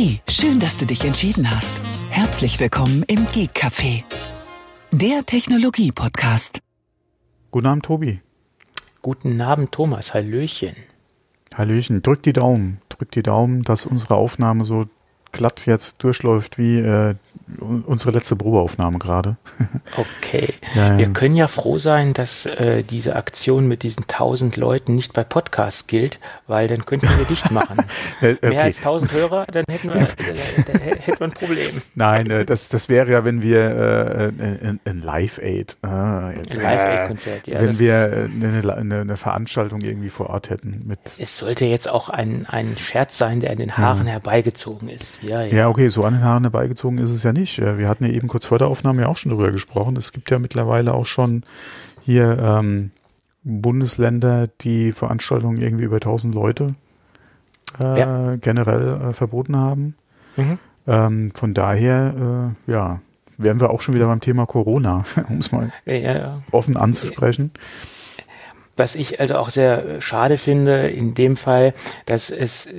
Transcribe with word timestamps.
Hey, 0.00 0.20
schön, 0.28 0.60
dass 0.60 0.76
du 0.76 0.86
dich 0.86 1.04
entschieden 1.04 1.50
hast. 1.50 1.82
Herzlich 2.08 2.60
willkommen 2.60 3.02
im 3.08 3.26
Geek 3.26 3.50
Café, 3.50 4.04
der 4.92 5.26
Technologie-Podcast. 5.26 6.60
Guten 7.50 7.66
Abend, 7.66 7.84
Tobi. 7.84 8.20
Guten 9.02 9.40
Abend, 9.40 9.72
Thomas. 9.72 10.14
Hallöchen. 10.14 10.76
Hallöchen. 11.52 12.00
Drück 12.00 12.22
die 12.22 12.32
Daumen. 12.32 12.80
Drück 12.90 13.10
die 13.10 13.24
Daumen, 13.24 13.64
dass 13.64 13.86
unsere 13.86 14.14
Aufnahme 14.14 14.64
so 14.64 14.86
glatt 15.32 15.66
jetzt 15.66 16.00
durchläuft 16.04 16.58
wie 16.58 16.78
äh, 16.78 17.16
unsere 17.60 18.12
letzte 18.12 18.36
Probeaufnahme 18.36 18.98
gerade. 18.98 19.36
Okay. 19.96 20.54
Ja. 20.74 20.98
Wir 20.98 21.08
können 21.08 21.34
ja 21.34 21.48
froh 21.48 21.78
sein, 21.78 22.12
dass 22.12 22.44
äh, 22.44 22.82
diese 22.82 23.16
Aktion 23.16 23.66
mit 23.66 23.82
diesen 23.82 24.06
tausend 24.06 24.56
Leuten 24.56 24.94
nicht 24.94 25.14
bei 25.14 25.24
Podcasts 25.24 25.86
gilt, 25.86 26.20
weil 26.46 26.68
dann 26.68 26.80
könnten 26.80 27.08
wir 27.08 27.24
dicht 27.24 27.50
machen. 27.50 27.78
okay. 28.18 28.36
Mehr 28.42 28.64
als 28.64 28.80
tausend 28.80 29.12
Hörer, 29.12 29.46
dann 29.50 29.64
hätten 29.68 29.88
wir, 29.92 30.02
äh, 30.02 30.96
hätten 31.00 31.20
wir 31.20 31.26
ein 31.26 31.32
Problem. 31.32 31.82
Nein, 31.94 32.30
äh, 32.30 32.44
das, 32.44 32.68
das 32.68 32.88
wäre 32.88 33.10
ja, 33.10 33.24
wenn 33.24 33.40
wir 33.42 33.60
äh, 33.60 34.42
ein, 34.42 34.80
ein 34.84 35.00
Live-Aid, 35.00 35.78
äh, 35.82 35.86
ein 35.86 36.44
Live-Aid-Konzert, 36.44 37.46
ja. 37.46 37.60
Wenn 37.60 37.78
wir 37.78 38.28
eine, 38.30 38.74
eine, 38.74 39.00
eine, 39.00 39.16
Veranstaltung 39.16 39.80
irgendwie 39.80 40.10
vor 40.10 40.28
Ort 40.30 40.50
hätten. 40.50 40.82
Mit 40.86 40.98
es 41.18 41.38
sollte 41.38 41.64
jetzt 41.64 41.88
auch 41.88 42.10
ein, 42.10 42.46
ein 42.46 42.76
Scherz 42.76 43.16
sein, 43.16 43.40
der 43.40 43.52
an 43.52 43.56
den 43.56 43.76
Haaren 43.76 44.06
ja. 44.06 44.12
herbeigezogen 44.12 44.88
ist. 44.88 45.22
Ja, 45.22 45.42
ja. 45.42 45.56
ja, 45.56 45.68
okay, 45.68 45.88
so 45.88 46.04
an 46.04 46.14
den 46.14 46.22
Haaren 46.22 46.44
herbeigezogen 46.44 46.98
ist 46.98 47.10
es 47.10 47.22
ja 47.22 47.27
nicht 47.32 47.48
nicht. 47.48 47.58
Äh, 47.58 47.78
wir 47.78 47.88
hatten 47.88 48.04
ja 48.04 48.12
eben 48.12 48.28
kurz 48.28 48.46
vor 48.46 48.58
der 48.58 48.68
Aufnahme 48.68 49.02
ja 49.02 49.08
auch 49.08 49.16
schon 49.16 49.30
darüber 49.30 49.50
gesprochen. 49.50 49.96
Es 49.96 50.12
gibt 50.12 50.30
ja 50.30 50.38
mittlerweile 50.38 50.94
auch 50.94 51.06
schon 51.06 51.42
hier 52.04 52.38
ähm, 52.40 52.90
Bundesländer, 53.44 54.48
die 54.60 54.92
Veranstaltungen 54.92 55.60
irgendwie 55.60 55.84
über 55.84 55.96
1000 55.96 56.34
Leute 56.34 56.74
äh, 57.82 58.00
ja. 58.00 58.36
generell 58.36 59.10
äh, 59.10 59.12
verboten 59.12 59.56
haben. 59.56 59.94
Mhm. 60.36 60.58
Ähm, 60.86 61.30
von 61.34 61.54
daher, 61.54 62.54
äh, 62.66 62.70
ja, 62.70 63.00
wären 63.36 63.60
wir 63.60 63.70
auch 63.70 63.80
schon 63.80 63.94
wieder 63.94 64.06
beim 64.06 64.20
Thema 64.20 64.46
Corona, 64.46 65.04
um 65.28 65.38
es 65.38 65.52
mal 65.52 65.72
ja, 65.84 65.94
ja. 65.94 66.42
offen 66.50 66.76
anzusprechen. 66.76 67.52
Was 68.78 68.94
ich 68.94 69.20
also 69.20 69.36
auch 69.36 69.50
sehr 69.50 70.00
schade 70.00 70.38
finde 70.38 70.88
in 70.88 71.14
dem 71.14 71.36
Fall, 71.36 71.74
dass 72.06 72.30
es 72.30 72.66
äh, 72.66 72.70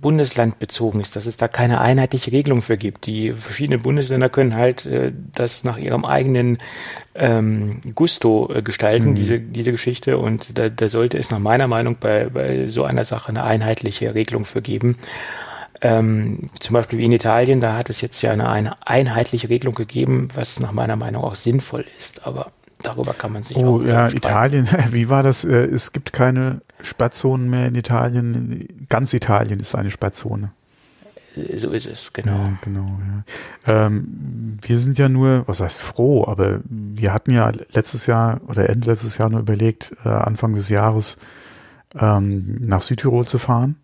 bundeslandbezogen 0.00 1.00
ist, 1.00 1.16
dass 1.16 1.26
es 1.26 1.36
da 1.38 1.48
keine 1.48 1.80
einheitliche 1.80 2.32
Regelung 2.32 2.60
für 2.60 2.76
gibt. 2.76 3.06
Die 3.06 3.32
verschiedenen 3.32 3.82
Bundesländer 3.82 4.28
können 4.28 4.56
halt 4.56 4.84
äh, 4.84 5.12
das 5.34 5.64
nach 5.64 5.78
ihrem 5.78 6.04
eigenen 6.04 6.58
ähm, 7.14 7.80
Gusto 7.94 8.52
äh, 8.52 8.62
gestalten, 8.62 9.10
mhm. 9.10 9.14
diese, 9.14 9.40
diese 9.40 9.72
Geschichte. 9.72 10.18
Und 10.18 10.58
da, 10.58 10.68
da 10.68 10.88
sollte 10.88 11.18
es 11.18 11.30
nach 11.30 11.38
meiner 11.38 11.66
Meinung 11.66 11.96
bei, 11.98 12.26
bei 12.26 12.68
so 12.68 12.84
einer 12.84 13.04
Sache 13.04 13.30
eine 13.30 13.44
einheitliche 13.44 14.14
Regelung 14.14 14.44
für 14.44 14.62
geben. 14.62 14.98
Ähm, 15.80 16.50
zum 16.60 16.74
Beispiel 16.74 16.98
wie 16.98 17.04
in 17.06 17.12
Italien, 17.12 17.60
da 17.60 17.76
hat 17.76 17.90
es 17.90 18.00
jetzt 18.02 18.22
ja 18.22 18.30
eine, 18.30 18.48
eine 18.48 18.74
einheitliche 18.86 19.48
Regelung 19.48 19.74
gegeben, 19.74 20.28
was 20.34 20.60
nach 20.60 20.72
meiner 20.72 20.96
Meinung 20.96 21.24
auch 21.24 21.34
sinnvoll 21.34 21.84
ist. 21.98 22.26
Aber 22.26 22.52
Darüber 22.82 23.14
kann 23.14 23.32
man 23.32 23.42
sich 23.42 23.56
oh, 23.56 23.80
auch 23.80 23.84
ja, 23.84 24.08
Italien, 24.08 24.68
wie 24.90 25.08
war 25.08 25.22
das? 25.22 25.44
Äh, 25.44 25.66
es 25.66 25.92
gibt 25.92 26.12
keine 26.12 26.62
Sperrzonen 26.80 27.48
mehr 27.48 27.66
in 27.68 27.74
Italien. 27.74 28.86
Ganz 28.88 29.12
Italien 29.12 29.60
ist 29.60 29.74
eine 29.74 29.90
Sperrzone. 29.90 30.52
So 31.56 31.70
ist 31.70 31.86
es, 31.86 32.12
genau. 32.12 32.32
Ja, 32.32 32.58
genau 32.62 32.98
ja. 33.66 33.86
Ähm, 33.86 34.58
wir 34.60 34.78
sind 34.78 34.98
ja 34.98 35.08
nur, 35.08 35.44
was 35.46 35.60
heißt 35.60 35.80
froh, 35.80 36.26
aber 36.26 36.60
wir 36.64 37.14
hatten 37.14 37.30
ja 37.30 37.50
letztes 37.72 38.06
Jahr 38.06 38.40
oder 38.48 38.68
Ende 38.68 38.90
letztes 38.90 39.16
Jahr 39.16 39.30
nur 39.30 39.40
überlegt, 39.40 39.92
äh, 40.04 40.08
Anfang 40.10 40.54
des 40.54 40.68
Jahres 40.68 41.16
ähm, 41.98 42.58
nach 42.60 42.82
Südtirol 42.82 43.26
zu 43.26 43.38
fahren 43.38 43.76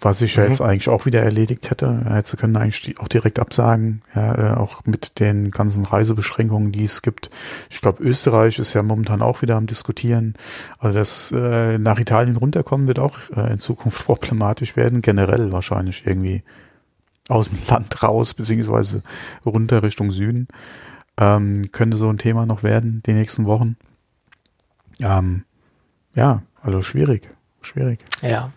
was 0.00 0.20
ich 0.20 0.36
mhm. 0.36 0.42
ja 0.42 0.48
jetzt 0.48 0.60
eigentlich 0.60 0.88
auch 0.88 1.06
wieder 1.06 1.22
erledigt 1.22 1.70
hätte. 1.70 2.04
Jetzt 2.14 2.36
können 2.36 2.56
eigentlich 2.56 2.98
auch 2.98 3.08
direkt 3.08 3.38
absagen, 3.38 4.02
ja, 4.14 4.52
äh, 4.52 4.56
auch 4.56 4.84
mit 4.84 5.20
den 5.20 5.50
ganzen 5.50 5.86
Reisebeschränkungen, 5.86 6.72
die 6.72 6.84
es 6.84 7.02
gibt. 7.02 7.30
Ich 7.70 7.80
glaube, 7.80 8.02
Österreich 8.02 8.58
ist 8.58 8.74
ja 8.74 8.82
momentan 8.82 9.22
auch 9.22 9.42
wieder 9.42 9.56
am 9.56 9.66
diskutieren. 9.66 10.34
Also 10.78 10.98
das 10.98 11.32
äh, 11.32 11.78
nach 11.78 11.98
Italien 11.98 12.36
runterkommen 12.36 12.86
wird 12.86 12.98
auch 12.98 13.18
äh, 13.36 13.52
in 13.52 13.60
Zukunft 13.60 14.04
problematisch 14.06 14.76
werden, 14.76 15.02
generell 15.02 15.52
wahrscheinlich 15.52 16.06
irgendwie 16.06 16.42
aus 17.28 17.48
dem 17.48 17.58
Land 17.68 18.02
raus, 18.02 18.34
beziehungsweise 18.34 19.02
runter 19.46 19.82
Richtung 19.82 20.10
Süden. 20.10 20.48
Ähm, 21.16 21.70
könnte 21.70 21.96
so 21.96 22.08
ein 22.08 22.18
Thema 22.18 22.44
noch 22.44 22.62
werden, 22.62 23.02
die 23.06 23.12
nächsten 23.12 23.46
Wochen. 23.46 23.76
Ähm, 25.00 25.44
ja, 26.14 26.42
also 26.60 26.82
schwierig, 26.82 27.28
schwierig. 27.62 28.00
Ja, 28.20 28.50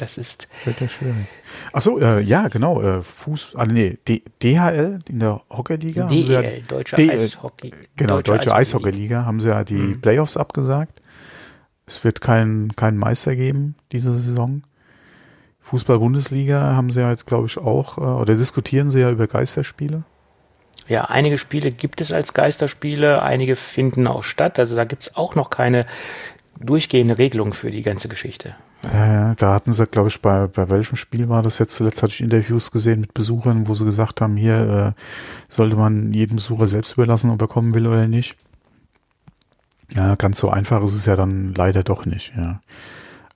das 0.00 0.18
ist. 0.18 0.48
Wird 0.64 0.80
ja 0.80 0.88
schwierig. 0.88 1.26
Ach 1.72 1.82
so, 1.82 2.00
äh, 2.00 2.20
ja, 2.20 2.48
genau. 2.48 2.80
Äh, 2.80 3.02
Fuß, 3.02 3.54
ah, 3.56 3.66
nee, 3.66 3.98
D 4.06 4.22
DHL 4.42 5.00
in 5.08 5.20
der 5.20 5.42
Hockeyliga. 5.50 6.06
DEL, 6.06 6.30
ja, 6.30 6.42
Deutsche 6.66 6.96
D 6.96 7.10
Eishockey. 7.10 7.72
Genau, 7.96 8.16
Deutsche, 8.16 8.32
Deutsche 8.32 8.54
Eishockeyliga 8.54 9.24
haben 9.24 9.40
sie 9.40 9.48
ja 9.48 9.64
die 9.64 9.74
mhm. 9.74 10.00
Playoffs 10.00 10.36
abgesagt. 10.36 11.00
Es 11.86 12.04
wird 12.04 12.20
keinen 12.20 12.76
kein 12.76 12.96
Meister 12.96 13.34
geben 13.34 13.74
diese 13.92 14.14
Saison. 14.14 14.62
Fußball-Bundesliga 15.62 16.74
haben 16.74 16.90
sie 16.90 17.00
ja 17.00 17.10
jetzt, 17.10 17.26
glaube 17.26 17.46
ich, 17.46 17.58
auch, 17.58 17.98
äh, 17.98 18.00
oder 18.00 18.34
diskutieren 18.34 18.90
sie 18.90 19.00
ja 19.00 19.10
über 19.10 19.26
Geisterspiele. 19.26 20.04
Ja, 20.88 21.04
einige 21.04 21.38
Spiele 21.38 21.70
gibt 21.70 22.00
es 22.00 22.12
als 22.12 22.34
Geisterspiele, 22.34 23.22
einige 23.22 23.54
finden 23.54 24.08
auch 24.08 24.24
statt. 24.24 24.58
Also 24.58 24.74
da 24.74 24.84
gibt 24.84 25.02
es 25.02 25.14
auch 25.14 25.36
noch 25.36 25.50
keine 25.50 25.86
durchgehende 26.58 27.18
Regelung 27.18 27.52
für 27.52 27.70
die 27.70 27.82
ganze 27.82 28.08
Geschichte. 28.08 28.56
Ja, 28.82 29.34
da 29.34 29.54
hatten 29.54 29.72
sie, 29.72 29.86
glaube 29.86 30.08
ich, 30.08 30.22
bei, 30.22 30.46
bei 30.46 30.68
welchem 30.70 30.96
Spiel 30.96 31.28
war 31.28 31.42
das 31.42 31.58
jetzt? 31.58 31.74
Zuletzt 31.74 32.02
hatte 32.02 32.14
ich 32.14 32.22
Interviews 32.22 32.70
gesehen 32.70 33.00
mit 33.00 33.12
Besuchern, 33.12 33.68
wo 33.68 33.74
sie 33.74 33.84
gesagt 33.84 34.20
haben, 34.20 34.36
hier 34.36 34.94
äh, 34.96 35.00
sollte 35.48 35.76
man 35.76 36.14
jedem 36.14 36.36
Besucher 36.36 36.66
selbst 36.66 36.94
überlassen, 36.94 37.30
ob 37.30 37.42
er 37.42 37.48
kommen 37.48 37.74
will 37.74 37.86
oder 37.86 38.06
nicht. 38.06 38.36
Ja, 39.94 40.14
ganz 40.14 40.38
so 40.38 40.48
einfach 40.48 40.82
ist 40.82 40.94
es 40.94 41.04
ja 41.04 41.16
dann 41.16 41.52
leider 41.54 41.82
doch 41.82 42.06
nicht, 42.06 42.32
ja. 42.36 42.60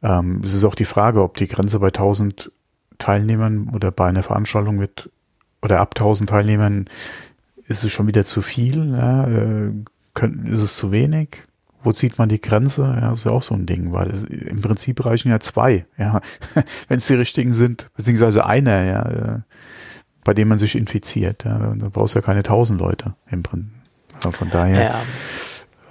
Ähm, 0.03 0.41
es 0.45 0.55
ist 0.55 0.65
auch 0.65 0.75
die 0.75 0.85
Frage, 0.85 1.23
ob 1.23 1.37
die 1.37 1.49
Grenze 1.49 1.79
bei 1.79 1.89
1000 1.89 2.51
Teilnehmern 2.99 3.71
oder 3.75 3.91
bei 3.91 4.07
einer 4.07 4.23
Veranstaltung 4.23 4.77
mit 4.77 5.11
oder 5.63 5.81
ab 5.81 5.95
1000 5.97 6.31
Teilnehmern 6.31 6.87
ist 7.67 7.85
es 7.85 7.93
schon 7.93 8.07
wieder 8.07 8.25
zu 8.25 8.41
viel, 8.43 8.93
ja, 8.93 9.27
äh, 9.27 9.73
können, 10.15 10.47
ist 10.47 10.61
es 10.61 10.77
zu 10.77 10.93
wenig? 10.93 11.43
Wo 11.85 11.93
zieht 11.93 12.19
man 12.19 12.29
die 12.29 12.41
Grenze? 12.41 12.83
Ja, 12.83 13.11
das 13.11 13.21
ist 13.21 13.25
ja 13.27 13.31
auch 13.31 13.43
so 13.43 13.55
ein 13.55 13.67
Ding, 13.67 13.93
weil 13.93 14.11
es, 14.11 14.25
im 14.25 14.61
Prinzip 14.61 15.05
reichen 15.05 15.31
ja 15.31 15.41
zwei, 15.41 15.87
ja, 15.99 16.21
wenn 16.89 16.99
es 16.99 17.07
die 17.07 17.15
richtigen 17.15 17.53
sind, 17.53 17.91
beziehungsweise 17.97 18.47
einer, 18.47 18.85
ja, 18.85 19.09
äh, 19.09 19.41
bei 20.25 20.35
dem 20.35 20.49
man 20.49 20.59
sich 20.59 20.75
infiziert. 20.75 21.45
Ja, 21.45 21.59
da 21.77 21.89
brauchst 21.91 22.15
du 22.15 22.19
ja 22.19 22.25
keine 22.25 22.43
tausend 22.43 22.81
Leute 22.81 23.15
im 23.31 23.43
Prinzip. 23.43 23.71
Von 24.21 24.49
daher 24.49 24.85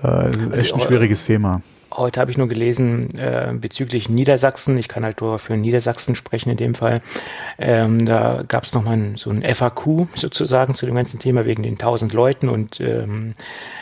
ja. 0.03 0.19
äh, 0.23 0.29
ist 0.29 0.39
also 0.39 0.51
echt 0.53 0.73
ein 0.73 0.79
schwieriges 0.79 1.25
Thema. 1.25 1.61
Heute 1.95 2.19
habe 2.19 2.31
ich 2.31 2.37
nur 2.37 2.47
gelesen 2.47 3.15
äh, 3.17 3.53
bezüglich 3.53 4.09
Niedersachsen. 4.09 4.77
Ich 4.77 4.87
kann 4.87 5.03
halt 5.03 5.21
nur 5.21 5.37
für 5.37 5.55
Niedersachsen 5.55 6.15
sprechen 6.15 6.49
in 6.49 6.57
dem 6.57 6.75
Fall. 6.75 7.01
Ähm, 7.59 8.05
da 8.05 8.43
gab 8.47 8.63
es 8.63 8.73
nochmal 8.73 9.13
so 9.15 9.29
ein 9.29 9.43
FAQ 9.43 10.07
sozusagen 10.15 10.73
zu 10.73 10.85
dem 10.85 10.95
ganzen 10.95 11.19
Thema 11.19 11.45
wegen 11.45 11.63
den 11.63 11.73
1000 11.73 12.13
Leuten 12.13 12.49
und 12.49 12.79
ähm, 12.79 13.33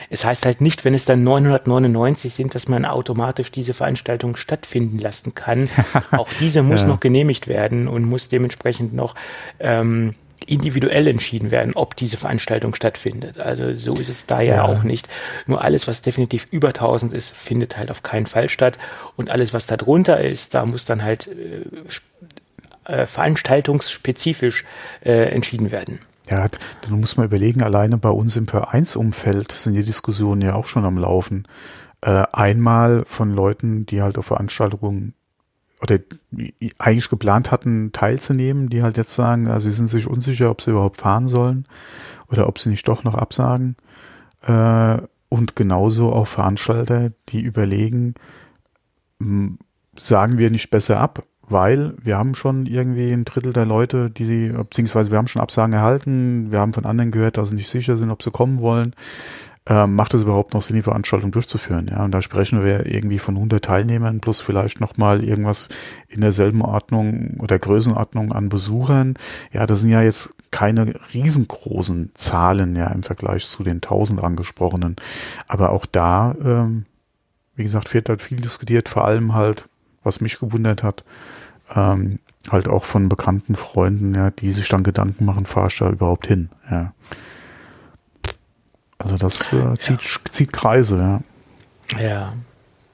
es 0.10 0.26
heißt 0.26 0.46
halt 0.46 0.60
nicht, 0.60 0.84
wenn 0.84 0.94
es 0.94 1.06
dann 1.06 1.24
999 1.24 2.34
sind, 2.34 2.54
dass 2.54 2.68
man 2.68 2.86
automatisch 2.86 3.50
diese 3.50 3.74
Veranstaltung 3.74 4.36
stattfinden 4.36 4.98
lassen 4.98 5.34
kann. 5.34 5.70
Auch 6.12 6.28
diese 6.40 6.64
muss 6.64 6.82
ja. 6.82 6.88
noch 6.88 7.00
genehmigt 7.00 7.48
werden 7.48 7.88
und 7.88 8.04
muss 8.04 8.28
dementsprechend 8.28 8.94
noch 8.94 9.16
ähm, 9.60 10.16
individuell 10.46 11.08
entschieden 11.08 11.52
werden, 11.52 11.74
ob 11.76 11.96
diese 11.96 12.18
Veranstaltung 12.18 12.76
stattfindet. 12.76 13.40
Also 13.40 13.74
so 13.74 13.96
ist 13.96 14.10
es 14.10 14.26
da 14.26 14.42
ja, 14.42 14.56
ja, 14.56 14.64
auch 14.64 14.84
nicht. 14.84 15.08
Nur 15.46 15.64
alles, 15.64 15.88
was 15.88 16.02
definitiv 16.02 16.48
über 16.52 16.70
1000 16.70 17.14
ist, 17.14 17.32
findet 17.32 17.78
halt 17.78 17.92
auf 17.92 18.04
keinen 18.04 18.26
Fall 18.26 18.50
statt. 18.50 18.78
Und 19.16 19.30
alles, 19.30 19.54
was 19.54 19.68
da 19.68 19.78
drunter 19.78 20.20
ist, 20.22 20.54
da 20.54 20.66
muss 20.66 20.86
dann 20.86 21.04
halt 21.04 21.28
äh, 21.28 21.66
äh 22.86 23.06
veranstaltungsspezifisch 23.06 24.66
äh, 25.04 25.30
entschieden 25.32 25.72
werden. 25.72 26.00
Ja, 26.30 26.48
dann 26.82 27.00
muss 27.00 27.18
man 27.18 27.26
überlegen, 27.26 27.62
alleine 27.62 27.98
bei 27.98 28.10
uns 28.10 28.36
im 28.36 28.48
Vereinsumfeld 28.48 29.52
sind 29.52 29.74
die 29.74 29.84
Diskussionen 29.84 30.42
ja 30.42 30.56
auch 30.56 30.66
schon 30.66 30.86
am 30.86 30.98
Laufen. 30.98 31.48
Äh, 32.02 32.24
einmal 32.32 33.04
von 33.06 33.34
Leuten, 33.34 33.86
die 33.86 34.02
halt 34.02 34.18
auf 34.18 34.28
Veranstaltungen 34.28 35.14
oder 35.82 36.00
eigentlich 36.78 37.10
geplant 37.10 37.52
hatten, 37.52 37.92
teilzunehmen, 37.92 38.70
die 38.70 38.84
halt 38.84 38.98
jetzt 38.98 39.16
sagen, 39.16 39.48
also 39.48 39.70
sie 39.70 39.76
sind 39.76 39.88
sich 39.88 40.08
unsicher, 40.08 40.52
ob 40.52 40.62
sie 40.62 40.72
überhaupt 40.72 40.98
fahren 40.98 41.28
sollen 41.28 41.66
oder 42.30 42.48
ob 42.48 42.60
sie 42.60 42.70
nicht 42.70 42.88
doch 42.88 43.04
noch 43.04 43.16
absagen. 43.16 43.76
Äh, 44.44 44.98
und 45.30 45.56
genauso 45.56 46.12
auch 46.12 46.28
Veranstalter, 46.28 47.12
die 47.30 47.42
überlegen, 47.42 48.16
sagen 49.98 50.38
wir 50.38 50.52
nicht 50.52 50.70
besser 50.72 51.00
ab, 51.00 51.24
weil 51.42 51.94
wir 52.02 52.18
haben 52.18 52.36
schon 52.36 52.66
irgendwie 52.66 53.12
ein 53.12 53.26
Drittel 53.26 53.54
der 53.54 53.66
Leute, 53.66 54.10
die 54.10 54.26
sie, 54.26 54.50
beziehungsweise 54.50 55.12
wir 55.12 55.18
haben 55.18 55.28
schon 55.28 55.42
Absagen 55.42 55.74
erhalten, 55.74 56.52
wir 56.52 56.60
haben 56.60 56.74
von 56.74 56.86
anderen 56.86 57.12
gehört, 57.12 57.38
dass 57.38 57.50
sie 57.50 57.56
nicht 57.56 57.70
sicher 57.70 57.98
sind, 57.98 58.10
ob 58.10 58.24
sie 58.24 58.32
kommen 58.32 58.60
wollen. 58.60 58.94
Äh, 59.68 59.86
macht 59.86 60.14
es 60.14 60.22
überhaupt 60.22 60.54
noch 60.54 60.62
Sinn, 60.62 60.76
die 60.76 60.82
Veranstaltung 60.82 61.32
durchzuführen? 61.32 61.88
Ja, 61.92 62.04
und 62.04 62.12
da 62.12 62.22
sprechen 62.22 62.64
wir 62.64 62.86
irgendwie 62.88 63.20
von 63.20 63.36
100 63.36 63.64
Teilnehmern 63.64 64.20
plus 64.20 64.42
vielleicht 64.42 64.80
nochmal 64.80 65.24
irgendwas 65.24 65.70
in 66.08 66.22
derselben 66.22 66.62
Ordnung 66.62 67.38
oder 67.40 67.60
Größenordnung 67.60 68.32
an 68.32 68.50
Besuchern. 68.50 69.16
Ja, 69.52 69.66
das 69.68 69.82
sind 69.82 69.92
ja 69.92 70.02
jetzt 70.02 70.32
keine 70.50 70.94
riesengroßen 71.14 72.12
Zahlen 72.16 72.76
ja 72.76 72.88
im 72.88 73.04
Vergleich 73.04 73.48
zu 73.48 73.64
den 73.64 73.78
1000 73.78 74.24
angesprochenen. 74.24 74.96
Aber 75.48 75.70
auch 75.70 75.86
da, 75.86 76.36
ähm, 76.44 76.86
wie 77.56 77.64
gesagt, 77.64 77.94
wird 77.94 78.10
halt 78.10 78.22
viel 78.22 78.38
diskutiert, 78.38 78.90
vor 78.90 79.06
allem 79.06 79.34
halt, 79.34 79.70
was 80.04 80.22
mich 80.22 80.40
gewundert 80.40 80.82
hat, 80.82 81.04
ähm, 81.74 82.20
halt 82.52 82.68
auch 82.68 82.86
von 82.86 83.10
bekannten 83.10 83.56
Freunden, 83.56 84.16
ja, 84.16 84.32
die 84.32 84.52
sich 84.52 84.68
dann 84.68 84.84
Gedanken 84.84 85.26
machen, 85.26 85.46
fahre 85.46 85.68
ich 85.68 85.78
da 85.78 85.90
überhaupt 85.90 86.28
hin, 86.28 86.50
ja. 86.70 86.94
Also 89.02 89.18
das 89.18 89.54
äh, 89.54 89.78
zieht, 89.78 90.02
ja. 90.02 90.32
zieht 90.32 90.54
Kreise, 90.54 90.98
ja. 90.98 92.02
Ja, 92.02 92.34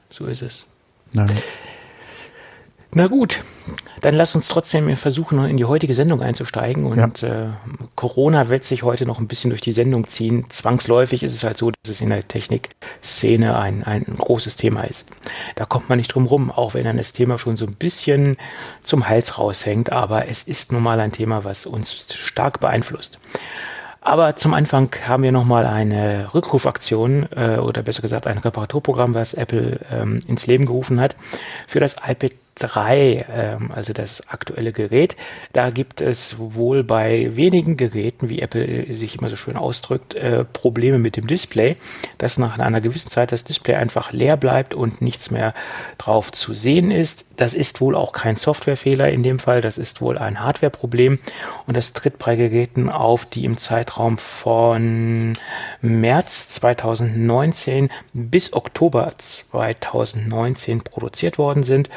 so 0.09 0.25
ist 0.25 0.41
es. 0.41 0.65
Ja. 1.13 1.25
Na 2.93 3.07
gut, 3.07 3.43
dann 4.01 4.15
lass 4.15 4.33
uns 4.33 4.47
trotzdem 4.47 4.95
versuchen, 4.95 5.43
in 5.45 5.57
die 5.57 5.65
heutige 5.65 5.93
Sendung 5.93 6.21
einzusteigen. 6.21 6.85
Und 6.85 7.21
ja. 7.21 7.45
äh, 7.45 7.49
Corona 7.95 8.49
wird 8.49 8.63
sich 8.63 8.83
heute 8.83 9.05
noch 9.05 9.19
ein 9.19 9.27
bisschen 9.27 9.49
durch 9.49 9.61
die 9.61 9.73
Sendung 9.73 10.07
ziehen. 10.07 10.49
Zwangsläufig 10.49 11.21
ist 11.21 11.33
es 11.33 11.43
halt 11.43 11.57
so, 11.57 11.71
dass 11.71 11.91
es 11.91 12.01
in 12.01 12.09
der 12.09 12.27
Technikszene 12.27 13.59
ein, 13.59 13.83
ein 13.83 14.03
großes 14.05 14.55
Thema 14.55 14.83
ist. 14.83 15.09
Da 15.55 15.65
kommt 15.65 15.89
man 15.89 15.97
nicht 15.97 16.07
drum 16.07 16.27
rum, 16.27 16.49
auch 16.49 16.73
wenn 16.73 16.85
dann 16.85 16.97
das 16.97 17.13
Thema 17.13 17.37
schon 17.37 17.57
so 17.57 17.65
ein 17.65 17.75
bisschen 17.75 18.37
zum 18.83 19.07
Hals 19.07 19.37
raushängt. 19.37 19.91
Aber 19.91 20.27
es 20.29 20.43
ist 20.43 20.71
nun 20.71 20.81
mal 20.81 20.99
ein 20.99 21.11
Thema, 21.11 21.43
was 21.43 21.65
uns 21.65 22.05
stark 22.15 22.59
beeinflusst. 22.59 23.19
Aber 24.07 24.37
zum 24.37 24.53
Anfang 24.53 24.89
haben 25.05 25.23
wir 25.23 25.33
nochmal 25.33 25.65
eine 25.65 26.33
Rückrufaktion 26.33 27.27
äh, 27.35 27.57
oder 27.57 27.83
besser 27.83 28.01
gesagt 28.01 28.25
ein 28.25 28.37
Reparaturprogramm, 28.37 29.13
was 29.13 29.33
Apple 29.33 29.81
ähm, 29.91 30.19
ins 30.25 30.47
Leben 30.47 30.65
gerufen 30.65 31.01
hat 31.01 31.17
für 31.67 31.81
das 31.81 31.97
iPad 32.07 32.31
3, 32.57 33.25
ähm, 33.31 33.71
also 33.73 33.93
das 33.93 34.27
aktuelle 34.27 34.73
Gerät. 34.73 35.15
Da 35.53 35.69
gibt 35.69 36.01
es 36.01 36.37
wohl 36.39 36.83
bei 36.83 37.35
wenigen 37.35 37.77
Geräten, 37.77 38.29
wie 38.29 38.41
Apple 38.41 38.93
sich 38.93 39.17
immer 39.17 39.29
so 39.29 39.35
schön 39.35 39.57
ausdrückt, 39.57 40.15
äh, 40.15 40.43
Probleme 40.43 40.97
mit 40.97 41.15
dem 41.15 41.27
Display, 41.27 41.77
dass 42.17 42.37
nach 42.37 42.57
einer 42.57 42.81
gewissen 42.81 43.09
Zeit 43.09 43.31
das 43.31 43.43
Display 43.43 43.75
einfach 43.75 44.11
leer 44.11 44.37
bleibt 44.37 44.73
und 44.73 45.01
nichts 45.01 45.31
mehr 45.31 45.53
drauf 45.97 46.31
zu 46.31 46.53
sehen 46.53 46.91
ist. 46.91 47.25
Das 47.35 47.53
ist 47.53 47.81
wohl 47.81 47.95
auch 47.95 48.11
kein 48.11 48.35
Softwarefehler 48.35 49.09
in 49.09 49.23
dem 49.23 49.39
Fall, 49.39 49.61
das 49.61 49.77
ist 49.77 50.01
wohl 50.01 50.17
ein 50.17 50.39
Hardwareproblem 50.39 51.19
und 51.67 51.77
das 51.77 51.93
tritt 51.93 52.17
bei 52.17 52.35
Geräten 52.35 52.89
auf, 52.89 53.25
die 53.25 53.45
im 53.45 53.57
Zeitraum 53.57 54.17
von 54.17 55.37
März 55.81 56.49
2019 56.49 57.89
bis 58.13 58.53
Oktober 58.53 59.13
2019 59.17 60.81
produziert 60.81 61.37
worden 61.37 61.63
sind. 61.63 61.89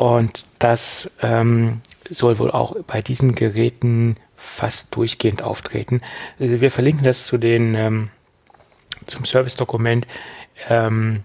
Und 0.00 0.46
das 0.58 1.10
ähm, 1.20 1.82
soll 2.08 2.38
wohl 2.38 2.50
auch 2.50 2.74
bei 2.86 3.02
diesen 3.02 3.34
Geräten 3.34 4.16
fast 4.34 4.96
durchgehend 4.96 5.42
auftreten. 5.42 6.00
Also 6.38 6.62
wir 6.62 6.70
verlinken 6.70 7.04
das 7.04 7.26
zu 7.26 7.36
den 7.36 7.74
ähm, 7.74 8.08
zum 9.04 9.26
Service-Dokument. 9.26 10.06
Ähm, 10.70 11.22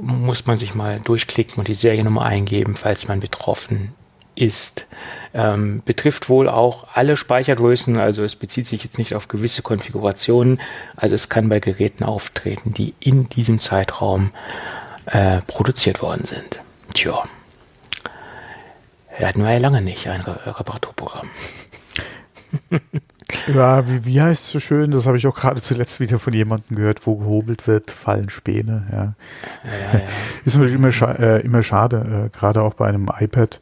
muss 0.00 0.46
man 0.46 0.56
sich 0.56 0.76
mal 0.76 1.00
durchklicken 1.00 1.58
und 1.58 1.66
die 1.66 1.74
Seriennummer 1.74 2.22
eingeben, 2.24 2.76
falls 2.76 3.08
man 3.08 3.18
betroffen 3.18 3.92
ist. 4.36 4.86
Ähm, 5.34 5.82
betrifft 5.84 6.28
wohl 6.28 6.48
auch 6.48 6.86
alle 6.94 7.16
Speichergrößen, 7.16 7.96
also 7.96 8.22
es 8.22 8.36
bezieht 8.36 8.68
sich 8.68 8.84
jetzt 8.84 8.98
nicht 8.98 9.16
auf 9.16 9.26
gewisse 9.26 9.62
Konfigurationen, 9.62 10.60
also 10.94 11.16
es 11.16 11.28
kann 11.28 11.48
bei 11.48 11.58
Geräten 11.58 12.04
auftreten, 12.04 12.72
die 12.72 12.94
in 13.00 13.28
diesem 13.28 13.58
Zeitraum 13.58 14.30
äh, 15.06 15.40
produziert 15.48 16.02
worden 16.02 16.24
sind. 16.24 16.60
Tja. 16.94 17.24
Hatten 19.26 19.42
wir 19.42 19.52
ja 19.52 19.58
lange 19.58 19.82
nicht, 19.82 20.08
ein 20.08 20.20
Reparaturprogramm. 20.20 21.28
ja, 23.54 23.88
wie, 23.88 24.04
wie 24.04 24.20
heißt 24.20 24.44
es 24.44 24.50
so 24.50 24.60
schön? 24.60 24.90
Das 24.90 25.06
habe 25.06 25.16
ich 25.16 25.26
auch 25.26 25.34
gerade 25.34 25.60
zuletzt 25.60 26.00
wieder 26.00 26.18
von 26.18 26.32
jemandem 26.32 26.76
gehört, 26.76 27.06
wo 27.06 27.16
gehobelt 27.16 27.66
wird, 27.66 27.90
fallen 27.90 28.30
Späne. 28.30 28.86
Ja. 28.90 28.98
ja, 28.98 29.98
ja. 29.98 30.04
Ist 30.44 30.54
natürlich 30.54 30.76
immer, 30.76 30.92
scha 30.92 31.12
äh, 31.12 31.40
immer 31.40 31.62
schade, 31.62 32.30
äh, 32.32 32.36
gerade 32.36 32.62
auch 32.62 32.74
bei 32.74 32.88
einem 32.88 33.08
iPad, 33.18 33.60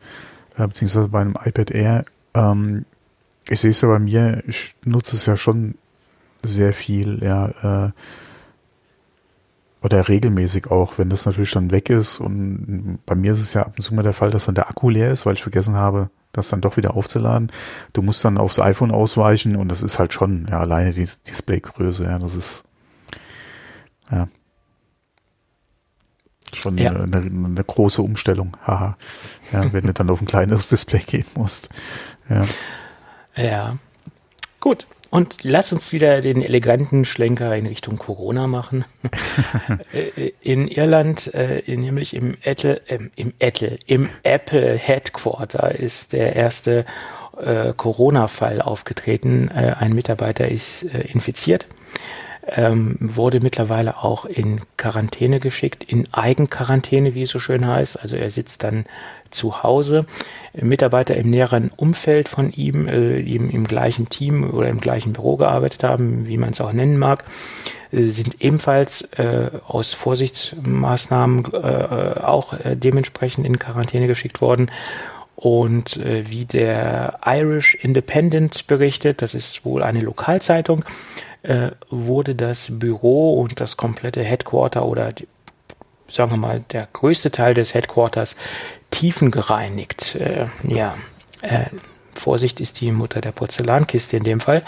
äh, 0.56 0.66
beziehungsweise 0.66 1.08
bei 1.08 1.20
einem 1.20 1.36
iPad 1.42 1.70
Air. 1.70 2.04
Ähm, 2.34 2.84
ich 3.48 3.60
sehe 3.60 3.70
es 3.70 3.80
ja 3.80 3.88
bei 3.88 3.98
mir, 3.98 4.42
ich 4.46 4.74
nutze 4.84 5.16
es 5.16 5.26
ja 5.26 5.36
schon 5.36 5.76
sehr 6.42 6.72
viel, 6.72 7.22
ja. 7.22 7.86
Äh, 7.86 7.90
oder 9.86 10.08
regelmäßig 10.08 10.70
auch, 10.70 10.98
wenn 10.98 11.08
das 11.08 11.26
natürlich 11.26 11.52
dann 11.52 11.70
weg 11.70 11.90
ist. 11.90 12.18
Und 12.18 12.98
bei 13.06 13.14
mir 13.14 13.32
ist 13.32 13.40
es 13.40 13.54
ja 13.54 13.62
ab 13.62 13.74
und 13.76 13.82
zu 13.82 13.94
mal 13.94 14.02
der 14.02 14.12
Fall, 14.12 14.30
dass 14.30 14.46
dann 14.46 14.56
der 14.56 14.68
Akku 14.68 14.90
leer 14.90 15.12
ist, 15.12 15.24
weil 15.24 15.34
ich 15.34 15.42
vergessen 15.42 15.76
habe, 15.76 16.10
das 16.32 16.48
dann 16.48 16.60
doch 16.60 16.76
wieder 16.76 16.96
aufzuladen. 16.96 17.52
Du 17.92 18.02
musst 18.02 18.24
dann 18.24 18.36
aufs 18.36 18.58
iPhone 18.58 18.90
ausweichen 18.90 19.54
und 19.54 19.68
das 19.68 19.82
ist 19.82 20.00
halt 20.00 20.12
schon, 20.12 20.48
ja, 20.50 20.58
alleine 20.58 20.92
die 20.92 21.08
Displaygröße, 21.28 22.02
ja, 22.02 22.18
das 22.18 22.34
ist, 22.34 22.64
ja, 24.10 24.26
schon 26.52 26.78
ja. 26.78 26.90
Eine, 26.90 27.04
eine, 27.04 27.46
eine, 27.46 27.64
große 27.64 28.02
Umstellung, 28.02 28.56
haha. 28.66 28.96
Ja, 29.52 29.72
wenn 29.72 29.86
du 29.86 29.92
dann 29.92 30.10
auf 30.10 30.20
ein 30.20 30.26
kleineres 30.26 30.68
Display 30.70 31.00
gehen 31.00 31.26
musst. 31.36 31.68
Ja. 32.28 32.44
Ja. 33.36 33.76
Gut. 34.58 34.86
Und 35.10 35.44
lass 35.44 35.72
uns 35.72 35.92
wieder 35.92 36.20
den 36.20 36.42
eleganten 36.42 37.04
Schlenker 37.04 37.54
in 37.54 37.66
Richtung 37.66 37.96
Corona 37.98 38.46
machen. 38.46 38.84
Äh, 39.92 40.32
in 40.40 40.68
Irland, 40.68 41.32
äh, 41.34 41.62
nämlich 41.66 42.14
im 42.14 42.36
Apple, 42.42 42.80
äh, 42.88 42.98
im 43.14 43.32
Apple, 43.38 43.78
im 43.86 44.08
Apple 44.22 44.76
Headquarter 44.76 45.74
ist 45.74 46.12
der 46.12 46.34
erste 46.34 46.84
äh, 47.36 47.72
Corona-Fall 47.76 48.60
aufgetreten. 48.60 49.48
Äh, 49.48 49.74
ein 49.78 49.92
Mitarbeiter 49.92 50.48
ist 50.48 50.84
äh, 50.84 51.00
infiziert 51.12 51.66
ähm, 52.48 52.96
wurde 53.00 53.40
mittlerweile 53.40 53.98
auch 53.98 54.24
in 54.24 54.60
Quarantäne 54.76 55.40
geschickt, 55.40 55.84
in 55.84 56.06
Eigenquarantäne, 56.12 57.14
wie 57.14 57.22
es 57.22 57.30
so 57.30 57.38
schön 57.38 57.66
heißt. 57.66 58.00
Also 58.00 58.16
er 58.16 58.30
sitzt 58.30 58.62
dann 58.62 58.84
zu 59.30 59.62
Hause. 59.62 60.06
Mitarbeiter 60.52 61.16
im 61.16 61.30
näheren 61.30 61.70
Umfeld 61.76 62.28
von 62.28 62.52
ihm, 62.52 62.88
äh, 62.88 63.18
ihm 63.18 63.50
im 63.50 63.66
gleichen 63.66 64.08
Team 64.08 64.50
oder 64.50 64.68
im 64.68 64.80
gleichen 64.80 65.12
Büro 65.12 65.36
gearbeitet 65.36 65.82
haben, 65.82 66.26
wie 66.26 66.38
man 66.38 66.50
es 66.50 66.60
auch 66.60 66.72
nennen 66.72 66.98
mag, 66.98 67.24
äh, 67.90 68.06
sind 68.08 68.40
ebenfalls 68.40 69.02
äh, 69.16 69.50
aus 69.66 69.92
Vorsichtsmaßnahmen 69.94 71.52
äh, 71.52 72.20
auch 72.20 72.52
äh, 72.52 72.76
dementsprechend 72.76 73.46
in 73.46 73.58
Quarantäne 73.58 74.06
geschickt 74.06 74.40
worden. 74.40 74.70
Und 75.36 75.98
äh, 75.98 76.30
wie 76.30 76.46
der 76.46 77.18
Irish 77.26 77.74
Independent 77.74 78.66
berichtet, 78.66 79.20
das 79.20 79.34
ist 79.34 79.66
wohl 79.66 79.82
eine 79.82 80.00
Lokalzeitung, 80.00 80.82
äh, 81.46 81.70
wurde 81.90 82.34
das 82.34 82.68
Büro 82.70 83.40
und 83.40 83.60
das 83.60 83.76
komplette 83.76 84.22
Headquarter 84.22 84.84
oder 84.84 85.12
die, 85.12 85.28
sagen 86.08 86.32
wir 86.32 86.36
mal 86.36 86.60
der 86.72 86.88
größte 86.92 87.30
Teil 87.30 87.54
des 87.54 87.74
Headquarters 87.74 88.36
tiefengereinigt. 88.90 90.16
Äh, 90.16 90.46
ja, 90.64 90.96
äh, 91.42 91.66
Vorsicht 92.14 92.60
ist 92.60 92.80
die 92.80 92.92
Mutter 92.92 93.20
der 93.20 93.32
Porzellankiste 93.32 94.16
in 94.16 94.24
dem 94.24 94.40
Fall. 94.40 94.62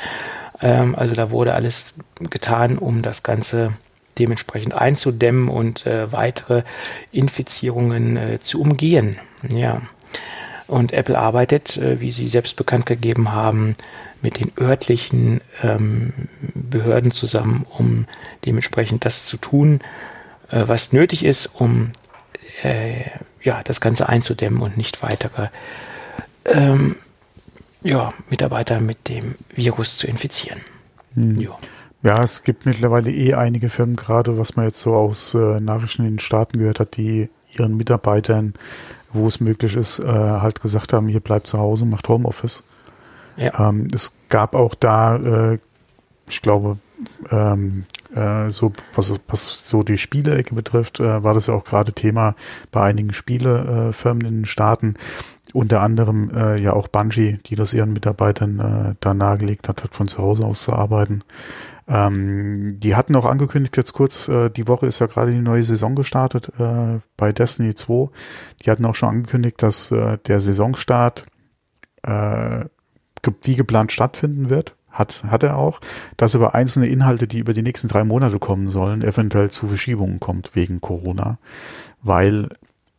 Ähm, 0.60 0.94
also 0.94 1.14
da 1.14 1.30
wurde 1.30 1.54
alles 1.54 1.94
getan, 2.30 2.78
um 2.78 3.02
das 3.02 3.22
Ganze 3.22 3.72
dementsprechend 4.18 4.74
einzudämmen 4.74 5.48
und 5.48 5.86
äh, 5.86 6.12
weitere 6.12 6.62
Infizierungen 7.12 8.16
äh, 8.16 8.40
zu 8.40 8.60
umgehen. 8.60 9.18
Ja. 9.52 9.82
Und 10.66 10.92
Apple 10.92 11.18
arbeitet, 11.18 11.76
äh, 11.76 12.00
wie 12.00 12.10
Sie 12.10 12.28
selbst 12.28 12.56
bekannt 12.56 12.86
gegeben 12.86 13.32
haben, 13.32 13.74
mit 14.22 14.40
den 14.40 14.52
örtlichen 14.58 15.40
ähm, 15.62 16.12
Behörden 16.54 17.10
zusammen, 17.10 17.66
um 17.68 18.06
dementsprechend 18.44 19.04
das 19.04 19.26
zu 19.26 19.36
tun, 19.36 19.80
äh, 20.50 20.64
was 20.66 20.92
nötig 20.92 21.24
ist, 21.24 21.46
um 21.54 21.92
äh, 22.62 23.04
ja, 23.42 23.62
das 23.62 23.80
Ganze 23.80 24.08
einzudämmen 24.08 24.60
und 24.60 24.76
nicht 24.76 25.02
weitere 25.02 25.48
ähm, 26.44 26.96
ja, 27.82 28.10
Mitarbeiter 28.28 28.80
mit 28.80 29.08
dem 29.08 29.36
Virus 29.54 29.98
zu 29.98 30.06
infizieren. 30.06 30.60
Hm. 31.14 31.40
Ja. 31.40 31.56
ja, 32.02 32.22
es 32.22 32.42
gibt 32.42 32.66
mittlerweile 32.66 33.12
eh 33.12 33.34
einige 33.34 33.70
Firmen, 33.70 33.96
gerade 33.96 34.38
was 34.38 34.56
man 34.56 34.66
jetzt 34.66 34.80
so 34.80 34.94
aus 34.94 35.34
äh, 35.34 35.60
Nachrichten 35.60 36.04
in 36.04 36.14
den 36.14 36.18
Staaten 36.18 36.58
gehört 36.58 36.80
hat, 36.80 36.96
die 36.96 37.28
ihren 37.52 37.76
Mitarbeitern 37.76 38.54
wo 39.12 39.26
es 39.26 39.40
möglich 39.40 39.76
ist, 39.76 39.98
äh, 40.00 40.06
halt 40.06 40.60
gesagt 40.60 40.92
haben, 40.92 41.08
hier 41.08 41.20
bleibt 41.20 41.46
zu 41.46 41.58
Hause, 41.58 41.86
macht 41.86 42.08
Homeoffice. 42.08 42.62
Ja. 43.38 43.68
Ähm, 43.68 43.88
es 43.94 44.14
gab 44.28 44.54
auch 44.54 44.74
da, 44.74 45.16
äh, 45.16 45.58
ich 46.28 46.42
glaube, 46.42 46.78
ähm, 47.30 47.84
äh, 48.14 48.50
so 48.50 48.72
was, 48.94 49.14
was 49.28 49.68
so 49.68 49.82
die 49.82 49.98
Spielecke 49.98 50.54
betrifft, 50.54 51.00
äh, 51.00 51.22
war 51.22 51.34
das 51.34 51.46
ja 51.46 51.54
auch 51.54 51.64
gerade 51.64 51.92
Thema 51.92 52.34
bei 52.72 52.82
einigen 52.82 53.12
Spielefirmen 53.12 54.26
in 54.26 54.34
den 54.38 54.44
Staaten. 54.44 54.94
Unter 55.54 55.80
anderem 55.80 56.30
äh, 56.34 56.58
ja 56.58 56.74
auch 56.74 56.88
Bungie, 56.88 57.38
die 57.46 57.54
das 57.54 57.72
ihren 57.72 57.94
Mitarbeitern 57.94 58.58
äh, 58.60 58.94
da 59.00 59.14
nahegelegt 59.14 59.68
hat, 59.68 59.82
hat 59.82 59.94
von 59.94 60.08
zu 60.08 60.18
Hause 60.18 60.44
aus 60.44 60.62
zu 60.62 60.74
arbeiten. 60.74 61.22
Ähm, 61.88 62.78
die 62.80 62.94
hatten 62.94 63.16
auch 63.16 63.24
angekündigt, 63.24 63.78
jetzt 63.78 63.94
kurz, 63.94 64.28
äh, 64.28 64.50
die 64.50 64.68
Woche 64.68 64.86
ist 64.86 64.98
ja 64.98 65.06
gerade 65.06 65.32
die 65.32 65.38
neue 65.38 65.62
Saison 65.62 65.94
gestartet 65.94 66.52
äh, 66.58 66.98
bei 67.16 67.32
Destiny 67.32 67.74
2. 67.74 68.10
Die 68.62 68.70
hatten 68.70 68.84
auch 68.84 68.94
schon 68.94 69.08
angekündigt, 69.08 69.62
dass 69.62 69.90
äh, 69.90 70.18
der 70.26 70.42
Saisonstart 70.42 71.24
äh, 72.02 72.66
wie 73.42 73.56
geplant 73.56 73.92
stattfinden 73.92 74.50
wird. 74.50 74.74
Hat, 74.90 75.22
hat 75.28 75.42
er 75.42 75.56
auch, 75.56 75.80
dass 76.16 76.34
aber 76.34 76.54
einzelne 76.54 76.88
Inhalte, 76.88 77.28
die 77.28 77.38
über 77.38 77.52
die 77.52 77.62
nächsten 77.62 77.88
drei 77.88 78.02
Monate 78.04 78.38
kommen 78.38 78.68
sollen, 78.68 79.02
eventuell 79.02 79.50
zu 79.50 79.68
Verschiebungen 79.68 80.18
kommt 80.18 80.56
wegen 80.56 80.80
Corona, 80.80 81.38
weil, 82.02 82.48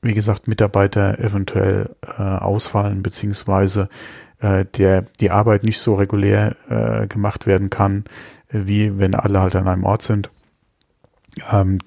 wie 0.02 0.14
gesagt, 0.14 0.48
Mitarbeiter 0.48 1.20
eventuell 1.20 1.96
äh, 2.02 2.22
ausfallen, 2.22 3.04
beziehungsweise 3.04 3.90
äh, 4.40 4.66
der, 4.78 5.02
die 5.20 5.32
Arbeit 5.32 5.64
nicht 5.64 5.80
so 5.80 5.96
regulär 5.96 6.56
äh, 6.70 7.08
gemacht 7.08 7.48
werden 7.48 7.70
kann, 7.70 8.06
wie 8.50 8.98
wenn 8.98 9.16
alle 9.16 9.42
halt 9.42 9.56
an 9.56 9.68
einem 9.68 9.84
Ort 9.84 10.04
sind. 10.04 10.30
Ähm, 11.52 11.80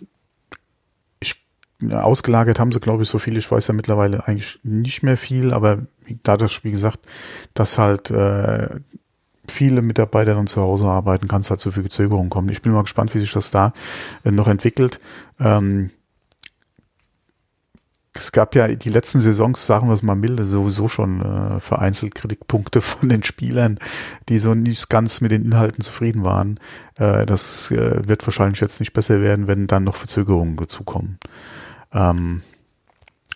ausgelagert 1.90 2.60
haben 2.60 2.72
sie, 2.72 2.80
glaube 2.80 3.02
ich, 3.02 3.08
so 3.08 3.18
viel. 3.18 3.36
Ich 3.36 3.50
weiß 3.50 3.66
ja 3.66 3.74
mittlerweile 3.74 4.26
eigentlich 4.26 4.60
nicht 4.62 5.02
mehr 5.02 5.16
viel, 5.16 5.52
aber 5.52 5.78
dadurch, 6.22 6.64
wie 6.64 6.70
gesagt, 6.70 7.00
dass 7.54 7.78
halt 7.78 8.10
äh, 8.10 8.68
viele 9.48 9.82
Mitarbeiter 9.82 10.34
dann 10.34 10.46
zu 10.46 10.60
Hause 10.60 10.86
arbeiten, 10.86 11.28
kann 11.28 11.40
es 11.40 11.50
halt 11.50 11.60
zu 11.60 11.70
viel 11.70 11.82
Verzögerung 11.82 12.30
kommen. 12.30 12.48
Ich 12.48 12.62
bin 12.62 12.72
mal 12.72 12.82
gespannt, 12.82 13.14
wie 13.14 13.18
sich 13.18 13.32
das 13.32 13.50
da 13.50 13.72
äh, 14.24 14.30
noch 14.30 14.48
entwickelt. 14.48 15.00
Ähm, 15.40 15.90
es 18.14 18.30
gab 18.30 18.54
ja 18.54 18.68
die 18.68 18.90
letzten 18.90 19.20
Saisons, 19.20 19.66
sagen 19.66 19.88
wir 19.88 19.94
es 19.94 20.02
mal 20.02 20.14
milde, 20.14 20.44
sowieso 20.44 20.86
schon 20.86 21.22
äh, 21.22 21.60
vereinzelt 21.60 22.14
Kritikpunkte 22.14 22.80
von 22.82 23.08
den 23.08 23.22
Spielern, 23.22 23.78
die 24.28 24.38
so 24.38 24.54
nicht 24.54 24.88
ganz 24.90 25.20
mit 25.20 25.32
den 25.32 25.44
Inhalten 25.44 25.82
zufrieden 25.82 26.24
waren. 26.24 26.60
Äh, 26.96 27.26
das 27.26 27.70
äh, 27.70 28.06
wird 28.06 28.26
wahrscheinlich 28.26 28.60
jetzt 28.60 28.80
nicht 28.80 28.92
besser 28.92 29.20
werden, 29.20 29.46
wenn 29.46 29.66
dann 29.66 29.84
noch 29.84 29.96
Verzögerungen 29.96 30.56
dazukommen. 30.56 31.18
Ähm, 31.92 32.42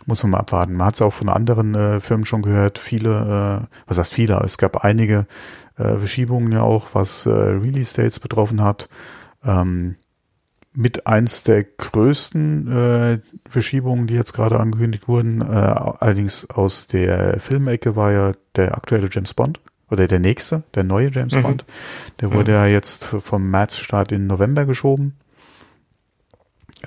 muss 0.06 0.22
man 0.22 0.32
mal 0.32 0.38
abwarten. 0.38 0.74
Man 0.74 0.86
hat 0.86 0.94
es 0.94 1.02
auch 1.02 1.12
von 1.12 1.28
anderen 1.28 1.74
äh, 1.74 2.00
Firmen 2.00 2.24
schon 2.24 2.42
gehört. 2.42 2.78
Viele, 2.78 3.64
äh, 3.64 3.76
was 3.86 3.98
heißt 3.98 4.12
viele? 4.12 4.40
Es 4.44 4.58
gab 4.58 4.84
einige 4.84 5.26
äh, 5.76 5.96
Verschiebungen 5.96 6.52
ja 6.52 6.62
auch, 6.62 6.88
was 6.92 7.26
äh, 7.26 7.30
Release 7.30 7.94
Dates 7.94 8.20
betroffen 8.20 8.62
hat. 8.62 8.88
Ähm, 9.44 9.96
mit 10.72 11.06
eins 11.06 11.42
der 11.42 11.64
größten 11.64 12.70
äh, 12.70 13.18
Verschiebungen, 13.48 14.06
die 14.06 14.14
jetzt 14.14 14.34
gerade 14.34 14.60
angekündigt 14.60 15.08
wurden. 15.08 15.40
Äh, 15.40 15.44
allerdings 15.44 16.48
aus 16.50 16.86
der 16.86 17.40
Filmecke 17.40 17.96
war 17.96 18.12
ja 18.12 18.32
der 18.56 18.76
aktuelle 18.76 19.08
James 19.10 19.32
Bond 19.32 19.60
oder 19.90 20.06
der 20.06 20.18
nächste, 20.18 20.64
der 20.74 20.84
neue 20.84 21.10
James 21.10 21.34
mhm. 21.34 21.42
Bond. 21.42 21.64
Der 22.20 22.32
wurde 22.32 22.52
mhm. 22.52 22.56
ja 22.56 22.66
jetzt 22.66 23.04
vom 23.04 23.50
März-Start 23.50 24.12
in 24.12 24.26
November 24.26 24.66
geschoben. 24.66 25.16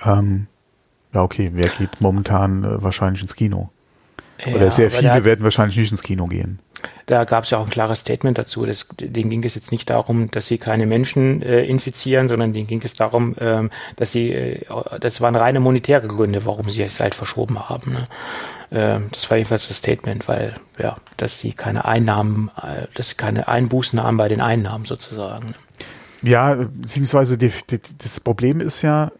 Ähm, 0.04 0.46
ja, 1.14 1.22
okay, 1.22 1.50
wer 1.54 1.68
geht 1.68 2.00
momentan 2.00 2.64
äh, 2.64 2.82
wahrscheinlich 2.82 3.22
ins 3.22 3.34
Kino? 3.34 3.70
Ja, 4.44 4.54
oder 4.54 4.70
sehr 4.70 4.90
viele 4.90 5.24
werden 5.24 5.42
wahrscheinlich 5.42 5.76
nicht 5.76 5.90
ins 5.90 6.02
Kino 6.02 6.26
gehen. 6.26 6.60
Da 7.06 7.24
gab 7.24 7.44
es 7.44 7.50
ja 7.50 7.58
auch 7.58 7.64
ein 7.64 7.70
klares 7.70 8.00
Statement 8.00 8.38
dazu. 8.38 8.64
Das, 8.64 8.86
denen 8.98 9.28
ging 9.28 9.44
es 9.44 9.54
jetzt 9.54 9.70
nicht 9.70 9.90
darum, 9.90 10.30
dass 10.30 10.46
sie 10.46 10.58
keine 10.58 10.86
Menschen 10.86 11.42
äh, 11.42 11.62
infizieren, 11.62 12.28
sondern 12.28 12.52
denen 12.54 12.66
ging 12.66 12.80
es 12.82 12.94
darum, 12.94 13.34
ähm, 13.38 13.70
dass 13.96 14.12
sie, 14.12 14.30
äh, 14.30 14.64
das 15.00 15.20
waren 15.20 15.36
reine 15.36 15.60
monetäre 15.60 16.06
Gründe, 16.06 16.46
warum 16.46 16.70
sie 16.70 16.82
es 16.82 17.00
halt 17.00 17.14
verschoben 17.14 17.68
haben. 17.68 17.92
Ne? 17.92 18.04
Ähm, 18.72 19.08
das 19.12 19.28
war 19.28 19.36
jedenfalls 19.36 19.68
das 19.68 19.78
Statement, 19.78 20.28
weil, 20.28 20.54
ja, 20.78 20.96
dass 21.16 21.40
sie 21.40 21.52
keine 21.52 21.84
Einnahmen, 21.84 22.50
äh, 22.62 22.86
dass 22.94 23.10
sie 23.10 23.16
keine 23.16 23.48
Einbußen 23.48 24.02
haben 24.02 24.16
bei 24.16 24.28
den 24.28 24.40
Einnahmen 24.40 24.84
sozusagen. 24.86 25.48
Ne? 25.48 25.54
Ja, 26.22 26.54
beziehungsweise 26.54 27.36
die, 27.36 27.50
die, 27.70 27.80
das 27.98 28.20
Problem 28.20 28.60
ist 28.60 28.82
ja 28.82 29.10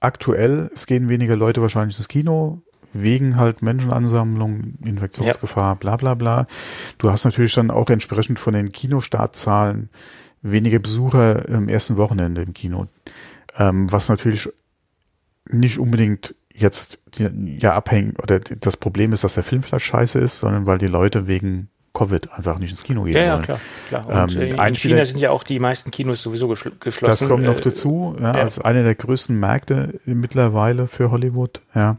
aktuell, 0.00 0.70
es 0.74 0.86
gehen 0.86 1.08
weniger 1.08 1.36
Leute 1.36 1.62
wahrscheinlich 1.62 1.98
ins 1.98 2.08
Kino, 2.08 2.62
wegen 2.92 3.36
halt 3.36 3.62
Menschenansammlung, 3.62 4.74
Infektionsgefahr, 4.84 5.72
ja. 5.72 5.74
bla 5.74 5.96
bla 5.96 6.14
bla. 6.14 6.46
Du 6.98 7.10
hast 7.10 7.24
natürlich 7.24 7.54
dann 7.54 7.70
auch 7.70 7.88
entsprechend 7.88 8.38
von 8.38 8.54
den 8.54 8.70
Kinostartzahlen 8.70 9.90
weniger 10.42 10.78
Besucher 10.78 11.48
im 11.48 11.68
ersten 11.68 11.96
Wochenende 11.96 12.42
im 12.42 12.54
Kino. 12.54 12.86
Ähm, 13.56 13.92
was 13.92 14.08
natürlich 14.08 14.48
nicht 15.48 15.78
unbedingt 15.78 16.34
jetzt 16.52 16.98
ja 17.16 17.74
abhängt 17.74 18.22
oder 18.22 18.40
das 18.40 18.76
Problem 18.76 19.12
ist, 19.12 19.24
dass 19.24 19.34
der 19.34 19.44
Film 19.44 19.62
vielleicht 19.62 19.86
scheiße 19.86 20.18
ist, 20.18 20.38
sondern 20.38 20.66
weil 20.66 20.78
die 20.78 20.86
Leute 20.86 21.26
wegen 21.26 21.68
Covid 22.00 22.32
einfach 22.32 22.58
nicht 22.58 22.70
ins 22.70 22.82
Kino 22.82 23.02
gehen 23.02 23.14
ja, 23.14 23.22
ja, 23.22 23.34
wollen. 23.34 23.42
klar, 23.44 23.60
klar. 23.88 24.24
Und 24.24 24.36
ähm, 24.36 24.58
in 24.58 24.74
China 24.74 25.04
sind 25.04 25.18
ja 25.18 25.30
auch 25.30 25.44
die 25.44 25.58
meisten 25.58 25.90
Kinos 25.90 26.22
sowieso 26.22 26.48
geschlossen. 26.48 27.04
Das 27.04 27.26
kommt 27.26 27.44
noch 27.44 27.58
äh, 27.58 27.60
dazu, 27.60 28.16
ja, 28.18 28.34
ja. 28.34 28.42
als 28.42 28.58
einer 28.58 28.82
der 28.84 28.94
größten 28.94 29.38
Märkte 29.38 30.00
mittlerweile 30.06 30.86
für 30.86 31.10
Hollywood, 31.10 31.60
ja. 31.74 31.98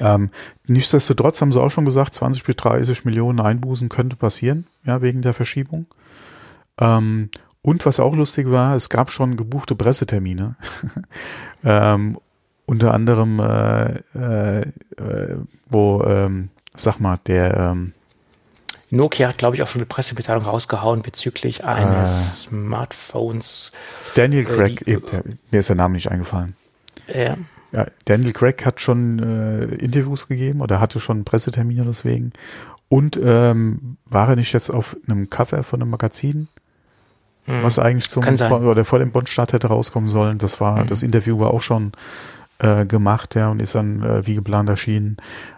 Ähm, 0.00 0.30
nichtsdestotrotz 0.66 1.40
haben 1.40 1.52
sie 1.52 1.62
auch 1.62 1.70
schon 1.70 1.84
gesagt, 1.84 2.16
20 2.16 2.42
bis 2.42 2.56
30 2.56 3.04
Millionen 3.04 3.38
Einbußen 3.38 3.88
könnte 3.88 4.16
passieren, 4.16 4.66
ja, 4.84 5.02
wegen 5.02 5.22
der 5.22 5.34
Verschiebung. 5.34 5.86
Ähm, 6.80 7.30
und 7.62 7.86
was 7.86 8.00
auch 8.00 8.16
lustig 8.16 8.50
war, 8.50 8.74
es 8.74 8.88
gab 8.88 9.12
schon 9.12 9.36
gebuchte 9.36 9.76
Pressetermine. 9.76 10.56
ähm, 11.64 12.18
unter 12.66 12.92
anderem, 12.92 13.38
äh, 13.38 13.98
äh, 14.16 14.60
äh, 14.96 15.36
wo, 15.68 16.02
ähm, 16.02 16.48
sag 16.74 16.98
mal, 16.98 17.18
der 17.24 17.56
ähm, 17.56 17.92
Nokia 18.94 19.28
hat, 19.28 19.38
glaube 19.38 19.56
ich, 19.56 19.62
auch 19.62 19.68
schon 19.68 19.80
eine 19.80 19.86
Pressemitteilung 19.86 20.44
rausgehauen 20.44 21.02
bezüglich 21.02 21.64
eines 21.64 22.10
äh, 22.10 22.48
Smartphones. 22.48 23.72
Daniel 24.14 24.42
äh, 24.42 24.44
Craig, 24.44 24.84
die, 24.86 24.98
mir 25.50 25.60
ist 25.60 25.68
der 25.68 25.76
Name 25.76 25.94
nicht 25.94 26.10
eingefallen. 26.10 26.56
Ja. 27.12 27.36
Ja, 27.72 27.86
Daniel 28.04 28.32
Craig 28.32 28.64
hat 28.64 28.80
schon 28.80 29.18
äh, 29.18 29.64
Interviews 29.76 30.28
gegeben 30.28 30.60
oder 30.60 30.78
hatte 30.78 31.00
schon 31.00 31.24
Pressetermine 31.24 31.84
deswegen. 31.84 32.32
Und 32.88 33.18
ähm, 33.22 33.96
war 34.04 34.28
er 34.28 34.36
nicht 34.36 34.52
jetzt 34.52 34.70
auf 34.70 34.96
einem 35.08 35.28
Cover 35.28 35.64
von 35.64 35.82
einem 35.82 35.90
Magazin, 35.90 36.46
hm. 37.46 37.64
was 37.64 37.80
eigentlich 37.80 38.08
zum 38.08 38.22
oder 38.24 38.84
vor 38.84 39.00
dem 39.00 39.10
Bond-Start 39.10 39.52
hätte 39.52 39.66
rauskommen 39.66 40.08
sollen. 40.08 40.38
Das 40.38 40.60
war, 40.60 40.80
hm. 40.80 40.86
das 40.86 41.02
Interview 41.02 41.40
war 41.40 41.50
auch 41.50 41.62
schon 41.62 41.90
äh, 42.60 42.86
gemacht, 42.86 43.34
ja, 43.34 43.50
und 43.50 43.60
ist 43.60 43.74
dann 43.74 44.02
äh, 44.02 44.24
wie 44.24 44.36
geplant 44.36 44.68
erschienen. 44.68 45.16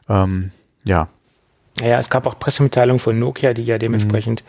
Ähm, 0.08 0.52
ja. 0.84 1.08
Ja, 1.80 1.98
es 1.98 2.08
gab 2.08 2.26
auch 2.26 2.38
Pressemitteilungen 2.38 3.00
von 3.00 3.18
Nokia, 3.18 3.52
die 3.52 3.64
ja 3.64 3.76
dementsprechend 3.78 4.42
mhm. 4.42 4.46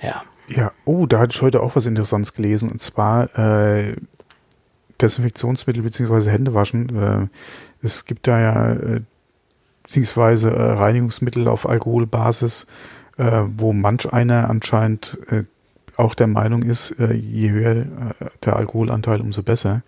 Ja. 0.02 0.24
Ja, 0.48 0.72
oh, 0.86 1.08
da 1.08 1.20
hatte 1.20 1.34
ich 1.36 1.42
heute 1.42 1.62
auch 1.62 1.76
was 1.76 1.88
Interessantes 1.88 2.34
gelesen 2.34 2.70
und 2.70 2.80
zwar 2.80 3.36
äh, 3.38 3.96
Desinfektionsmittel 5.02 5.82
beziehungsweise 5.82 6.30
Händewaschen. 6.30 6.96
Äh, 6.96 7.28
es 7.86 8.06
gibt 8.06 8.28
da 8.28 8.40
ja 8.40 8.74
äh, 8.74 9.02
beziehungsweise 9.84 10.52
äh, 10.52 10.62
Reinigungsmittel 10.74 11.48
auf 11.48 11.68
Alkoholbasis, 11.68 12.68
äh, 13.18 13.42
wo 13.56 13.74
manch 13.74 14.12
einer 14.12 14.50
anscheinend 14.50 15.18
äh, 15.30 15.44
auch 15.98 16.16
der 16.16 16.28
Meinung 16.28 16.64
ist, 16.64 16.92
äh, 17.00 17.14
je 17.14 17.52
höher 17.52 17.76
äh, 17.76 17.86
der 18.44 18.56
Alkoholanteil, 18.56 19.22
umso 19.22 19.44
besser. 19.44 19.82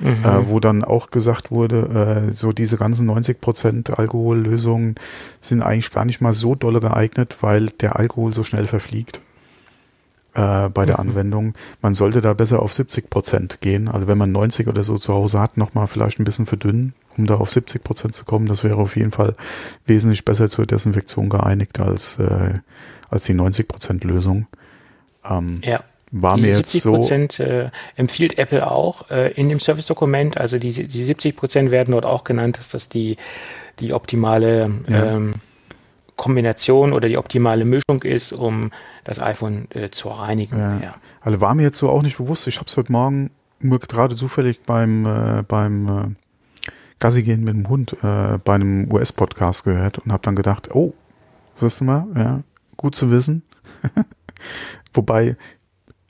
Mhm. 0.00 0.24
Äh, 0.24 0.48
wo 0.48 0.60
dann 0.60 0.82
auch 0.84 1.10
gesagt 1.10 1.50
wurde, 1.50 2.30
so 2.32 2.52
diese 2.52 2.76
ganzen 2.76 3.06
90 3.06 3.40
Prozent 3.40 3.96
Alkohollösungen 3.96 4.96
sind 5.40 5.62
eigentlich 5.62 5.90
gar 5.92 6.04
nicht 6.04 6.20
mal 6.20 6.32
so 6.32 6.54
dolle 6.56 6.80
geeignet, 6.80 7.36
weil 7.42 7.66
der 7.66 7.96
Alkohol 7.96 8.34
so 8.34 8.42
schnell 8.42 8.66
verfliegt 8.66 9.20
bei 10.32 10.68
der 10.84 11.00
mhm. 11.00 11.10
Anwendung. 11.10 11.54
Man 11.80 11.94
sollte 11.94 12.20
da 12.20 12.34
besser 12.34 12.60
auf 12.60 12.74
70 12.74 13.08
Prozent 13.08 13.60
gehen. 13.60 13.86
Also 13.86 14.08
wenn 14.08 14.18
man 14.18 14.32
90 14.32 14.66
oder 14.66 14.82
so 14.82 14.98
zu 14.98 15.14
Hause 15.14 15.38
hat, 15.38 15.56
nochmal 15.56 15.86
vielleicht 15.86 16.18
ein 16.18 16.24
bisschen 16.24 16.46
verdünnen, 16.46 16.92
um 17.16 17.26
da 17.26 17.36
auf 17.36 17.52
70 17.52 17.84
Prozent 17.84 18.14
zu 18.14 18.24
kommen. 18.24 18.46
Das 18.46 18.64
wäre 18.64 18.78
auf 18.78 18.96
jeden 18.96 19.12
Fall 19.12 19.36
wesentlich 19.86 20.24
besser 20.24 20.50
zur 20.50 20.66
Desinfektion 20.66 21.28
geeinigt 21.28 21.78
als, 21.78 22.18
äh, 22.18 22.54
als 23.10 23.24
die 23.24 23.34
90 23.34 23.68
Prozent 23.68 24.02
Lösung. 24.02 24.48
Ähm, 25.28 25.60
ja. 25.62 25.80
War 26.16 26.36
mir 26.36 26.54
70 26.54 26.84
Prozent 26.84 27.40
äh, 27.40 27.70
empfiehlt 27.96 28.38
Apple 28.38 28.70
auch 28.70 29.10
äh, 29.10 29.32
in 29.32 29.48
dem 29.48 29.58
Service-Dokument. 29.58 30.40
Also 30.40 30.58
die, 30.58 30.86
die 30.86 31.04
70 31.04 31.34
Prozent 31.34 31.70
werden 31.72 31.90
dort 31.90 32.06
auch 32.06 32.22
genannt, 32.22 32.58
dass 32.58 32.68
das 32.68 32.88
die, 32.88 33.16
die 33.80 33.92
optimale 33.92 34.70
ja. 34.88 35.16
ähm, 35.16 35.34
Kombination 36.14 36.92
oder 36.92 37.08
die 37.08 37.18
optimale 37.18 37.64
Mischung 37.64 38.02
ist, 38.04 38.32
um 38.32 38.70
das 39.02 39.20
iPhone 39.20 39.66
äh, 39.70 39.90
zu 39.90 40.08
reinigen. 40.08 40.56
Ja. 40.56 40.78
ja. 40.80 40.94
Also 41.20 41.40
war 41.40 41.54
mir 41.54 41.62
jetzt 41.62 41.78
so 41.78 41.90
auch 41.90 42.02
nicht 42.02 42.18
bewusst. 42.18 42.46
Ich 42.46 42.58
habe 42.58 42.66
es 42.68 42.76
heute 42.76 42.92
Morgen 42.92 43.30
nur 43.58 43.80
gerade 43.80 44.14
zufällig 44.14 44.60
beim 44.62 45.06
äh, 45.06 45.42
beim 45.42 45.88
äh, 45.88 46.70
Gassi 47.00 47.22
gehen 47.22 47.42
mit 47.42 47.54
dem 47.54 47.68
Hund 47.68 47.96
äh, 48.02 48.38
bei 48.38 48.54
einem 48.54 48.90
US-Podcast 48.92 49.64
gehört 49.64 49.98
und 49.98 50.12
habe 50.12 50.22
dann 50.22 50.36
gedacht, 50.36 50.74
oh, 50.74 50.94
siehst 51.54 51.80
du 51.80 51.84
mal, 51.84 52.06
ja, 52.14 52.40
gut 52.76 52.94
zu 52.94 53.10
wissen. 53.10 53.42
Wobei 54.92 55.36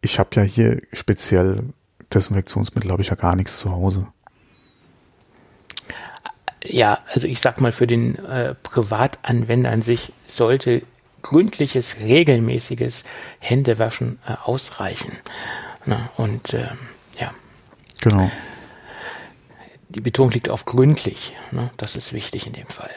ich 0.00 0.18
habe 0.18 0.30
ja 0.34 0.42
hier 0.42 0.82
speziell 0.92 1.64
Desinfektionsmittel, 2.12 2.90
habe 2.90 3.02
ich 3.02 3.08
ja 3.08 3.16
gar 3.16 3.36
nichts 3.36 3.58
zu 3.58 3.70
Hause 3.70 4.06
ja, 6.66 6.98
also 7.12 7.26
ich 7.26 7.40
sag 7.40 7.60
mal, 7.60 7.72
für 7.72 7.86
den 7.86 8.16
äh, 8.24 8.54
Privatanwender 8.54 9.70
an 9.70 9.82
sich 9.82 10.12
sollte 10.26 10.82
gründliches, 11.22 11.96
regelmäßiges 12.00 13.04
Händewaschen 13.38 14.18
äh, 14.26 14.34
ausreichen. 14.42 15.12
Na, 15.86 16.08
und 16.16 16.54
äh, 16.54 16.66
ja. 17.20 17.32
Genau. 18.00 18.30
Die 19.88 20.00
Betonung 20.00 20.32
liegt 20.32 20.48
auf 20.48 20.64
gründlich. 20.64 21.34
Ne? 21.50 21.70
Das 21.76 21.96
ist 21.96 22.12
wichtig 22.12 22.46
in 22.46 22.54
dem 22.54 22.66
Fall. 22.66 22.90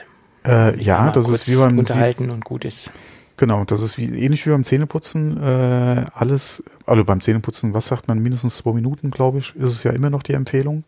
Äh, 0.45 0.81
ja, 0.81 1.11
das 1.11 1.29
ist 1.29 1.47
wie 1.47 1.55
beim 1.55 1.77
unterhalten 1.77 2.27
wie, 2.27 2.31
und 2.31 2.45
gut 2.45 2.65
ist. 2.65 2.91
Genau, 3.37 3.65
das 3.65 3.83
ist 3.83 3.99
wie 3.99 4.05
ähnlich 4.05 4.45
wie 4.45 4.49
beim 4.49 4.63
Zähneputzen. 4.63 5.41
Äh, 5.41 6.05
alles, 6.13 6.63
also 6.87 7.05
beim 7.05 7.21
Zähneputzen, 7.21 7.75
was 7.75 7.85
sagt 7.85 8.07
man, 8.07 8.19
mindestens 8.19 8.57
zwei 8.57 8.73
Minuten, 8.73 9.11
glaube 9.11 9.37
ich, 9.37 9.55
ist 9.55 9.73
es 9.73 9.83
ja 9.83 9.91
immer 9.91 10.09
noch 10.09 10.23
die 10.23 10.33
Empfehlung. 10.33 10.83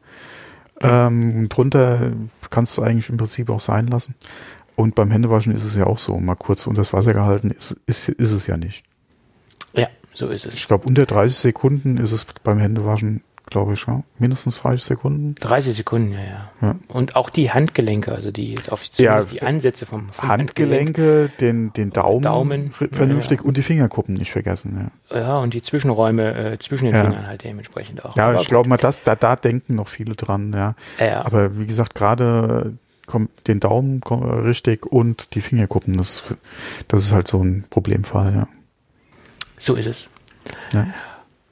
Ähm, 0.81 1.47
drunter 1.49 2.11
kannst 2.49 2.77
du 2.77 2.81
eigentlich 2.81 3.09
im 3.09 3.17
Prinzip 3.17 3.49
auch 3.49 3.59
sein 3.59 3.87
lassen. 3.87 4.15
Und 4.75 4.95
beim 4.95 5.11
Händewaschen 5.11 5.53
ist 5.53 5.63
es 5.63 5.75
ja 5.75 5.85
auch 5.85 5.99
so, 5.99 6.17
mal 6.17 6.35
kurz 6.35 6.65
unter 6.65 6.81
das 6.81 6.93
Wasser 6.93 7.13
gehalten, 7.13 7.51
ist, 7.51 7.79
ist, 7.85 8.09
ist 8.09 8.31
es 8.31 8.47
ja 8.47 8.57
nicht. 8.57 8.83
Ja, 9.75 9.87
so 10.13 10.27
ist 10.27 10.45
es. 10.45 10.55
Ich 10.55 10.67
glaube, 10.67 10.85
unter 10.87 11.05
30 11.05 11.37
Sekunden 11.37 11.97
ist 11.97 12.13
es 12.13 12.25
beim 12.43 12.57
Händewaschen 12.57 13.21
glaube 13.49 13.73
ich, 13.73 13.85
ja. 13.85 14.03
Mindestens 14.17 14.61
30 14.61 14.83
Sekunden. 14.83 15.35
30 15.35 15.75
Sekunden, 15.75 16.13
ja, 16.13 16.19
ja. 16.19 16.49
ja. 16.61 16.75
Und 16.87 17.15
auch 17.15 17.29
die 17.29 17.51
Handgelenke, 17.51 18.11
also 18.11 18.31
die, 18.31 18.55
auf, 18.69 18.83
ja, 18.97 19.21
die 19.21 19.41
Ansätze 19.41 19.85
vom, 19.85 20.09
vom 20.09 20.29
Handgelenke, 20.29 21.29
Handgelenk. 21.31 21.37
den, 21.37 21.73
den 21.73 21.89
Daumen, 21.91 22.21
Daumen 22.21 22.71
vernünftig 22.71 23.41
ja, 23.41 23.45
und 23.45 23.57
die 23.57 23.61
Fingerkuppen 23.61 24.15
nicht 24.15 24.31
vergessen, 24.31 24.91
ja. 25.11 25.19
Ja, 25.19 25.37
und 25.39 25.53
die 25.53 25.61
Zwischenräume 25.61 26.53
äh, 26.53 26.59
zwischen 26.59 26.85
den 26.85 26.95
Fingern 26.95 27.27
halt 27.27 27.43
dementsprechend 27.43 28.05
auch. 28.05 28.15
Ja, 28.15 28.29
Aber 28.29 28.41
ich 28.41 28.47
glaube 28.47 28.69
mal, 28.69 28.77
das, 28.77 29.03
da, 29.03 29.15
da 29.15 29.35
denken 29.35 29.75
noch 29.75 29.87
viele 29.87 30.15
dran, 30.15 30.53
ja. 30.53 30.75
ja. 30.99 31.25
Aber 31.25 31.57
wie 31.57 31.65
gesagt, 31.65 31.95
gerade 31.95 32.73
kommt 33.05 33.47
den 33.47 33.59
Daumen 33.59 34.01
richtig 34.03 34.85
und 34.85 35.33
die 35.33 35.41
Fingerkuppen, 35.41 35.97
das, 35.97 36.23
das 36.87 37.05
ist 37.05 37.11
halt 37.11 37.27
so 37.27 37.43
ein 37.43 37.65
Problemfall, 37.69 38.33
ja. 38.33 38.47
So 39.57 39.75
ist 39.75 39.87
es. 39.87 40.09
Ja. 40.73 40.87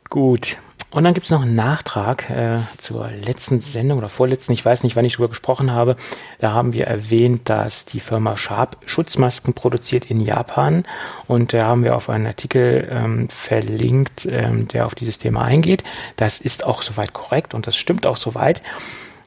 Gut. 0.10 0.60
Und 0.89 1.04
dann 1.04 1.13
gibt's 1.13 1.32
noch 1.32 1.41
einen 1.41 1.56
Nachtrag 1.56 2.30
äh, 2.30 2.60
zur 2.78 3.10
letzten 3.10 3.60
Sendung 3.60 3.97
oder 3.97 4.08
vorletzten, 4.08 4.54
ich 4.54 4.63
weiß 4.63 4.84
nicht, 4.84 4.95
wann 4.95 5.04
ich 5.04 5.13
darüber 5.13 5.28
gesprochen 5.28 5.71
habe. 5.71 5.97
Da 6.39 6.54
haben 6.54 6.71
wir 6.71 6.88
erwähnt, 6.88 7.50
dass 7.50 7.84
die 7.84 8.00
Firma 8.00 8.38
Sharp 8.38 8.78
Schutzmasken 8.86 9.54
produziert 9.54 10.06
in 10.06 10.21
Japan. 10.21 10.86
Und 11.28 11.52
da 11.52 11.65
haben 11.65 11.84
wir 11.84 11.95
auf 11.95 12.10
einen 12.10 12.26
Artikel 12.26 12.88
ähm, 12.89 13.28
verlinkt, 13.28 14.26
ähm, 14.32 14.69
der 14.69 14.86
auf 14.86 14.95
dieses 14.95 15.17
Thema 15.17 15.43
eingeht. 15.43 15.84
Das 16.15 16.39
ist 16.39 16.63
auch 16.63 16.82
soweit 16.82 17.12
korrekt 17.12 17.54
und 17.54 17.67
das 17.67 17.76
stimmt 17.76 18.08
auch 18.08 18.17
soweit. 18.17 18.62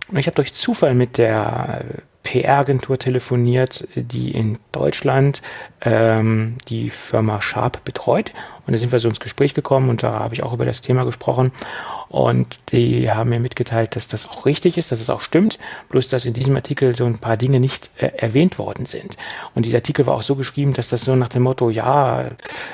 Und 0.09 0.17
ich 0.17 0.27
habe 0.27 0.37
durch 0.37 0.55
Zufall 0.55 0.95
mit 0.95 1.19
der 1.19 1.85
PR-Agentur 2.23 2.99
telefoniert, 2.99 3.87
die 3.95 4.33
in 4.33 4.59
Deutschland 4.73 5.43
ähm, 5.81 6.57
die 6.69 6.91
Firma 6.91 7.41
Sharp 7.41 7.85
betreut. 7.85 8.33
Und 8.67 8.73
da 8.73 8.79
sind 8.79 8.93
wir 8.93 9.01
so 9.01 9.09
ins 9.09 9.21
Gespräch 9.21 9.55
gekommen 9.55 9.89
und 9.89 10.03
da 10.03 10.19
habe 10.21 10.35
ich 10.35 10.43
auch 10.43 10.53
über 10.53 10.65
das 10.65 10.81
Thema 10.81 11.05
gesprochen. 11.05 11.53
Und 12.11 12.59
die 12.73 13.09
haben 13.09 13.31
mir 13.31 13.39
mitgeteilt, 13.39 13.95
dass 13.95 14.09
das 14.09 14.29
auch 14.29 14.45
richtig 14.45 14.77
ist, 14.77 14.91
dass 14.91 15.01
es 15.01 15.11
auch 15.11 15.21
stimmt, 15.21 15.61
bloß 15.91 16.09
dass 16.09 16.27
in 16.27 16.35
diesem 16.35 16.57
Artikel 16.57 16.97
so 16.97 17.05
ein 17.05 17.21
paar 17.21 17.37
Dinge 17.37 17.61
nicht 17.61 17.89
äh, 17.99 18.07
erwähnt 18.17 18.59
worden 18.59 18.85
sind. 18.85 19.17
Und 19.55 19.65
dieser 19.65 19.79
Artikel 19.79 20.09
war 20.09 20.17
auch 20.17 20.23
so 20.23 20.35
geschrieben, 20.35 20.73
dass 20.73 20.89
das 20.89 21.05
so 21.05 21.15
nach 21.15 21.29
dem 21.29 21.45
Motto, 21.45 21.71
ja, 21.71 22.33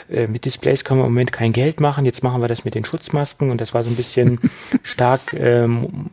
äh, 0.09 0.27
mit 0.27 0.47
Displays 0.47 0.85
können 0.85 1.01
wir 1.01 1.05
im 1.05 1.13
Moment 1.13 1.33
kein 1.33 1.53
Geld 1.53 1.81
machen, 1.81 2.07
jetzt 2.07 2.23
machen 2.23 2.41
wir 2.41 2.49
das 2.49 2.65
mit 2.65 2.75
den 2.75 2.87
Schutzmasken. 2.87 3.51
Und 3.51 3.61
das 3.61 3.75
war 3.75 3.85
so 3.85 3.91
ein 3.91 3.97
bisschen 3.97 4.41
stark, 4.83 5.35
ähm, 5.35 6.09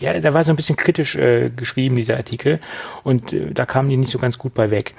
ja, 0.00 0.18
da 0.18 0.32
war 0.32 0.44
so 0.44 0.50
ein 0.50 0.56
bisschen 0.56 0.76
kritisch 0.76 1.16
äh, 1.16 1.50
geschrieben, 1.54 1.94
dieser 1.94 2.16
Artikel. 2.16 2.58
Und 3.02 3.34
äh, 3.34 3.52
da 3.52 3.66
kamen 3.66 3.90
die 3.90 3.98
nicht 3.98 4.10
so 4.10 4.18
ganz 4.18 4.38
gut 4.38 4.54
bei 4.54 4.70
weg. 4.70 4.94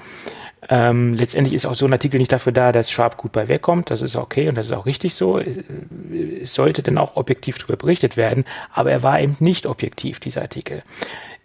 Ähm, 0.68 1.14
letztendlich 1.14 1.54
ist 1.54 1.66
auch 1.66 1.74
so 1.74 1.86
ein 1.86 1.92
Artikel 1.92 2.18
nicht 2.18 2.32
dafür 2.32 2.52
da, 2.52 2.72
dass 2.72 2.90
Sharp 2.90 3.16
gut 3.16 3.32
bei 3.32 3.48
wegkommt. 3.48 3.90
Das 3.90 4.02
ist 4.02 4.16
okay 4.16 4.48
und 4.48 4.56
das 4.56 4.66
ist 4.66 4.72
auch 4.72 4.86
richtig 4.86 5.14
so. 5.14 5.38
Es 5.38 6.54
sollte 6.54 6.82
dann 6.82 6.98
auch 6.98 7.16
objektiv 7.16 7.58
darüber 7.58 7.76
berichtet 7.76 8.16
werden, 8.16 8.44
aber 8.72 8.90
er 8.90 9.02
war 9.02 9.20
eben 9.20 9.36
nicht 9.38 9.66
objektiv, 9.66 10.20
dieser 10.20 10.42
Artikel. 10.42 10.82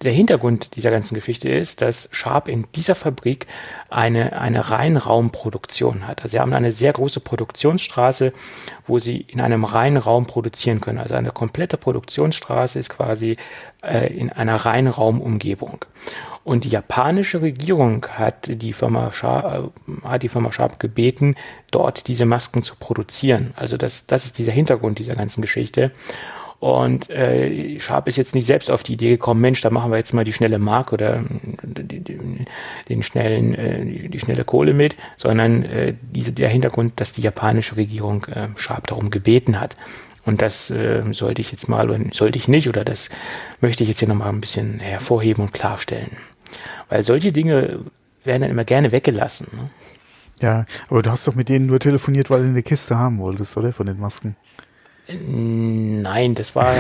Der 0.04 0.12
Hintergrund 0.12 0.76
dieser 0.76 0.90
ganzen 0.90 1.14
Geschichte 1.14 1.48
ist, 1.48 1.82
dass 1.82 2.10
Sharp 2.12 2.48
in 2.48 2.66
dieser 2.76 2.96
Fabrik 2.96 3.46
eine, 3.90 4.40
eine 4.40 4.72
Reinraumproduktion 4.72 6.08
hat. 6.08 6.24
Also 6.24 6.32
sie 6.32 6.40
haben 6.40 6.54
eine 6.54 6.72
sehr 6.72 6.92
große 6.92 7.20
Produktionsstraße, 7.20 8.34
wo 8.88 8.98
sie 8.98 9.18
in 9.18 9.40
einem 9.40 9.64
Reinraum 9.64 10.26
produzieren 10.26 10.82
können. 10.82 10.98
Also 10.98 11.14
eine 11.14 11.30
komplette 11.32 11.78
Produktionsstraße 11.78 12.80
ist 12.80 12.90
quasi 12.90 13.38
äh, 13.84 14.12
in 14.12 14.32
einer 14.32 14.56
Reinraumumgebung. 14.56 15.86
Und 16.44 16.64
die 16.64 16.70
japanische 16.70 17.44
Regierung 17.44 18.08
hat 18.08 18.48
die 18.48 18.74
Firma 18.74 19.12
Sharp, 19.12 19.72
äh, 19.88 20.08
hat 20.08 20.24
die 20.24 20.30
Firma 20.30 20.52
Sharp 20.52 20.80
gebeten, 20.80 21.36
dort 21.70 22.08
diese 22.08 22.26
Masken 22.26 22.64
zu 22.64 22.76
produzieren. 22.76 23.54
Also 23.56 23.78
das, 23.78 24.08
das 24.08 24.26
ist 24.26 24.40
dieser 24.40 24.52
Hintergrund 24.52 24.98
dieser 24.98 25.14
ganzen 25.14 25.42
Geschichte. 25.44 25.92
Und 26.62 27.10
äh, 27.10 27.80
Sharp 27.80 28.08
ist 28.08 28.18
jetzt 28.18 28.36
nicht 28.36 28.46
selbst 28.46 28.70
auf 28.70 28.84
die 28.84 28.94
Idee 28.94 29.10
gekommen, 29.10 29.42
Mensch, 29.42 29.62
da 29.62 29.72
machen 29.72 29.90
wir 29.90 29.98
jetzt 29.98 30.14
mal 30.14 30.24
die 30.24 30.32
schnelle 30.32 30.60
Mark 30.60 30.94
oder 30.94 31.20
die, 31.64 32.02
die, 32.02 32.20
den 32.88 33.02
schnellen, 33.02 33.56
äh, 33.56 33.84
die, 33.84 34.10
die 34.10 34.20
schnelle 34.20 34.46
Kohle 34.46 34.76
mit, 34.76 34.96
sondern 35.18 35.64
äh, 35.64 35.96
diese, 36.00 36.34
der 36.34 36.50
Hintergrund, 36.50 37.00
dass 37.00 37.14
die 37.14 37.24
japanische 37.24 37.78
Regierung 37.78 38.26
äh, 38.26 38.50
Sharp 38.58 38.86
darum 38.86 39.10
gebeten 39.10 39.60
hat. 39.60 39.76
Und 40.24 40.44
das 40.44 40.70
äh, 40.70 41.02
sollte 41.14 41.42
ich 41.42 41.52
jetzt 41.52 41.68
mal, 41.68 41.90
oder 41.90 42.00
sollte 42.12 42.38
ich 42.38 42.48
nicht, 42.48 42.70
oder 42.70 42.86
das 42.86 43.10
möchte 43.60 43.82
ich 43.82 43.90
jetzt 43.90 43.98
hier 43.98 44.08
nochmal 44.08 44.30
ein 44.30 44.40
bisschen 44.40 44.80
hervorheben 44.80 45.46
und 45.46 45.54
klarstellen. 45.54 46.12
Weil 46.90 47.04
solche 47.04 47.32
Dinge 47.32 47.80
werden 48.24 48.44
dann 48.44 48.52
immer 48.52 48.66
gerne 48.66 48.92
weggelassen. 48.92 49.48
Ne? 49.52 49.72
Ja, 50.44 50.66
aber 50.90 51.02
du 51.02 51.10
hast 51.10 51.28
doch 51.28 51.34
mit 51.34 51.50
denen 51.50 51.66
nur 51.66 51.80
telefoniert, 51.80 52.30
weil 52.30 52.44
du 52.44 52.50
eine 52.50 52.62
Kiste 52.62 53.00
haben 53.00 53.18
wolltest, 53.18 53.58
oder? 53.58 53.74
Von 53.74 53.88
den 53.88 54.00
Masken. 54.00 54.36
Nein, 55.08 56.36
das 56.36 56.56
war, 56.56 56.74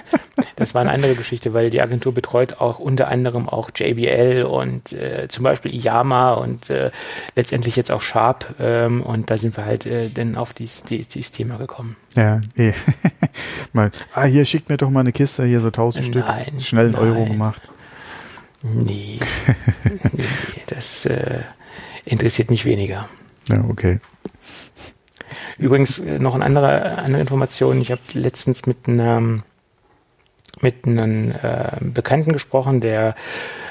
das 0.56 0.74
war 0.74 0.80
eine 0.80 0.90
andere 0.90 1.14
Geschichte, 1.14 1.54
weil 1.54 1.70
die 1.70 1.80
Agentur 1.80 2.12
betreut 2.12 2.60
auch 2.60 2.78
unter 2.78 3.08
anderem 3.08 3.48
auch 3.48 3.70
JBL 3.74 4.44
und 4.44 4.92
äh, 4.92 5.28
zum 5.28 5.44
Beispiel 5.44 5.74
Iyama 5.74 6.32
und 6.34 6.70
äh, 6.70 6.90
letztendlich 7.36 7.76
jetzt 7.76 7.90
auch 7.90 8.02
Sharp 8.02 8.54
ähm, 8.58 9.02
und 9.02 9.30
da 9.30 9.38
sind 9.38 9.56
wir 9.56 9.64
halt 9.64 9.86
äh, 9.86 10.08
dann 10.08 10.36
auf 10.36 10.52
dieses, 10.52 10.84
dieses 10.84 11.30
Thema 11.30 11.56
gekommen. 11.56 11.96
Ja, 12.16 12.40
eh. 12.56 12.72
mal, 13.72 13.90
ah, 14.14 14.24
hier 14.24 14.44
schickt 14.44 14.68
mir 14.68 14.76
doch 14.76 14.90
mal 14.90 15.00
eine 15.00 15.12
Kiste, 15.12 15.44
hier 15.44 15.60
so 15.60 15.70
tausend 15.70 16.06
Stück, 16.06 16.24
schnell 16.60 16.86
einen 16.86 16.94
Euro 16.96 17.26
gemacht. 17.26 17.62
Nee, 18.62 19.18
nee, 19.84 19.98
nee 20.12 20.24
das 20.66 21.06
äh, 21.06 21.40
interessiert 22.04 22.50
mich 22.50 22.64
weniger. 22.64 23.08
Ja, 23.48 23.64
okay. 23.66 23.98
Übrigens 25.58 25.98
äh, 25.98 26.18
noch 26.18 26.34
eine 26.34 26.44
andere, 26.44 26.98
andere 26.98 27.20
Information. 27.20 27.80
Ich 27.80 27.90
habe 27.90 28.00
letztens 28.12 28.66
mit 28.66 28.88
einem, 28.88 29.42
mit 30.60 30.86
einem 30.86 31.32
äh, 31.32 31.82
Bekannten 31.82 32.32
gesprochen, 32.32 32.80
der 32.80 33.14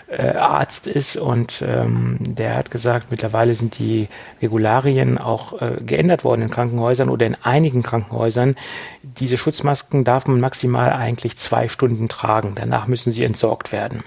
äh, 0.07 0.29
Arzt 0.29 0.87
ist 0.87 1.17
und 1.17 1.61
ähm, 1.65 2.17
der 2.21 2.55
hat 2.55 2.71
gesagt, 2.71 3.11
mittlerweile 3.11 3.55
sind 3.55 3.77
die 3.77 4.07
Regularien 4.41 5.17
auch 5.17 5.61
äh, 5.61 5.77
geändert 5.81 6.23
worden 6.23 6.43
in 6.43 6.49
Krankenhäusern 6.49 7.09
oder 7.09 7.25
in 7.25 7.35
einigen 7.43 7.83
Krankenhäusern. 7.83 8.55
Diese 9.03 9.37
Schutzmasken 9.37 10.03
darf 10.03 10.27
man 10.27 10.39
maximal 10.39 10.93
eigentlich 10.93 11.37
zwei 11.37 11.67
Stunden 11.67 12.07
tragen. 12.07 12.53
Danach 12.55 12.87
müssen 12.87 13.11
sie 13.11 13.23
entsorgt 13.23 13.71
werden. 13.71 14.03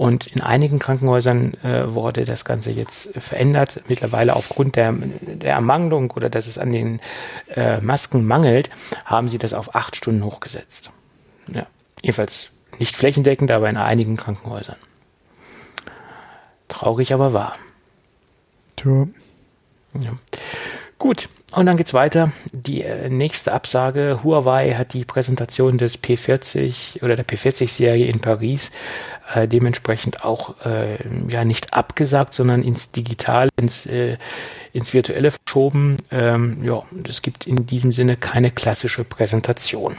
Und 0.00 0.28
in 0.28 0.40
einigen 0.40 0.78
Krankenhäusern 0.78 1.52
äh, 1.62 1.92
wurde 1.92 2.24
das 2.24 2.46
Ganze 2.46 2.70
jetzt 2.70 3.10
verändert. 3.20 3.82
Mittlerweile 3.86 4.34
aufgrund 4.34 4.76
der, 4.76 4.94
der 4.94 5.52
Ermangelung 5.52 6.10
oder 6.12 6.30
dass 6.30 6.46
es 6.46 6.56
an 6.56 6.72
den 6.72 7.00
äh, 7.54 7.82
Masken 7.82 8.26
mangelt, 8.26 8.70
haben 9.04 9.28
sie 9.28 9.36
das 9.36 9.52
auf 9.52 9.74
acht 9.74 9.96
Stunden 9.96 10.24
hochgesetzt. 10.24 10.90
Ja, 11.48 11.66
jedenfalls 12.00 12.48
nicht 12.78 12.96
flächendeckend, 12.96 13.50
aber 13.50 13.68
in 13.68 13.76
einigen 13.76 14.16
Krankenhäusern. 14.16 14.76
Traurig, 16.68 17.12
aber 17.12 17.34
wahr. 17.34 17.56
Tja. 18.76 19.06
Ja. 20.00 20.12
Gut, 20.96 21.28
und 21.52 21.66
dann 21.66 21.76
geht's 21.76 21.94
weiter. 21.94 22.30
Die 22.52 22.82
äh, 22.82 23.08
nächste 23.08 23.52
Absage. 23.52 24.20
Huawei 24.22 24.74
hat 24.74 24.92
die 24.92 25.04
Präsentation 25.04 25.78
des 25.78 26.02
P40 26.02 27.02
oder 27.02 27.16
der 27.16 27.26
P40-Serie 27.26 28.06
in 28.06 28.20
Paris 28.20 28.70
äh, 29.34 29.48
dementsprechend 29.48 30.24
auch 30.24 30.54
äh, 30.64 30.98
ja 31.28 31.44
nicht 31.44 31.74
abgesagt, 31.74 32.34
sondern 32.34 32.62
ins 32.62 32.90
Digital, 32.90 33.48
ins, 33.60 33.86
äh, 33.86 34.16
ins 34.72 34.92
Virtuelle 34.94 35.30
verschoben. 35.30 35.96
Ähm, 36.10 36.64
ja, 36.64 36.82
es 37.08 37.22
gibt 37.22 37.46
in 37.46 37.66
diesem 37.66 37.92
Sinne 37.92 38.16
keine 38.16 38.50
klassische 38.50 39.04
Präsentation 39.04 39.96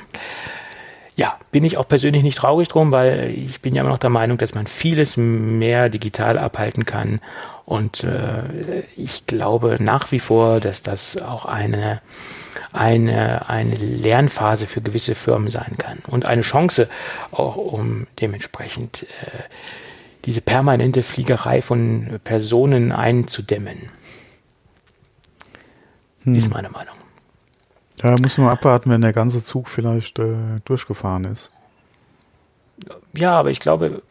ja, 1.16 1.38
bin 1.52 1.64
ich 1.64 1.78
auch 1.78 1.88
persönlich 1.88 2.24
nicht 2.24 2.38
traurig 2.38 2.68
drum, 2.70 2.92
weil 2.92 3.30
ich 3.30 3.62
bin 3.62 3.76
ja 3.76 3.82
immer 3.82 3.92
noch 3.92 4.00
der 4.00 4.10
Meinung, 4.10 4.38
dass 4.38 4.56
man 4.56 4.66
vieles 4.66 5.18
mehr 5.18 5.90
digital 5.90 6.38
abhalten 6.38 6.86
kann. 6.86 7.20
Und 7.72 8.04
äh, 8.04 8.84
ich 8.98 9.28
glaube 9.28 9.78
nach 9.80 10.12
wie 10.12 10.20
vor, 10.20 10.60
dass 10.60 10.84
das 10.84 11.16
auch 11.16 11.46
eine, 11.46 12.02
eine, 12.74 13.48
eine 13.50 13.76
Lernphase 13.76 14.68
für 14.68 14.82
gewisse 14.82 15.16
Firmen 15.16 15.50
sein 15.50 15.78
kann 15.78 16.00
und 16.06 16.26
eine 16.26 16.42
Chance 16.42 16.90
auch, 17.32 17.56
um 17.56 18.08
dementsprechend 18.20 19.04
äh, 19.04 19.44
diese 20.26 20.42
permanente 20.42 21.02
Fliegerei 21.02 21.62
von 21.62 22.20
Personen 22.26 22.92
einzudämmen. 22.92 23.90
Hm. 26.26 26.36
Ist 26.36 26.52
meine 26.52 26.72
Meinung. 26.72 26.96
Da 27.96 28.18
muss 28.22 28.38
man 28.38 28.50
abwarten, 28.50 28.90
wenn 28.90 29.00
der 29.00 29.14
ganze 29.14 29.42
Zug 29.42 29.70
vielleicht 29.70 30.20
äh, 30.20 30.60
durchgefahren 30.66 31.24
ist. 31.24 31.54
Ja, 33.14 33.40
aber 33.40 33.50
ich 33.50 33.62
glaube, 33.62 34.02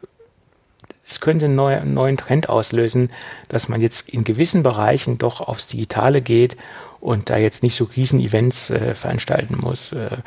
es 1.11 1.21
könnte 1.21 1.47
einen 1.47 1.95
neuen, 1.95 2.17
Trend 2.17 2.49
auslösen, 2.49 3.11
dass 3.49 3.69
man 3.69 3.81
jetzt 3.81 4.09
in 4.09 4.25
gewissen 4.25 4.63
Bereichen 4.63 5.19
doch 5.19 5.41
aufs 5.41 5.67
Digitale 5.67 6.23
geht 6.23 6.57
und 7.01 7.31
da 7.31 7.37
jetzt 7.37 7.63
nicht 7.63 7.75
so 7.75 7.85
riesen 7.85 8.21
Events 8.21 8.71
äh, 8.71 8.95
veranstalten 8.95 9.59
muss. 9.61 9.93
Äh, 9.93 10.19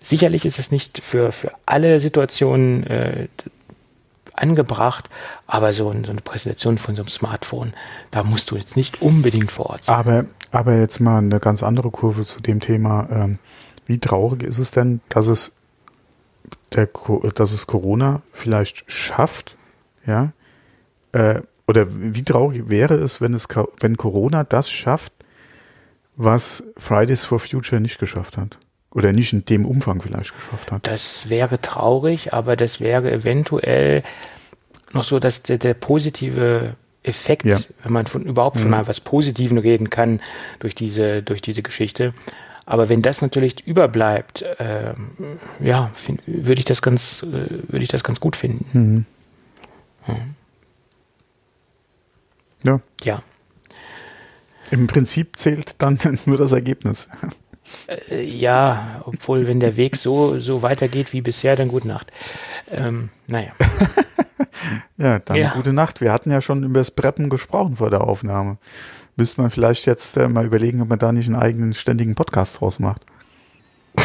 sicherlich 0.00 0.44
ist 0.44 0.58
es 0.58 0.70
nicht 0.70 1.02
für, 1.02 1.32
für 1.32 1.52
alle 1.66 2.00
Situationen 2.00 2.86
äh, 2.86 3.28
angebracht, 4.34 5.08
aber 5.46 5.72
so, 5.72 5.92
so, 6.04 6.10
eine 6.10 6.20
Präsentation 6.20 6.78
von 6.78 6.96
so 6.96 7.02
einem 7.02 7.08
Smartphone, 7.08 7.74
da 8.10 8.22
musst 8.22 8.50
du 8.50 8.56
jetzt 8.56 8.76
nicht 8.76 9.02
unbedingt 9.02 9.50
vor 9.50 9.66
Ort 9.70 9.84
sein. 9.84 9.96
Aber, 9.96 10.24
aber 10.50 10.78
jetzt 10.78 11.00
mal 11.00 11.18
eine 11.18 11.40
ganz 11.40 11.62
andere 11.62 11.90
Kurve 11.90 12.24
zu 12.24 12.40
dem 12.40 12.60
Thema. 12.60 13.08
Ähm, 13.10 13.38
wie 13.86 13.98
traurig 13.98 14.42
ist 14.42 14.58
es 14.58 14.70
denn, 14.70 15.00
dass 15.08 15.26
es, 15.26 15.52
der, 16.72 16.88
dass 17.34 17.52
es 17.52 17.66
Corona 17.66 18.22
vielleicht 18.32 18.84
schafft, 18.90 19.56
ja, 20.06 20.32
äh, 21.12 21.40
oder 21.66 21.86
wie 21.90 22.24
traurig 22.24 22.68
wäre 22.68 22.94
es, 22.94 23.20
wenn 23.20 23.34
es, 23.34 23.46
wenn 23.80 23.96
Corona 23.96 24.44
das 24.44 24.70
schafft, 24.70 25.12
was 26.16 26.64
Fridays 26.76 27.24
for 27.24 27.40
Future 27.40 27.80
nicht 27.80 27.98
geschafft 27.98 28.36
hat? 28.36 28.58
Oder 28.90 29.12
nicht 29.12 29.32
in 29.32 29.46
dem 29.46 29.64
Umfang 29.64 30.02
vielleicht 30.02 30.34
geschafft 30.34 30.70
hat. 30.70 30.86
Das 30.86 31.30
wäre 31.30 31.60
traurig, 31.60 32.34
aber 32.34 32.56
das 32.56 32.80
wäre 32.80 33.10
eventuell 33.10 34.02
noch 34.92 35.04
so, 35.04 35.18
dass 35.18 35.42
der, 35.42 35.56
der 35.56 35.72
positive 35.72 36.76
Effekt, 37.02 37.46
ja. 37.46 37.58
wenn 37.82 37.92
man 37.92 38.06
von 38.06 38.22
überhaupt 38.22 38.60
von 38.60 38.68
mhm. 38.68 38.74
etwas 38.74 39.00
Positiven 39.00 39.56
reden 39.56 39.88
kann 39.88 40.20
durch 40.58 40.74
diese, 40.74 41.22
durch 41.22 41.40
diese 41.40 41.62
Geschichte. 41.62 42.12
Aber 42.66 42.88
wenn 42.88 43.02
das 43.02 43.22
natürlich 43.22 43.66
überbleibt, 43.66 44.42
äh, 44.42 44.92
ja, 45.60 45.90
würde 46.26 46.58
ich 46.58 46.64
das 46.64 46.82
ganz, 46.82 47.22
äh, 47.22 47.48
würde 47.68 47.82
ich 47.82 47.88
das 47.88 48.04
ganz 48.04 48.20
gut 48.20 48.36
finden. 48.36 48.66
Mhm. 48.72 49.06
Mhm. 50.06 50.34
Ja. 52.64 52.80
Ja. 53.02 53.22
Im 54.70 54.86
Prinzip 54.86 55.38
zählt 55.38 55.74
dann 55.78 55.98
nur 56.26 56.36
das 56.38 56.52
Ergebnis. 56.52 57.08
Äh, 58.10 58.22
ja, 58.22 59.02
obwohl, 59.04 59.46
wenn 59.46 59.60
der 59.60 59.76
Weg 59.76 59.96
so, 59.96 60.38
so 60.38 60.62
weitergeht 60.62 61.12
wie 61.12 61.20
bisher, 61.20 61.56
dann 61.56 61.68
gute 61.68 61.88
Nacht. 61.88 62.12
Ähm, 62.70 63.10
naja. 63.26 63.52
ja, 64.96 65.18
dann 65.18 65.36
ja. 65.36 65.50
gute 65.50 65.72
Nacht. 65.72 66.00
Wir 66.00 66.12
hatten 66.12 66.30
ja 66.30 66.40
schon 66.40 66.64
über 66.64 66.80
das 66.80 66.90
Preppen 66.90 67.28
gesprochen 67.28 67.76
vor 67.76 67.90
der 67.90 68.02
Aufnahme. 68.02 68.58
Müsste 69.16 69.42
man 69.42 69.50
vielleicht 69.50 69.86
jetzt 69.86 70.16
äh, 70.16 70.28
mal 70.28 70.46
überlegen, 70.46 70.80
ob 70.80 70.88
man 70.88 70.98
da 70.98 71.12
nicht 71.12 71.26
einen 71.26 71.36
eigenen 71.36 71.74
ständigen 71.74 72.14
Podcast 72.14 72.60
draus 72.60 72.78
macht. 72.78 73.02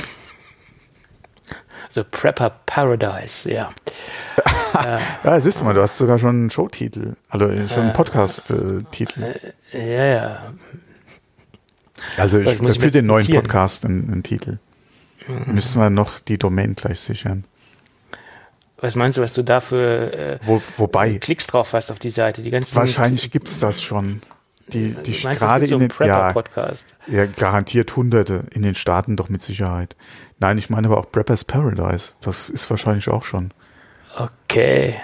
The 1.91 2.03
Prepper 2.03 2.49
Paradise, 2.65 3.49
ja. 3.51 3.71
Ja, 5.23 5.39
siehst 5.39 5.59
du 5.59 5.65
mal, 5.65 5.73
du 5.73 5.81
hast 5.81 5.97
sogar 5.97 6.17
schon 6.19 6.29
einen 6.29 6.49
Showtitel, 6.49 7.15
also 7.29 7.47
schon 7.67 7.83
einen 7.83 7.89
äh, 7.89 7.93
Podcast-Titel. 7.93 9.35
Äh, 9.71 9.95
ja, 9.95 10.05
ja. 10.05 10.53
Also 12.17 12.39
ich, 12.39 12.61
ich 12.61 12.79
für 12.79 12.91
den 12.91 13.05
neuen 13.05 13.25
notieren. 13.25 13.43
Podcast 13.43 13.85
einen, 13.85 14.11
einen 14.11 14.23
Titel. 14.23 14.59
Mhm. 15.27 15.53
Müssen 15.53 15.79
wir 15.79 15.89
noch 15.89 16.19
die 16.19 16.37
Domain 16.37 16.75
gleich 16.75 16.99
sichern. 16.99 17.43
Was 18.79 18.95
meinst 18.95 19.17
du, 19.17 19.23
was 19.23 19.33
du 19.33 19.43
dafür 19.43 20.13
äh, 20.13 20.39
Wo, 20.43 20.61
wobei, 20.77 21.17
Klicks 21.17 21.47
drauf 21.47 21.73
hast 21.73 21.91
auf 21.91 21.99
die 21.99 22.11
Seite? 22.11 22.43
Die 22.43 22.51
ganzen 22.51 22.75
wahrscheinlich 22.75 23.31
gibt's 23.31 23.59
das 23.59 23.81
schon. 23.81 24.21
Die, 24.73 24.93
die 24.93 25.13
gerade 25.13 25.65
in 25.65 25.79
den 25.79 25.93
ja, 26.01 26.33
ja, 27.07 27.25
garantiert 27.25 27.95
Hunderte 27.95 28.43
in 28.51 28.63
den 28.63 28.75
Staaten 28.75 29.15
doch 29.15 29.29
mit 29.29 29.41
Sicherheit. 29.41 29.95
Nein, 30.39 30.57
ich 30.57 30.69
meine 30.69 30.87
aber 30.87 30.97
auch 30.97 31.09
Preppers 31.09 31.45
Paradise. 31.45 32.11
Das 32.19 32.49
ist 32.49 32.69
wahrscheinlich 32.69 33.07
auch 33.07 33.23
schon. 33.23 33.51
Okay. 34.17 34.95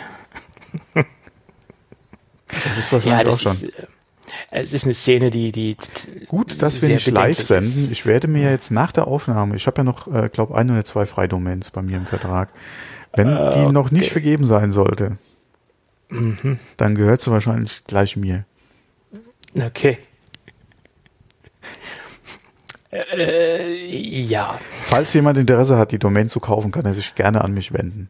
das 2.48 2.78
ist 2.78 2.92
wahrscheinlich 2.92 3.20
ja, 3.20 3.24
das 3.24 3.36
auch 3.36 3.40
schon. 3.40 3.52
Ist, 3.52 3.64
äh, 3.64 3.88
es 4.52 4.74
ist 4.74 4.86
eine 4.86 4.94
Szene, 4.94 5.30
die, 5.30 5.52
die 5.52 5.78
gut, 6.28 6.62
dass 6.62 6.82
wir 6.82 6.90
nicht 6.90 7.08
live 7.08 7.40
senden. 7.40 7.90
Ich 7.92 8.06
werde 8.06 8.28
mir 8.28 8.50
jetzt 8.50 8.72
nach 8.72 8.92
der 8.92 9.08
Aufnahme, 9.08 9.56
ich 9.56 9.68
habe 9.68 9.78
ja 9.78 9.84
noch, 9.84 10.08
äh, 10.14 10.30
glaube 10.30 10.56
ein 10.56 10.70
oder 10.72 10.86
zwei 10.86 11.06
Freidomains 11.06 11.72
bei 11.72 11.82
mir 11.82 11.98
im 11.98 12.06
Vertrag. 12.06 12.52
Wenn 13.16 13.30
uh, 13.30 13.50
die 13.52 13.72
noch 13.72 13.92
nicht 13.92 14.12
vergeben 14.12 14.46
sein 14.46 14.72
sollte, 14.72 15.18
mhm. 16.10 16.58
dann 16.78 16.96
gehört 16.96 17.22
sie 17.22 17.30
wahrscheinlich 17.30 17.84
gleich 17.86 18.18
mir. 18.18 18.46
Okay. 19.56 20.00
Äh, 22.92 24.22
ja. 24.22 24.60
Falls 24.86 25.14
jemand 25.14 25.38
Interesse 25.38 25.78
hat, 25.78 25.92
die 25.92 26.00
Domain 26.00 26.30
zu 26.30 26.40
kaufen, 26.40 26.72
kann 26.72 26.86
er 26.86 26.94
sich 26.94 27.14
gerne 27.14 27.44
an 27.44 27.54
mich 27.54 27.74
wenden. 27.74 28.10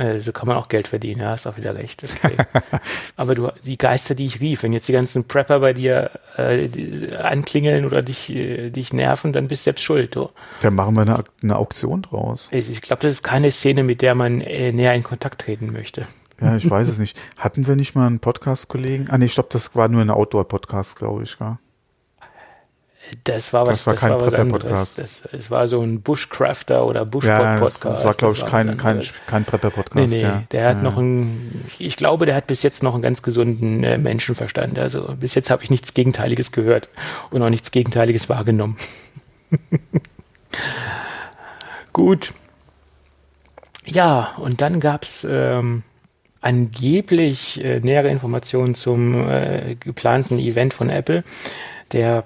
Also 0.00 0.32
kann 0.32 0.48
man 0.48 0.56
auch 0.56 0.68
Geld 0.68 0.88
verdienen, 0.88 1.20
ja, 1.20 1.28
hast 1.28 1.46
auch 1.46 1.58
wieder 1.58 1.74
recht. 1.74 2.02
Okay. 2.02 2.34
Aber 3.16 3.34
du, 3.34 3.50
die 3.66 3.76
Geister, 3.76 4.14
die 4.14 4.24
ich 4.24 4.40
rief, 4.40 4.62
wenn 4.62 4.72
jetzt 4.72 4.88
die 4.88 4.94
ganzen 4.94 5.24
Prepper 5.24 5.60
bei 5.60 5.74
dir 5.74 6.10
äh, 6.38 6.70
anklingeln 7.16 7.84
oder 7.84 8.00
dich, 8.00 8.30
äh, 8.30 8.70
dich 8.70 8.94
nerven, 8.94 9.34
dann 9.34 9.48
bist 9.48 9.62
du 9.62 9.64
selbst 9.64 9.82
schuld. 9.82 10.16
Du. 10.16 10.30
Dann 10.62 10.74
machen 10.74 10.96
wir 10.96 11.02
eine, 11.02 11.24
eine 11.42 11.56
Auktion 11.56 12.00
draus. 12.00 12.48
Ich 12.50 12.80
glaube, 12.80 13.02
das 13.02 13.12
ist 13.12 13.22
keine 13.22 13.50
Szene, 13.50 13.82
mit 13.82 14.00
der 14.00 14.14
man 14.14 14.40
äh, 14.40 14.72
näher 14.72 14.94
in 14.94 15.02
Kontakt 15.02 15.42
treten 15.42 15.70
möchte. 15.70 16.06
Ja, 16.40 16.56
ich 16.56 16.70
weiß 16.70 16.88
es 16.88 16.98
nicht. 16.98 17.18
Hatten 17.36 17.66
wir 17.66 17.76
nicht 17.76 17.94
mal 17.94 18.06
einen 18.06 18.20
Podcast-Kollegen? 18.20 19.10
Ah, 19.10 19.18
nee, 19.18 19.26
ich 19.26 19.34
glaube, 19.34 19.50
das 19.52 19.76
war 19.76 19.88
nur 19.88 20.00
ein 20.00 20.08
Outdoor-Podcast, 20.08 20.96
glaube 20.96 21.24
ich, 21.24 21.38
gar. 21.38 21.60
Das 23.24 23.52
war 23.52 23.66
was, 23.66 23.84
das 23.84 23.86
war 23.86 23.94
kein 23.94 24.12
das 24.12 24.32
was 24.32 24.34
anderes. 24.34 24.94
Das, 24.94 25.22
es 25.32 25.50
war 25.50 25.68
so 25.68 25.80
ein 25.80 26.02
Bushcrafter 26.02 26.86
oder 26.86 27.04
Bushpod-Podcast. 27.04 27.84
Ja, 27.84 27.90
das, 27.90 28.04
war, 28.04 28.14
glaube 28.14 28.34
ich, 28.34 28.46
kein, 28.46 28.76
kein, 28.76 29.02
kein 29.26 29.44
Prepper-Podcast. 29.44 30.10
Nee, 30.10 30.16
nee, 30.18 30.22
ja. 30.22 30.42
der 30.52 30.68
hat 30.68 30.76
ja. 30.76 30.82
noch 30.82 30.96
ein, 30.96 31.64
ich 31.78 31.96
glaube, 31.96 32.26
der 32.26 32.34
hat 32.34 32.46
bis 32.46 32.62
jetzt 32.62 32.82
noch 32.82 32.94
einen 32.94 33.02
ganz 33.02 33.22
gesunden 33.22 33.82
äh, 33.84 33.98
Menschenverstand. 33.98 34.78
Also 34.78 35.14
bis 35.18 35.34
jetzt 35.34 35.50
habe 35.50 35.62
ich 35.64 35.70
nichts 35.70 35.94
Gegenteiliges 35.94 36.52
gehört 36.52 36.88
und 37.30 37.42
auch 37.42 37.50
nichts 37.50 37.70
Gegenteiliges 37.70 38.28
wahrgenommen. 38.28 38.76
Gut. 41.92 42.32
Ja, 43.84 44.34
und 44.36 44.60
dann 44.60 44.78
gab's 44.78 45.26
ähm, 45.28 45.82
angeblich 46.40 47.62
äh, 47.62 47.80
nähere 47.80 48.08
Informationen 48.08 48.74
zum 48.74 49.28
äh, 49.28 49.74
geplanten 49.74 50.38
Event 50.38 50.74
von 50.74 50.90
Apple. 50.90 51.24
Der 51.92 52.24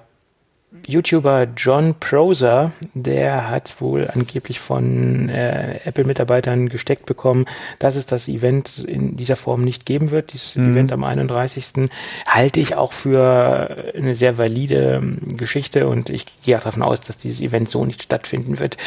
YouTuber 0.87 1.47
John 1.57 1.95
Proser, 1.99 2.71
der 2.93 3.49
hat 3.49 3.81
wohl 3.81 4.07
angeblich 4.07 4.59
von 4.59 5.29
äh, 5.29 5.79
Apple-Mitarbeitern 5.83 6.69
gesteckt 6.69 7.05
bekommen, 7.05 7.45
dass 7.79 7.95
es 7.95 8.05
das 8.05 8.27
Event 8.27 8.79
in 8.79 9.15
dieser 9.15 9.35
Form 9.35 9.63
nicht 9.63 9.85
geben 9.85 10.11
wird. 10.11 10.33
Dieses 10.33 10.55
mhm. 10.55 10.73
Event 10.73 10.91
am 10.91 11.03
31. 11.03 11.89
halte 12.27 12.59
ich 12.59 12.75
auch 12.75 12.93
für 12.93 13.93
eine 13.95 14.15
sehr 14.15 14.37
valide 14.37 15.01
ähm, 15.01 15.37
Geschichte 15.37 15.87
und 15.87 16.09
ich 16.09 16.25
gehe 16.43 16.57
auch 16.57 16.63
davon 16.63 16.83
aus, 16.83 17.01
dass 17.01 17.17
dieses 17.17 17.41
Event 17.41 17.69
so 17.69 17.83
nicht 17.85 18.03
stattfinden 18.03 18.59
wird. 18.59 18.77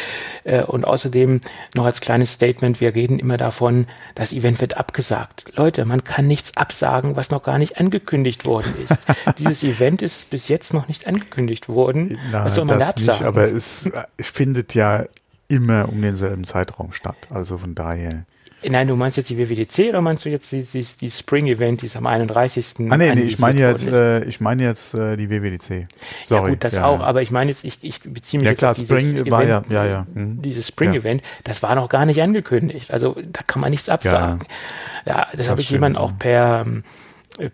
Äh, 0.43 0.63
und 0.63 0.85
außerdem 0.85 1.41
noch 1.75 1.85
als 1.85 2.01
kleines 2.01 2.33
Statement, 2.33 2.79
wir 2.81 2.95
reden 2.95 3.19
immer 3.19 3.37
davon, 3.37 3.87
das 4.15 4.33
Event 4.33 4.61
wird 4.61 4.77
abgesagt. 4.77 5.51
Leute, 5.55 5.85
man 5.85 6.03
kann 6.03 6.27
nichts 6.27 6.55
absagen, 6.55 7.15
was 7.15 7.29
noch 7.29 7.43
gar 7.43 7.57
nicht 7.57 7.77
angekündigt 7.77 8.45
worden 8.45 8.73
ist. 8.83 8.99
Dieses 9.37 9.63
Event 9.63 10.01
ist 10.01 10.29
bis 10.29 10.47
jetzt 10.47 10.73
noch 10.73 10.87
nicht 10.87 11.05
angekündigt 11.05 11.67
worden 11.67 11.88
worden. 11.89 12.19
Nein, 12.31 12.45
Was 12.45 12.55
soll 12.55 12.65
man 12.65 12.79
das 12.79 12.95
nicht, 12.97 13.23
aber 13.23 13.43
es 13.43 13.87
äh, 13.87 14.03
findet 14.19 14.75
ja 14.75 15.05
immer 15.47 15.89
um 15.89 16.01
denselben 16.01 16.43
Zeitraum 16.43 16.91
statt. 16.91 17.17
Also 17.31 17.57
von 17.57 17.75
daher. 17.75 18.25
Nein, 18.61 18.89
du 18.89 18.95
meinst 18.97 19.15
jetzt 19.15 19.29
die 19.29 19.37
WWDC 19.37 19.89
oder 19.89 20.01
meinst 20.01 20.25
du 20.25 20.29
jetzt 20.29 20.51
die, 20.51 20.63
die, 20.63 20.85
die 20.99 21.09
Spring 21.09 21.47
Event, 21.47 21.81
die 21.81 21.85
ist 21.85 21.95
am 21.95 22.05
31. 22.05 22.89
Ah, 22.89 22.97
nee, 22.97 23.15
nee 23.15 23.21
ich 23.21 23.39
meine 23.39 23.57
jetzt, 23.57 23.87
äh, 23.87 24.25
ich 24.25 24.41
meine 24.41 24.63
jetzt 24.63 24.93
äh, 24.93 25.15
die 25.15 25.29
WWDC. 25.29 25.87
Sorry. 26.25 26.43
Ja 26.43 26.49
gut, 26.49 26.63
das 26.65 26.73
ja, 26.73 26.85
auch, 26.85 26.99
ja. 26.99 27.05
aber 27.05 27.21
ich 27.21 27.31
meine 27.31 27.51
jetzt, 27.51 27.63
ich, 27.63 27.77
ich 27.81 28.01
beziehe 28.01 28.39
mich 28.39 28.45
ja, 28.45 28.51
jetzt 28.51 28.59
klar, 28.59 28.71
auf 28.71 28.77
dieses 28.77 28.89
Spring 28.89 29.15
Event, 29.15 29.31
war 29.31 29.43
ja, 29.45 29.61
ja, 29.69 29.85
ja. 29.85 30.07
Mhm. 30.13 30.41
Dieses 30.41 30.67
Spring 30.67 30.93
Event, 30.93 31.23
das 31.45 31.63
war 31.63 31.73
noch 31.75 31.87
gar 31.87 32.05
nicht 32.05 32.21
angekündigt. 32.21 32.91
Also 32.91 33.15
da 33.15 33.39
kann 33.47 33.61
man 33.61 33.71
nichts 33.71 33.87
absagen. 33.87 34.45
Ja, 35.05 35.25
das, 35.31 35.37
das 35.37 35.49
habe 35.49 35.61
ich 35.61 35.69
jemand 35.69 35.97
auch 35.97 36.11
per, 36.19 36.65
ähm, 36.67 36.83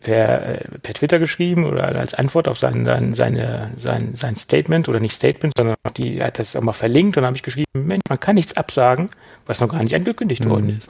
per, 0.02 0.60
per 0.82 0.94
Twitter 0.96 1.20
geschrieben 1.20 1.66
oder 1.66 1.86
als 1.86 2.14
Antwort 2.14 2.48
auf 2.48 2.58
sein, 2.58 2.86
sein, 2.86 3.14
seine, 3.14 3.72
sein, 3.78 4.16
sein 4.16 4.36
Statement 4.36 4.90
oder 4.90 5.00
nicht 5.00 5.14
Statement, 5.14 5.54
sondern 5.56 5.76
die 5.96 6.24
hat 6.24 6.40
das 6.40 6.56
auch 6.56 6.62
mal 6.62 6.74
verlinkt 6.74 7.18
und 7.18 7.22
dann 7.22 7.28
habe 7.28 7.38
ich 7.38 7.44
geschrieben, 7.44 7.70
Mensch, 7.74 8.04
man 8.10 8.20
kann 8.20 8.36
nichts 8.36 8.58
absagen, 8.58 9.10
was 9.46 9.60
noch 9.60 9.70
gar 9.70 9.84
nicht 9.84 9.96
angekündigt 9.96 10.46
mhm. 10.46 10.50
worden 10.50 10.78
ist. 10.78 10.90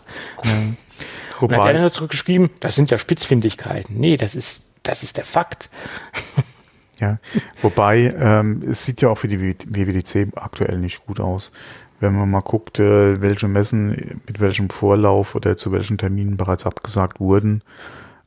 Wobei, 1.40 1.42
und 1.42 1.52
dann 1.52 1.62
hat 1.62 1.76
er 1.76 1.82
dann 1.82 1.92
zurückgeschrieben, 1.92 2.50
das 2.62 2.76
sind 2.76 2.92
ja 2.92 2.98
Spitzfindigkeiten. 2.98 4.00
Nee, 4.00 4.18
das 4.18 4.36
ist, 4.36 4.64
das 4.84 5.04
ist 5.04 5.18
der 5.18 5.26
Fakt. 5.26 5.70
Ja, 6.98 7.20
wobei 7.62 8.16
ähm, 8.18 8.64
es 8.70 8.86
sieht 8.86 9.02
ja 9.02 9.10
auch 9.10 9.18
für 9.18 9.28
die 9.28 9.42
WWDC 9.42 10.30
aktuell 10.38 10.80
nicht 10.80 11.06
gut 11.06 11.20
aus. 11.20 11.52
Wenn 12.00 12.16
man 12.16 12.32
mal 12.32 12.42
guckt, 12.42 12.80
äh, 12.80 13.22
welche 13.22 13.50
Messen 13.50 14.22
mit 14.26 14.40
welchem 14.40 14.70
Vorlauf 14.70 15.36
oder 15.36 15.58
zu 15.58 15.74
welchen 15.74 15.98
Terminen 15.98 16.38
bereits 16.38 16.66
abgesagt 16.66 17.20
wurden, 17.20 17.64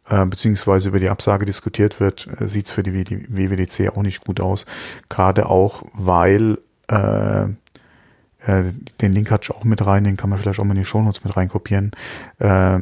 äh, 0.09 0.25
beziehungsweise 0.27 0.88
über 0.88 1.01
die 1.01 1.11
Absage 1.11 1.44
diskutiert 1.44 2.01
wird, 2.01 2.27
äh, 2.40 2.49
sieht 2.49 2.66
es 2.66 2.73
für 2.73 2.83
die, 2.83 2.92
WWDC 2.94 3.97
auch 3.97 4.03
nicht 4.03 4.25
gut 4.25 4.40
aus. 4.40 4.66
Gerade 5.09 5.49
auch, 5.49 5.83
weil 5.92 6.59
äh, 6.88 7.44
äh, 7.44 8.73
den 9.01 9.12
Link 9.12 9.31
hatte 9.31 9.44
ich 9.51 9.57
auch 9.57 9.64
mit 9.64 9.85
rein, 9.85 10.05
den 10.05 10.16
kann 10.16 10.31
man 10.31 10.38
vielleicht 10.38 10.61
auch 10.61 10.64
mal 10.64 10.75
in 10.75 10.81
die 10.81 10.85
Shownotes 10.85 11.25
mit 11.25 11.37
reinkopieren. 11.37 11.92
Äh, 12.38 12.81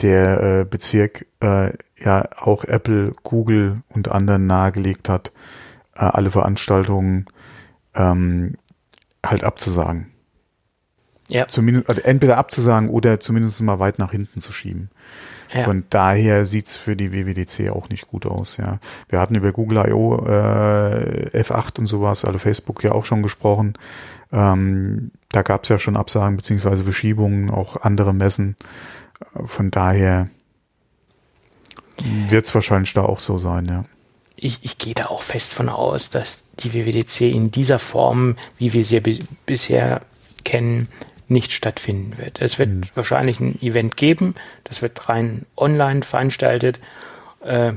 der 0.00 0.42
äh, 0.42 0.64
Bezirk 0.64 1.26
äh, 1.40 1.72
ja 1.96 2.28
auch 2.36 2.64
Apple, 2.64 3.14
Google 3.22 3.82
und 3.88 4.10
anderen 4.10 4.46
nahegelegt 4.46 5.08
hat, 5.08 5.32
äh, 5.94 6.00
alle 6.00 6.30
Veranstaltungen 6.30 7.26
ähm, 7.94 8.56
halt 9.24 9.44
abzusagen. 9.44 10.10
Ja. 11.28 11.48
Zumindest, 11.48 11.88
also 11.88 12.02
entweder 12.02 12.36
abzusagen 12.36 12.90
oder 12.90 13.20
zumindest 13.20 13.60
mal 13.62 13.78
weit 13.78 13.98
nach 13.98 14.10
hinten 14.10 14.40
zu 14.40 14.52
schieben. 14.52 14.90
Ja. 15.54 15.62
Von 15.62 15.84
daher 15.88 16.46
sieht's 16.46 16.76
für 16.76 16.96
die 16.96 17.12
WWDC 17.12 17.70
auch 17.70 17.88
nicht 17.88 18.08
gut 18.08 18.26
aus, 18.26 18.56
ja. 18.56 18.80
Wir 19.08 19.20
hatten 19.20 19.36
über 19.36 19.52
Google 19.52 19.88
I.O. 19.88 20.26
Äh, 20.26 21.30
F8 21.32 21.78
und 21.78 21.86
sowas, 21.86 22.24
also 22.24 22.38
Facebook 22.38 22.82
ja 22.82 22.92
auch 22.92 23.04
schon 23.04 23.22
gesprochen. 23.22 23.74
Ähm, 24.32 25.12
da 25.30 25.42
gab's 25.42 25.68
ja 25.68 25.78
schon 25.78 25.96
Absagen 25.96 26.36
beziehungsweise 26.36 26.82
Verschiebungen, 26.82 27.50
auch 27.50 27.82
andere 27.82 28.12
Messen. 28.12 28.56
Von 29.44 29.70
daher 29.70 30.28
wird's 32.28 32.54
wahrscheinlich 32.54 32.92
da 32.92 33.02
auch 33.02 33.20
so 33.20 33.38
sein, 33.38 33.66
ja. 33.66 33.84
Ich, 34.36 34.58
ich 34.62 34.78
gehe 34.78 34.94
da 34.94 35.06
auch 35.06 35.22
fest 35.22 35.54
von 35.54 35.68
aus, 35.68 36.10
dass 36.10 36.42
die 36.58 36.74
WWDC 36.74 37.20
in 37.20 37.52
dieser 37.52 37.78
Form, 37.78 38.36
wie 38.58 38.72
wir 38.72 38.84
sie 38.84 39.00
bisher 39.46 40.00
kennen, 40.44 40.88
nicht 41.28 41.52
stattfinden 41.52 42.18
wird. 42.18 42.40
Es 42.40 42.58
wird 42.58 42.70
mhm. 42.70 42.82
wahrscheinlich 42.94 43.40
ein 43.40 43.60
Event 43.62 43.96
geben, 43.96 44.34
das 44.64 44.82
wird 44.82 45.08
rein 45.08 45.46
online 45.56 46.02
veranstaltet. 46.02 46.80
Äh, 47.42 47.74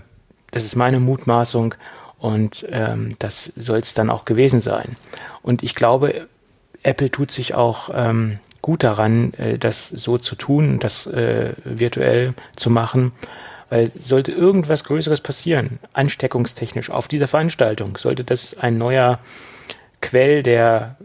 das 0.51 0.63
ist 0.63 0.75
meine 0.75 0.99
Mutmaßung 0.99 1.75
und 2.17 2.65
ähm, 2.71 3.15
das 3.19 3.45
soll 3.55 3.79
es 3.79 3.93
dann 3.93 4.09
auch 4.09 4.25
gewesen 4.25 4.61
sein. 4.61 4.95
Und 5.41 5.63
ich 5.63 5.75
glaube, 5.75 6.27
Apple 6.83 7.11
tut 7.11 7.31
sich 7.31 7.53
auch 7.53 7.89
ähm, 7.93 8.39
gut 8.61 8.83
daran, 8.83 9.33
äh, 9.33 9.57
das 9.57 9.89
so 9.89 10.17
zu 10.17 10.35
tun, 10.35 10.79
das 10.79 11.05
äh, 11.07 11.53
virtuell 11.63 12.33
zu 12.55 12.69
machen. 12.69 13.11
Weil 13.69 13.91
sollte 13.99 14.31
irgendwas 14.31 14.85
Größeres 14.85 15.19
passieren, 15.19 15.79
ansteckungstechnisch 15.91 16.89
auf 16.89 17.09
dieser 17.09 17.27
Veranstaltung, 17.27 17.97
sollte 17.97 18.23
das 18.23 18.57
ein 18.57 18.77
neuer 18.77 19.19
Quell 19.99 20.41
der 20.41 20.95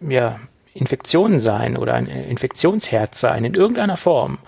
ja, 0.00 0.38
Infektionen 0.74 1.40
sein 1.40 1.76
oder 1.76 1.94
ein 1.94 2.06
Infektionsherd 2.06 3.14
sein 3.14 3.44
in 3.44 3.54
irgendeiner 3.54 3.96
Form, 3.96 4.38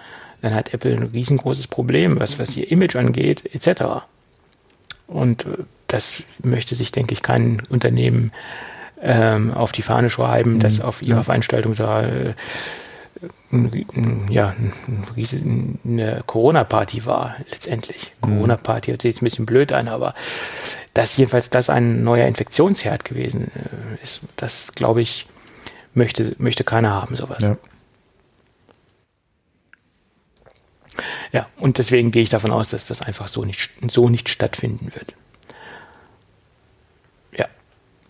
dann 0.43 0.55
hat 0.55 0.75
Apple 0.75 0.93
ein 0.93 1.05
riesengroßes 1.05 1.69
Problem, 1.69 2.21
was, 2.21 2.39
was 2.39 2.57
ihr 2.57 2.71
Image 2.71 2.97
angeht, 2.97 3.43
etc. 3.55 4.05
Und 5.07 5.47
äh, 5.47 5.65
das 5.87 6.23
möchte 6.43 6.75
sich, 6.75 6.93
denke 6.93 7.15
ich, 7.15 7.23
kein 7.23 7.63
Unternehmen 7.69 8.33
ähm, 9.01 9.53
auf 9.55 9.73
die 9.73 9.83
Fahne 9.83 10.11
schreiben, 10.11 10.55
mhm. 10.55 10.61
dass 10.61 10.81
auf 10.81 11.03
ihrer 11.03 11.25
Veranstaltung 11.25 11.75
da 11.75 12.03
äh, 12.03 12.35
ja, 14.29 14.55
eine 15.85 16.23
Corona-Party 16.27 17.07
war, 17.07 17.37
letztendlich. 17.51 18.13
Mhm. 18.21 18.27
Corona-Party 18.27 18.91
hört 18.91 19.03
sich 19.03 19.13
jetzt 19.15 19.23
ein 19.23 19.27
bisschen 19.27 19.47
blöd 19.47 19.73
an, 19.73 19.89
aber 19.89 20.15
dass 20.93 21.17
jedenfalls 21.17 21.51
das 21.51 21.71
ein 21.71 22.03
neuer 22.03 22.27
Infektionsherd 22.27 23.05
gewesen 23.05 23.51
äh, 23.55 24.03
ist, 24.03 24.21
das 24.37 24.73
glaube 24.73 25.03
ich, 25.03 25.27
möchte, 25.97 26.35
möchte 26.39 26.65
keiner 26.65 26.91
haben, 26.91 27.17
sowas. 27.17 27.43
Ja. 27.43 27.57
Ja, 31.33 31.49
und 31.59 31.79
deswegen 31.79 32.11
gehe 32.11 32.23
ich 32.23 32.31
davon 32.31 32.51
aus, 32.51 32.71
dass 32.71 32.87
das 32.87 33.03
einfach 33.03 33.29
so 33.29 33.45
nicht, 33.45 33.71
so 33.89 34.09
nicht 34.09 34.29
stattfinden 34.29 34.93
wird. 34.95 35.15
Ja. 37.37 37.47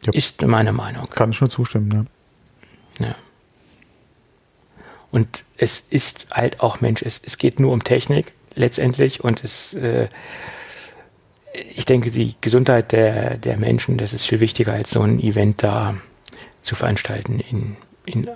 ja. 0.04 0.12
Ist 0.12 0.42
meine 0.42 0.72
Meinung. 0.72 1.08
Kann 1.10 1.30
ich 1.30 1.40
nur 1.40 1.50
zustimmen, 1.50 2.08
ja. 3.00 3.06
Ja. 3.06 3.14
Und 5.10 5.44
es 5.56 5.80
ist 5.80 6.26
halt 6.30 6.60
auch, 6.60 6.80
Mensch, 6.80 7.02
es, 7.02 7.20
es 7.24 7.38
geht 7.38 7.58
nur 7.58 7.72
um 7.72 7.82
Technik 7.82 8.32
letztendlich 8.54 9.24
und 9.24 9.42
es, 9.42 9.74
äh, 9.74 10.08
ich 11.74 11.84
denke, 11.84 12.10
die 12.10 12.34
Gesundheit 12.40 12.92
der, 12.92 13.36
der 13.36 13.56
Menschen, 13.56 13.98
das 13.98 14.12
ist 14.12 14.26
viel 14.26 14.40
wichtiger 14.40 14.72
als 14.72 14.90
so 14.90 15.02
ein 15.02 15.18
Event 15.20 15.62
da 15.62 15.96
zu 16.66 16.74
veranstalten. 16.74 17.40
In, 17.40 17.76
in, 18.04 18.28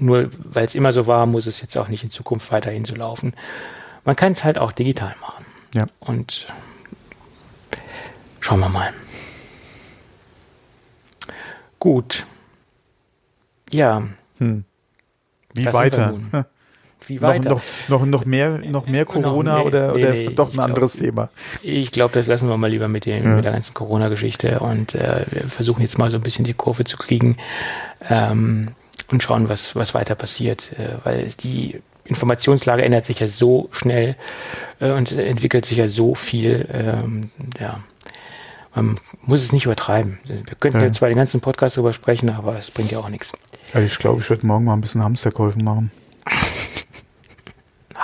nur 0.00 0.30
weil 0.38 0.64
es 0.64 0.74
immer 0.74 0.92
so 0.92 1.06
war, 1.06 1.26
muss 1.26 1.46
es 1.46 1.60
jetzt 1.60 1.76
auch 1.78 1.88
nicht 1.88 2.02
in 2.02 2.10
Zukunft 2.10 2.50
weiterhin 2.50 2.84
so 2.84 2.94
laufen. 2.94 3.34
Man 4.04 4.16
kann 4.16 4.32
es 4.32 4.44
halt 4.44 4.58
auch 4.58 4.72
digital 4.72 5.14
machen. 5.20 5.44
Ja. 5.74 5.86
Und 6.00 6.46
schauen 8.40 8.60
wir 8.60 8.68
mal. 8.68 8.92
Gut. 11.78 12.26
Ja. 13.70 14.02
Hm. 14.38 14.64
Wie 15.52 15.72
weiter? 15.72 16.46
Wie 17.06 17.20
weiter? 17.20 17.50
Noch, 17.50 17.62
noch, 17.88 18.06
noch, 18.06 18.24
mehr, 18.24 18.58
noch 18.58 18.86
mehr 18.86 19.04
Corona 19.04 19.58
noch, 19.58 19.62
nee, 19.62 19.66
oder, 19.66 19.94
oder 19.94 20.12
nee, 20.12 20.30
doch 20.30 20.52
ein 20.52 20.60
anderes 20.60 20.94
glaub, 20.94 21.04
Thema? 21.04 21.30
Ich 21.62 21.90
glaube, 21.90 22.14
das 22.14 22.26
lassen 22.26 22.48
wir 22.48 22.56
mal 22.56 22.70
lieber 22.70 22.88
mit, 22.88 23.06
den, 23.06 23.24
ja. 23.24 23.36
mit 23.36 23.44
der 23.44 23.52
ganzen 23.52 23.74
Corona-Geschichte 23.74 24.60
und 24.60 24.94
äh, 24.94 25.24
wir 25.30 25.42
versuchen 25.42 25.82
jetzt 25.82 25.98
mal 25.98 26.10
so 26.10 26.16
ein 26.16 26.22
bisschen 26.22 26.44
die 26.44 26.54
Kurve 26.54 26.84
zu 26.84 26.96
kriegen 26.96 27.36
ähm, 28.08 28.68
und 29.10 29.22
schauen, 29.22 29.48
was, 29.48 29.76
was 29.76 29.94
weiter 29.94 30.14
passiert, 30.14 30.72
äh, 30.78 31.04
weil 31.04 31.28
die 31.42 31.80
Informationslage 32.04 32.82
ändert 32.82 33.04
sich 33.04 33.20
ja 33.20 33.28
so 33.28 33.68
schnell 33.72 34.16
äh, 34.80 34.90
und 34.90 35.12
entwickelt 35.12 35.66
sich 35.66 35.78
ja 35.78 35.88
so 35.88 36.14
viel. 36.14 36.68
Ähm, 36.72 37.30
ja, 37.58 37.80
man 38.74 38.98
muss 39.22 39.42
es 39.42 39.52
nicht 39.52 39.66
übertreiben. 39.66 40.18
Wir 40.24 40.56
könnten 40.58 40.78
ja. 40.78 40.86
jetzt 40.86 40.96
zwar 40.96 41.08
den 41.08 41.18
ganzen 41.18 41.40
Podcast 41.40 41.76
darüber 41.76 41.92
sprechen, 41.92 42.28
aber 42.30 42.58
es 42.58 42.70
bringt 42.70 42.90
ja 42.90 42.98
auch 42.98 43.08
nichts. 43.08 43.32
Also 43.72 43.86
ich 43.86 43.98
glaube, 43.98 44.20
ich 44.20 44.28
werde 44.28 44.46
morgen 44.46 44.64
mal 44.64 44.74
ein 44.74 44.80
bisschen 44.80 45.02
Hamsterkäufe 45.02 45.58
machen. 45.62 45.90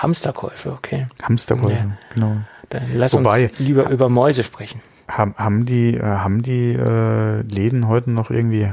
Hamsterkäufe, 0.03 0.73
okay. 0.73 1.07
Hamsterkäufe, 1.23 1.75
ja. 1.75 1.97
genau. 2.15 2.37
Dann 2.71 2.83
lass 2.95 3.13
Wobei, 3.13 3.51
uns 3.51 3.59
lieber 3.59 3.91
über 3.91 4.09
Mäuse 4.09 4.45
sprechen. 4.45 4.81
Haben, 5.09 5.35
haben 5.37 5.67
die, 5.67 5.97
äh, 5.97 6.03
haben 6.03 6.43
die 6.43 6.73
äh, 6.73 7.43
Läden 7.43 7.89
heute 7.89 8.11
noch 8.11 8.31
irgendwie 8.31 8.73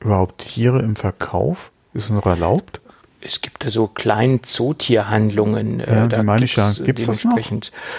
überhaupt 0.00 0.38
Tiere 0.38 0.80
im 0.80 0.96
Verkauf? 0.96 1.70
Ist 1.94 2.04
es 2.04 2.10
noch 2.10 2.26
erlaubt? 2.26 2.80
Es 3.20 3.40
gibt 3.40 3.64
da 3.64 3.70
so 3.70 3.86
kleine 3.86 4.42
Zootierhandlungen. 4.42 5.80
Äh, 5.80 5.94
ja, 5.94 6.06
da 6.06 6.22
meine 6.22 6.44
ich 6.44 6.56
ja. 6.56 6.72
Gibt 6.72 6.98
es 6.98 7.06
das 7.06 7.24
noch? 7.24 7.38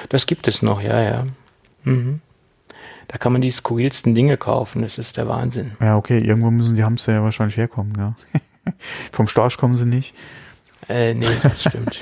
Das 0.10 0.26
gibt 0.28 0.48
es 0.48 0.62
noch, 0.62 0.82
ja, 0.82 1.02
ja. 1.02 1.26
Mhm. 1.84 2.20
da 3.08 3.18
kann 3.18 3.32
man 3.32 3.42
die 3.42 3.52
skurrilsten 3.52 4.14
Dinge 4.14 4.36
kaufen. 4.36 4.82
Das 4.82 4.98
ist 4.98 5.16
der 5.16 5.30
Wahnsinn. 5.30 5.72
Ja, 5.80 5.96
okay, 5.96 6.20
irgendwo 6.20 6.52
müssen 6.52 6.76
die 6.76 6.84
Hamster 6.84 7.14
ja 7.14 7.24
wahrscheinlich 7.24 7.56
herkommen, 7.56 7.94
ja. 7.98 8.16
Vom 9.14 9.30
Storch 9.30 9.58
kommen 9.58 9.78
sie 9.78 9.86
nicht. 9.86 10.14
Äh, 10.90 11.14
nee, 11.14 11.28
das 11.44 11.64
stimmt. 11.64 12.02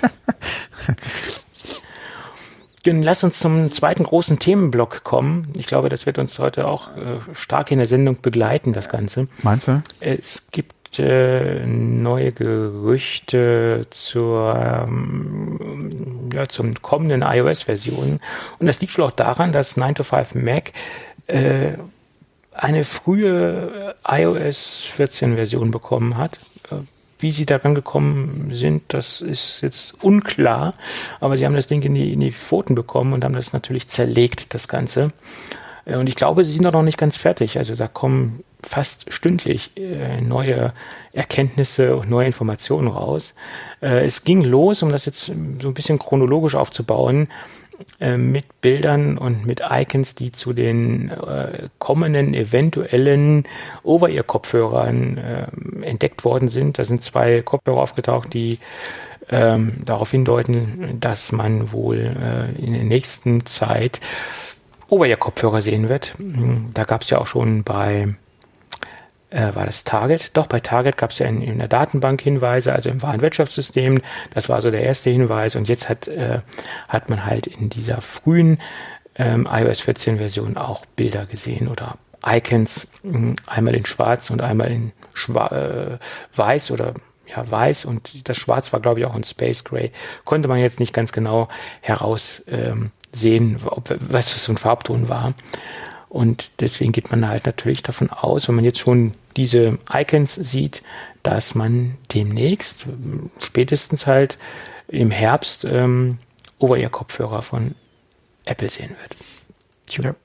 Dann 2.85 3.01
lass 3.01 3.23
uns 3.23 3.39
zum 3.39 3.71
zweiten 3.71 4.03
großen 4.03 4.37
Themenblock 4.37 5.03
kommen. 5.03 5.51
Ich 5.57 5.65
glaube, 5.65 5.89
das 5.89 6.05
wird 6.05 6.19
uns 6.19 6.37
heute 6.37 6.67
auch 6.67 6.95
äh, 6.95 7.17
stark 7.33 7.71
in 7.71 7.79
der 7.79 7.87
Sendung 7.87 8.21
begleiten, 8.21 8.73
das 8.73 8.89
Ganze. 8.89 9.27
Meinst 9.41 9.67
du? 9.67 9.81
Es 10.01 10.43
gibt 10.51 10.99
äh, 10.99 11.65
neue 11.65 12.31
Gerüchte 12.31 13.87
zur, 13.89 14.85
ähm, 14.87 16.29
ja, 16.31 16.47
zum 16.47 16.75
kommenden 16.75 17.23
iOS-Version. 17.23 18.19
Und 18.59 18.67
das 18.67 18.81
liegt 18.81 18.95
wohl 18.97 19.05
auch 19.05 19.11
daran, 19.11 19.51
dass 19.51 19.77
9 19.77 19.95
to 19.95 20.03
5 20.03 20.35
Mac 20.35 20.71
äh, 21.25 21.73
eine 22.53 22.85
frühe 22.85 23.95
iOS 24.07 24.87
14-Version 24.97 25.71
bekommen 25.71 26.17
hat. 26.17 26.37
Wie 27.19 27.31
sie 27.31 27.45
daran 27.45 27.75
gekommen 27.75 28.49
sind, 28.51 28.83
das 28.89 29.21
ist 29.21 29.61
jetzt 29.61 30.03
unklar. 30.03 30.73
Aber 31.19 31.37
sie 31.37 31.45
haben 31.45 31.55
das 31.55 31.67
Ding 31.67 31.81
in 31.81 31.95
die, 31.95 32.13
in 32.13 32.19
die 32.19 32.31
Pfoten 32.31 32.75
bekommen 32.75 33.13
und 33.13 33.23
haben 33.23 33.35
das 33.35 33.53
natürlich 33.53 33.87
zerlegt, 33.87 34.53
das 34.53 34.67
Ganze. 34.67 35.09
Äh, 35.85 35.97
und 35.97 36.07
ich 36.09 36.15
glaube, 36.15 36.43
sie 36.43 36.53
sind 36.53 36.65
auch 36.65 36.73
noch 36.73 36.83
nicht 36.83 36.97
ganz 36.97 37.17
fertig. 37.17 37.57
Also 37.57 37.75
da 37.75 37.87
kommen 37.87 38.43
fast 38.61 39.11
stündlich 39.13 39.71
äh, 39.77 40.21
neue 40.21 40.73
Erkenntnisse 41.13 41.95
und 41.95 42.09
neue 42.09 42.25
Informationen 42.25 42.87
raus. 42.87 43.33
Äh, 43.81 44.05
es 44.05 44.23
ging 44.23 44.43
los, 44.43 44.83
um 44.83 44.89
das 44.89 45.05
jetzt 45.05 45.25
so 45.25 45.33
ein 45.33 45.73
bisschen 45.73 45.99
chronologisch 45.99 46.55
aufzubauen, 46.55 47.27
äh, 47.99 48.17
mit 48.17 48.61
Bildern 48.61 49.17
und 49.17 49.45
mit 49.45 49.61
Icons, 49.69 50.15
die 50.15 50.31
zu 50.31 50.53
den 50.53 51.09
äh, 51.09 51.69
kommenden 51.79 52.33
eventuellen 52.33 53.43
Over-Ear-Kopfhörern 53.83 55.17
äh, 55.17 55.47
entdeckt 55.85 56.25
worden 56.25 56.49
sind. 56.49 56.77
Da 56.79 56.85
sind 56.85 57.03
zwei 57.03 57.41
Kopfhörer 57.41 57.81
aufgetaucht, 57.81 58.33
die 58.33 58.59
ähm, 59.29 59.73
darauf 59.85 60.11
hindeuten, 60.11 60.97
dass 60.99 61.31
man 61.31 61.71
wohl 61.71 61.97
äh, 61.97 62.63
in 62.63 62.73
der 62.73 62.83
nächsten 62.83 63.45
Zeit 63.45 63.99
Over-Ear-Kopfhörer 64.87 65.61
sehen 65.61 65.89
wird. 65.89 66.13
Da 66.73 66.83
gab 66.83 67.01
es 67.01 67.09
ja 67.09 67.17
auch 67.17 67.27
schon 67.27 67.63
bei 67.63 68.15
äh, 69.35 69.53
war 69.53 69.65
das 69.65 69.83
Target? 69.83 70.31
Doch, 70.33 70.47
bei 70.47 70.59
Target 70.59 70.97
gab 70.97 71.11
es 71.11 71.19
ja 71.19 71.27
in, 71.27 71.41
in, 71.41 71.59
der 71.59 71.67
Datenbank 71.67 72.21
Hinweise, 72.21 72.73
also 72.73 72.89
im 72.89 73.01
Warenwirtschaftssystem. 73.01 74.01
Das 74.33 74.47
war 74.49 74.61
so 74.61 74.71
der 74.71 74.83
erste 74.83 75.09
Hinweis. 75.09 75.55
Und 75.55 75.67
jetzt 75.67 75.89
hat, 75.89 76.07
äh, 76.07 76.39
hat 76.87 77.09
man 77.09 77.25
halt 77.25 77.45
in 77.45 77.69
dieser 77.69 78.01
frühen 78.01 78.59
ähm, 79.15 79.47
iOS 79.51 79.81
14 79.81 80.17
Version 80.17 80.57
auch 80.57 80.85
Bilder 80.85 81.25
gesehen 81.25 81.67
oder 81.67 81.97
Icons, 82.25 82.87
hm, 83.03 83.35
einmal 83.45 83.75
in 83.75 83.85
schwarz 83.85 84.29
und 84.29 84.41
einmal 84.41 84.71
in 84.71 84.93
Schwa 85.13 85.47
äh, 85.47 85.97
weiß 86.35 86.71
oder 86.71 86.93
ja, 87.27 87.49
weiß 87.49 87.85
und 87.85 88.29
das 88.29 88.37
Schwarz 88.37 88.71
war, 88.71 88.79
glaube 88.79 88.99
ich, 88.99 89.05
auch 89.05 89.15
in 89.15 89.23
Space 89.23 89.63
Gray. 89.63 89.91
Konnte 90.23 90.47
man 90.47 90.59
jetzt 90.59 90.79
nicht 90.79 90.93
ganz 90.93 91.11
genau 91.11 91.49
heraussehen, 91.81 92.91
ähm, 93.21 93.59
ob, 93.65 93.89
was 93.89 94.33
das 94.33 94.45
für 94.45 94.53
ein 94.53 94.57
Farbton 94.57 95.09
war. 95.09 95.33
Und 96.15 96.61
deswegen 96.61 96.93
geht 96.93 97.11
man 97.11 97.27
halt 97.27 97.45
natürlich 97.45 97.83
davon 97.83 98.09
aus, 98.09 98.47
wenn 98.47 98.55
man 98.55 98.63
jetzt 98.63 98.79
schon 98.79 99.15
diese 99.35 99.77
Icons 99.93 100.33
sieht, 100.33 100.81
dass 101.23 101.55
man 101.55 101.97
demnächst, 102.13 102.85
spätestens 103.41 104.07
halt 104.07 104.37
im 104.87 105.11
Herbst, 105.11 105.65
ähm, 105.65 106.19
Over-Ear-Kopfhörer 106.59 107.41
von 107.41 107.75
Apple 108.45 108.69
sehen 108.69 108.91
wird. 109.01 109.17
Tja. 109.87 110.15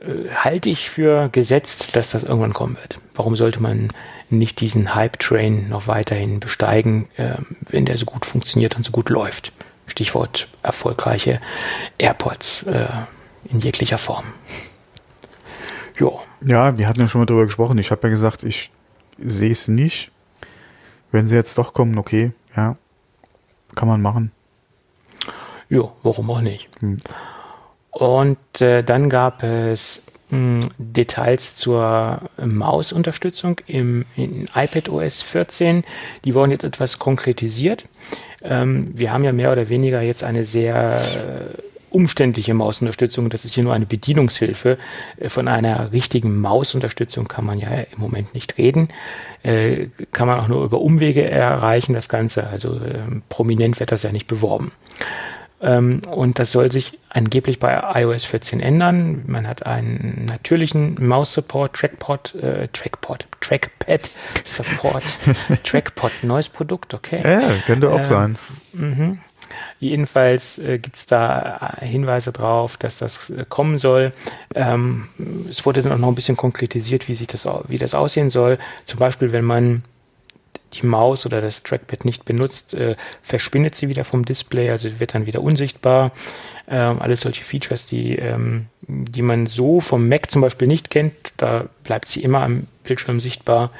Äh, 0.00 0.30
halte 0.34 0.68
ich 0.68 0.90
für 0.90 1.28
gesetzt, 1.28 1.94
dass 1.94 2.10
das 2.10 2.24
irgendwann 2.24 2.54
kommen 2.54 2.76
wird. 2.78 2.98
Warum 3.14 3.36
sollte 3.36 3.62
man 3.62 3.92
nicht 4.30 4.58
diesen 4.60 4.96
Hype-Train 4.96 5.68
noch 5.68 5.86
weiterhin 5.86 6.40
besteigen, 6.40 7.08
äh, 7.18 7.36
wenn 7.68 7.86
der 7.86 7.96
so 7.98 8.06
gut 8.06 8.26
funktioniert 8.26 8.74
und 8.74 8.84
so 8.84 8.90
gut 8.90 9.10
läuft? 9.10 9.52
Stichwort 9.86 10.48
erfolgreiche 10.64 11.40
AirPods. 11.98 12.64
Äh, 12.64 12.88
in 13.50 13.60
jeglicher 13.60 13.98
Form. 13.98 14.24
Jo. 15.98 16.20
Ja, 16.44 16.76
wir 16.78 16.88
hatten 16.88 17.00
ja 17.00 17.08
schon 17.08 17.20
mal 17.20 17.26
drüber 17.26 17.44
gesprochen. 17.44 17.78
Ich 17.78 17.90
habe 17.90 18.02
ja 18.04 18.08
gesagt, 18.08 18.42
ich 18.42 18.70
sehe 19.18 19.52
es 19.52 19.68
nicht. 19.68 20.10
Wenn 21.10 21.26
sie 21.26 21.34
jetzt 21.34 21.58
doch 21.58 21.74
kommen, 21.74 21.98
okay, 21.98 22.32
ja, 22.56 22.76
kann 23.74 23.88
man 23.88 24.00
machen. 24.00 24.32
Jo, 25.68 25.92
warum 26.02 26.30
auch 26.30 26.40
nicht. 26.40 26.68
Hm. 26.80 26.98
Und 27.90 28.60
äh, 28.60 28.82
dann 28.82 29.10
gab 29.10 29.42
es 29.42 30.02
mh, 30.30 30.62
hm, 30.62 30.68
Details 30.78 31.56
zur 31.56 32.22
Mausunterstützung 32.42 33.60
im 33.66 34.06
in 34.16 34.48
iPad 34.54 34.88
OS 34.88 35.22
14. 35.22 35.84
Die 36.24 36.34
wurden 36.34 36.50
jetzt 36.50 36.64
etwas 36.64 36.98
konkretisiert. 36.98 37.84
Ähm, 38.42 38.90
wir 38.94 39.12
haben 39.12 39.24
ja 39.24 39.32
mehr 39.32 39.52
oder 39.52 39.68
weniger 39.68 40.00
jetzt 40.00 40.24
eine 40.24 40.44
sehr 40.44 41.00
äh, 41.00 41.71
umständliche 41.94 42.54
Mausunterstützung. 42.54 43.30
Das 43.30 43.44
ist 43.44 43.54
hier 43.54 43.64
nur 43.64 43.74
eine 43.74 43.86
Bedienungshilfe. 43.86 44.78
Äh, 45.18 45.28
von 45.28 45.48
einer 45.48 45.92
richtigen 45.92 46.40
Mausunterstützung 46.40 47.28
kann 47.28 47.44
man 47.44 47.58
ja 47.58 47.68
im 47.68 47.98
Moment 47.98 48.34
nicht 48.34 48.58
reden. 48.58 48.88
Äh, 49.42 49.88
kann 50.12 50.28
man 50.28 50.40
auch 50.40 50.48
nur 50.48 50.64
über 50.64 50.80
Umwege 50.80 51.28
erreichen, 51.28 51.92
das 51.92 52.08
Ganze. 52.08 52.46
Also 52.46 52.76
äh, 52.76 52.98
prominent 53.28 53.80
wird 53.80 53.92
das 53.92 54.02
ja 54.02 54.12
nicht 54.12 54.26
beworben. 54.26 54.72
Ähm, 55.62 56.02
und 56.10 56.38
das 56.40 56.50
soll 56.50 56.72
sich 56.72 56.98
angeblich 57.08 57.60
bei 57.60 57.80
iOS 57.94 58.24
14 58.24 58.60
ändern. 58.60 59.22
Man 59.26 59.46
hat 59.46 59.64
einen 59.64 60.24
natürlichen 60.26 60.96
Maus-Support, 60.98 61.74
Trackpad, 61.74 62.34
äh, 62.34 62.68
Trackpad, 62.72 63.26
Trackpad-Support, 63.40 65.04
Trackpad, 65.64 66.12
neues 66.22 66.48
Produkt, 66.48 66.94
okay. 66.94 67.22
Ja, 67.22 67.54
könnte 67.64 67.90
auch 67.90 68.00
äh, 68.00 68.04
sein. 68.04 68.36
Mhm. 68.72 69.20
Jedenfalls 69.80 70.58
äh, 70.58 70.78
gibt 70.78 70.96
es 70.96 71.06
da 71.06 71.76
äh, 71.80 71.84
Hinweise 71.84 72.32
drauf, 72.32 72.76
dass 72.76 72.98
das 72.98 73.30
äh, 73.30 73.44
kommen 73.48 73.78
soll. 73.78 74.12
Ähm, 74.54 75.08
es 75.48 75.66
wurde 75.66 75.82
dann 75.82 75.92
auch 75.92 75.98
noch 75.98 76.08
ein 76.08 76.14
bisschen 76.14 76.36
konkretisiert, 76.36 77.08
wie, 77.08 77.14
sich 77.14 77.26
das, 77.26 77.46
wie 77.68 77.78
das 77.78 77.94
aussehen 77.94 78.30
soll. 78.30 78.58
Zum 78.84 78.98
Beispiel, 78.98 79.32
wenn 79.32 79.44
man 79.44 79.82
die 80.74 80.86
Maus 80.86 81.26
oder 81.26 81.40
das 81.40 81.62
Trackpad 81.62 82.04
nicht 82.04 82.24
benutzt, 82.24 82.74
äh, 82.74 82.96
verschwindet 83.20 83.74
sie 83.74 83.88
wieder 83.88 84.04
vom 84.04 84.24
Display, 84.24 84.70
also 84.70 85.00
wird 85.00 85.14
dann 85.14 85.26
wieder 85.26 85.42
unsichtbar. 85.42 86.12
Ähm, 86.68 87.00
alles 87.00 87.22
solche 87.22 87.44
Features, 87.44 87.86
die, 87.86 88.16
ähm, 88.16 88.66
die 88.82 89.22
man 89.22 89.46
so 89.46 89.80
vom 89.80 90.08
Mac 90.08 90.30
zum 90.30 90.42
Beispiel 90.42 90.68
nicht 90.68 90.90
kennt, 90.90 91.14
da 91.36 91.66
bleibt 91.84 92.08
sie 92.08 92.22
immer 92.22 92.42
am 92.42 92.66
Bildschirm 92.84 93.20
sichtbar. 93.20 93.70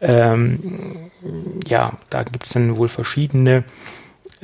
Ähm, 0.00 1.10
ja, 1.66 1.92
da 2.10 2.22
gibt 2.24 2.44
es 2.44 2.52
dann 2.52 2.76
wohl 2.76 2.88
verschiedene 2.88 3.64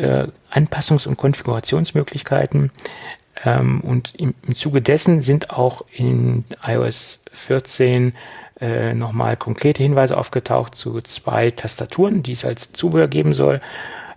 äh, 0.01 0.29
Anpassungs- 0.51 1.07
und 1.07 1.17
Konfigurationsmöglichkeiten. 1.17 2.73
Ähm, 3.45 3.81
und 3.81 4.15
im, 4.17 4.35
im, 4.47 4.55
Zuge 4.55 4.83
dessen 4.83 5.23
sind 5.23 5.51
auch 5.51 5.85
in 5.93 6.45
iOS 6.67 7.21
14 7.33 8.15
äh, 8.61 8.95
nochmal 8.95 9.37
konkrete 9.37 9.83
Hinweise 9.83 10.17
aufgetaucht 10.17 10.75
zu 10.75 11.01
zwei 11.03 11.51
Tastaturen, 11.51 12.23
die 12.23 12.33
es 12.33 12.45
als 12.45 12.73
Zubehör 12.73 13.09
geben 13.09 13.33
soll, 13.33 13.61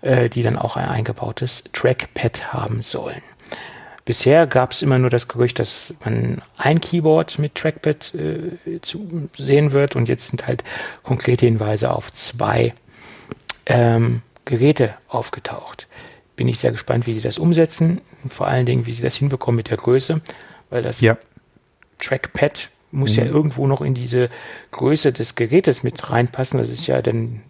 äh, 0.02 0.30
die 0.30 0.43
dann 0.43 0.58
auch 0.58 0.76
ein 0.76 0.89
eingebautes 0.89 1.63
Trackpad 1.72 2.54
haben 2.54 2.82
sollen. 2.82 3.22
Bisher 4.06 4.48
gab 4.48 4.72
es 4.72 4.82
immer 4.82 5.00
nur 5.00 5.10
das 5.10 5.30
Gerücht, 5.30 5.60
dass 5.60 5.93
man 6.04 6.41
ein 6.58 6.82
Keyboard 6.82 7.39
mit 7.39 7.56
Trackpad 7.56 8.13
äh, 8.15 8.82
zu 8.82 9.30
sehen 9.38 9.72
wird 9.72 9.96
und 9.96 10.10
jetzt 10.10 10.28
sind 10.28 10.46
halt 10.46 10.65
konkrete 11.04 11.46
Hinweise 11.46 11.93
auf 11.93 12.12
zwei 12.12 12.74
ähm, 13.65 14.22
Geräte 14.45 14.93
aufgetaucht. 15.08 15.88
Bin 16.36 16.47
ich 16.47 16.60
sehr 16.60 16.71
gespannt, 16.71 17.08
wie 17.08 17.13
sie 17.13 17.21
das 17.21 17.38
umsetzen 17.38 18.01
vor 18.29 18.47
allen 18.47 18.65
Dingen, 18.65 18.86
wie 18.86 18.93
sie 18.93 19.03
das 19.03 19.15
hinbekommen 19.15 19.58
mit 19.58 19.69
der 19.69 19.77
Größe, 19.77 20.21
weil 20.69 20.82
das 20.82 21.01
ja. 21.01 21.17
Trackpad 21.99 22.69
muss 22.91 23.17
mhm. 23.17 23.17
ja 23.17 23.25
irgendwo 23.25 23.67
noch 23.67 23.82
in 23.82 23.93
diese 23.93 24.29
Größe 24.71 25.12
des 25.12 25.36
Gerätes 25.36 25.84
mit 25.84 26.10
reinpassen. 26.10 26.60
Das 26.60 26.69
ist 26.69 26.88
ja 26.88 27.01
dann, 27.01 27.41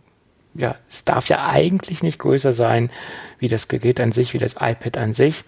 ja, 0.54 0.76
es 0.90 1.06
darf 1.06 1.30
ja 1.30 1.46
eigentlich 1.48 2.04
nicht 2.04 2.20
größer 2.20 2.54
sein 2.54 2.90
wie 3.40 3.48
das 3.48 3.68
Gerät 3.68 4.00
an 4.00 4.12
sich, 4.12 4.34
wie 4.34 4.40
das 4.40 4.56
iPad 4.60 4.98
an 4.98 5.14
sich. 5.14 5.44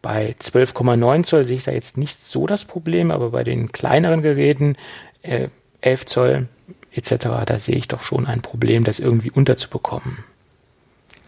Bei 0.00 0.34
12,9 0.40 1.24
Zoll 1.24 1.44
sehe 1.44 1.56
ich 1.56 1.64
da 1.64 1.72
jetzt 1.72 1.96
nicht 1.96 2.24
so 2.26 2.46
das 2.46 2.64
Problem, 2.64 3.10
aber 3.10 3.30
bei 3.30 3.42
den 3.42 3.72
kleineren 3.72 4.22
Geräten, 4.22 4.76
äh, 5.22 5.48
11 5.80 6.06
Zoll 6.06 6.48
etc., 6.92 7.26
da 7.46 7.58
sehe 7.58 7.76
ich 7.76 7.88
doch 7.88 8.00
schon 8.00 8.26
ein 8.26 8.42
Problem, 8.42 8.84
das 8.84 9.00
irgendwie 9.00 9.30
unterzubekommen. 9.30 10.24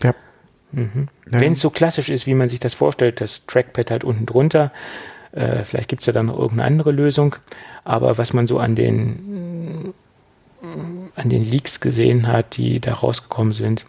Ja. 0.03 0.15
Mhm. 0.73 1.09
ja. 1.31 1.41
Wenn 1.41 1.53
es 1.53 1.61
so 1.61 1.71
klassisch 1.71 2.09
ist, 2.09 2.27
wie 2.27 2.35
man 2.35 2.49
sich 2.49 2.61
das 2.61 2.75
vorstellt, 2.75 3.21
das 3.21 3.47
Trackpad 3.47 3.91
halt 3.91 4.05
unten 4.05 4.27
drunter, 4.27 4.73
äh, 5.33 5.65
vielleicht 5.65 5.89
gibt 5.89 6.03
es 6.03 6.07
ja 6.07 6.13
dann 6.13 6.27
noch 6.27 6.39
irgendeine 6.39 6.67
andere 6.67 6.93
Lösung, 6.93 7.37
aber 7.85 8.19
was 8.19 8.33
man 8.33 8.47
so 8.47 8.59
an 8.59 8.75
den, 8.75 9.95
an 11.17 11.29
den 11.29 11.45
Leaks 11.45 11.81
gesehen 11.81 12.27
hat, 12.27 12.57
die 12.57 12.81
da 12.81 12.95
rausgekommen 12.95 13.53
sind, 13.53 13.85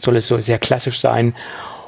soll 0.00 0.16
es 0.16 0.26
so 0.26 0.40
sehr 0.40 0.58
klassisch 0.58 1.00
sein 1.00 1.34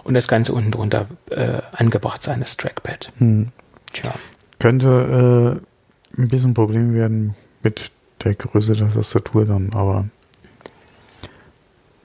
und 0.05 0.15
das 0.15 0.29
Ganze 0.29 0.53
unten 0.53 0.71
drunter 0.71 1.07
äh, 1.31 1.61
angebracht 1.73 2.23
sein, 2.23 2.41
das 2.41 2.57
Trackpad. 2.57 3.13
Hm. 3.19 3.49
Tja. 3.93 4.13
könnte 4.59 5.61
äh, 6.17 6.21
ein 6.21 6.29
bisschen 6.29 6.51
ein 6.51 6.55
Problem 6.55 6.95
werden 6.95 7.35
mit 7.63 7.91
der 8.25 8.35
Größe 8.35 8.75
der 8.75 8.93
Tastatur 8.93 9.47
dann, 9.47 9.73
aber 9.73 10.07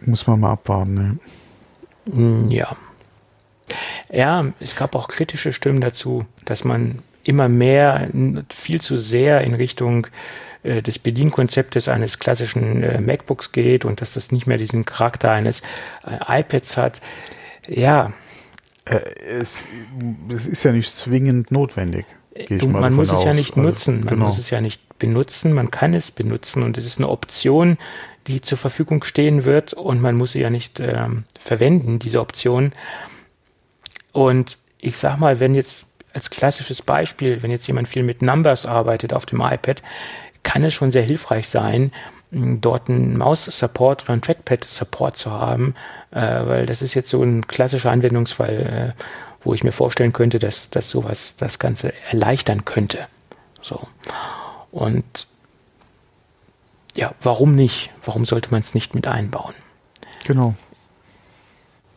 muss 0.06 0.28
man 0.28 0.40
mal 0.40 0.52
abwarten. 0.52 1.20
Ne? 2.06 2.50
Ja. 2.50 2.76
Ja, 4.12 4.46
es 4.60 4.76
gab 4.76 4.96
auch 4.96 5.08
kritische 5.08 5.54
Stimmen 5.54 5.82
dazu, 5.82 6.26
dass 6.46 6.64
man 6.64 7.00
immer 7.24 7.48
mehr, 7.48 8.10
viel 8.52 8.82
zu 8.82 8.98
sehr 8.98 9.42
in 9.42 9.54
Richtung 9.54 10.08
äh, 10.64 10.82
des 10.82 10.98
Bedienkonzeptes 11.00 11.88
eines 11.88 12.20
klassischen 12.20 12.82
äh, 12.82 13.00
MacBooks 13.00 13.52
geht 13.52 13.86
und 13.86 14.02
dass 14.02 14.14
das 14.14 14.32
nicht 14.32 14.48
mehr 14.48 14.58
diesen 14.58 14.86
Charakter 14.86 15.32
eines 15.32 15.62
äh, 16.06 16.42
iPads 16.42 16.78
hat. 16.78 17.02
Ja. 17.68 18.12
Äh, 18.86 19.00
es, 19.24 19.64
es 20.34 20.48
ist 20.48 20.64
ja 20.64 20.72
nicht 20.72 20.96
zwingend 20.96 21.52
notwendig. 21.52 22.06
Du, 22.48 22.68
man 22.70 22.94
muss 22.94 23.12
es 23.12 23.24
ja 23.24 23.34
nicht 23.34 23.58
also, 23.58 23.70
nutzen, 23.70 24.00
man 24.00 24.08
genau. 24.08 24.26
muss 24.26 24.38
es 24.38 24.50
ja 24.50 24.62
nicht 24.62 24.98
benutzen, 24.98 25.54
man 25.54 25.72
kann 25.72 25.94
es 25.94 26.12
benutzen 26.12 26.64
und 26.64 26.78
es 26.78 26.86
ist 26.86 26.98
eine 26.98 27.10
Option, 27.10 27.78
die 28.30 28.42
zur 28.42 28.58
Verfügung 28.58 29.04
stehen 29.04 29.44
wird 29.44 29.74
und 29.74 30.02
man 30.02 30.16
muss 30.16 30.34
sie 30.34 30.42
ja 30.42 30.50
nicht 30.50 30.80
ähm, 30.80 31.26
verwenden, 31.38 32.00
diese 32.00 32.22
Option. 32.22 32.72
Und 34.14 34.58
ich 34.80 34.98
sag 34.98 35.18
mal, 35.18 35.40
wenn 35.40 35.56
jetzt 35.56 35.86
als 36.14 36.30
klassisches 36.30 36.82
Beispiel, 36.82 37.44
wenn 37.44 37.52
jetzt 37.52 37.68
jemand 37.68 37.88
viel 37.88 38.04
mit 38.04 38.22
Numbers 38.22 38.66
arbeitet 38.66 39.14
auf 39.14 39.26
dem 39.26 39.42
iPad, 39.42 39.82
kann 40.44 40.64
es 40.64 40.74
schon 40.74 40.92
sehr 40.92 41.04
hilfreich 41.04 41.50
sein, 41.50 41.92
dort 42.32 42.90
einen 42.90 43.18
Maus-Support 43.18 44.04
oder 44.04 44.14
einen 44.14 44.22
Trackpad-Support 44.22 45.18
zu 45.18 45.32
haben, 45.32 45.74
äh, 46.12 46.22
weil 46.22 46.66
das 46.66 46.82
ist 46.82 46.94
jetzt 46.94 47.10
so 47.10 47.24
ein 47.24 47.48
klassischer 47.48 47.92
Anwendungsfall, 47.92 48.96
äh, 48.96 49.04
wo 49.44 49.54
ich 49.54 49.64
mir 49.64 49.72
vorstellen 49.72 50.14
könnte, 50.14 50.38
dass, 50.38 50.70
dass 50.70 50.90
sowas 50.90 51.36
das 51.38 51.60
Ganze 51.60 51.94
erleichtern 52.12 52.66
könnte. 52.66 53.08
So. 53.62 53.88
Und 54.72 55.28
ja, 57.00 57.16
warum 57.22 57.56
nicht? 57.56 57.92
Warum 58.04 58.26
sollte 58.26 58.52
man 58.52 58.60
es 58.60 58.74
nicht 58.74 58.94
mit 58.94 59.08
einbauen? 59.08 59.54
Genau. 60.26 60.54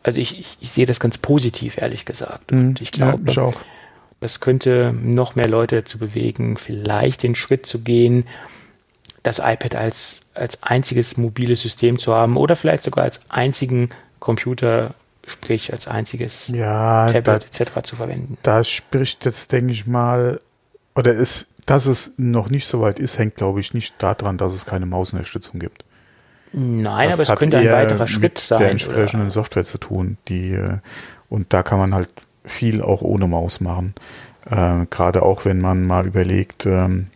Also 0.01 0.19
ich, 0.19 0.39
ich, 0.39 0.57
ich 0.61 0.71
sehe 0.71 0.85
das 0.85 1.01
ganz 1.01 1.17
positiv, 1.17 1.77
ehrlich 1.77 2.05
gesagt. 2.05 2.53
Und 2.53 2.67
mhm. 2.67 2.75
ich 2.79 2.91
glaube, 2.91 3.29
ja, 3.29 3.51
das 4.21 4.39
könnte 4.39 4.93
noch 4.93 5.35
mehr 5.35 5.49
Leute 5.49 5.75
dazu 5.81 5.97
bewegen, 5.97 6.55
vielleicht 6.55 7.23
den 7.23 7.35
Schritt 7.35 7.65
zu 7.65 7.79
gehen, 7.79 8.25
das 9.23 9.39
iPad 9.39 9.75
als, 9.75 10.21
als 10.33 10.63
einziges 10.63 11.17
mobiles 11.17 11.61
System 11.61 11.99
zu 11.99 12.13
haben 12.13 12.37
oder 12.37 12.55
vielleicht 12.55 12.83
sogar 12.83 13.03
als 13.03 13.19
einzigen 13.29 13.89
Computer, 14.19 14.95
sprich 15.25 15.73
als 15.73 15.87
einziges 15.87 16.47
ja, 16.47 17.07
Tablet 17.07 17.45
etc. 17.45 17.71
zu 17.83 17.97
verwenden. 17.97 18.37
Da 18.41 18.63
spricht 18.63 19.25
jetzt, 19.25 19.51
denke 19.51 19.73
ich 19.73 19.85
mal, 19.85 20.39
oder 20.95 21.13
ist 21.13 21.47
dass 21.65 21.85
es 21.85 22.13
noch 22.17 22.49
nicht 22.49 22.67
so 22.67 22.81
weit 22.81 22.99
ist, 22.99 23.17
hängt, 23.17 23.35
glaube 23.35 23.59
ich, 23.59 23.73
nicht 23.73 23.95
daran, 24.01 24.37
dass 24.37 24.53
es 24.53 24.65
keine 24.65 24.85
Mausunterstützung 24.85 25.59
gibt. 25.59 25.85
Nein, 26.51 27.09
das 27.09 27.19
aber 27.19 27.33
es 27.33 27.39
könnte 27.39 27.57
ein 27.57 27.71
weiterer 27.71 28.07
Schritt 28.07 28.37
sein. 28.37 28.57
Mit 28.57 28.63
der 28.65 28.71
entsprechenden 28.71 29.25
oder? 29.27 29.31
Software 29.31 29.63
zu 29.63 29.79
tun, 29.79 30.17
die 30.27 30.51
äh, 30.51 30.77
und 31.29 31.51
da 31.51 31.63
kann 31.63 31.79
man 31.79 31.95
halt 31.95 32.09
viel 32.45 32.81
auch 32.81 33.01
ohne 33.01 33.27
Maus 33.27 33.59
machen. 33.59 33.95
Äh, 34.45 34.85
Gerade 34.89 35.23
auch, 35.23 35.45
wenn 35.45 35.59
man 35.61 35.87
mal 35.87 36.05
überlegt, 36.05 36.65
ähm, 36.67 37.07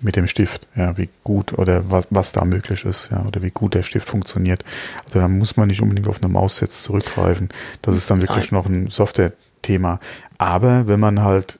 mit 0.00 0.16
dem 0.16 0.26
Stift, 0.26 0.66
ja, 0.76 0.96
wie 0.96 1.10
gut 1.24 1.52
oder 1.58 1.90
was, 1.90 2.06
was 2.08 2.32
da 2.32 2.44
möglich 2.46 2.86
ist, 2.86 3.10
ja, 3.10 3.22
oder 3.26 3.42
wie 3.42 3.50
gut 3.50 3.74
der 3.74 3.82
Stift 3.82 4.08
funktioniert. 4.08 4.64
Also 5.04 5.20
da 5.20 5.28
muss 5.28 5.58
man 5.58 5.68
nicht 5.68 5.82
unbedingt 5.82 6.08
auf 6.08 6.22
eine 6.22 6.32
Maus 6.32 6.60
jetzt 6.60 6.82
zurückgreifen. 6.82 7.50
Das 7.82 7.96
ist 7.96 8.10
dann 8.10 8.22
wirklich 8.22 8.50
Nein. 8.50 8.60
noch 8.60 8.66
ein 8.66 8.88
Software-Thema. 8.88 10.00
Aber 10.38 10.88
wenn 10.88 11.00
man 11.00 11.22
halt 11.22 11.58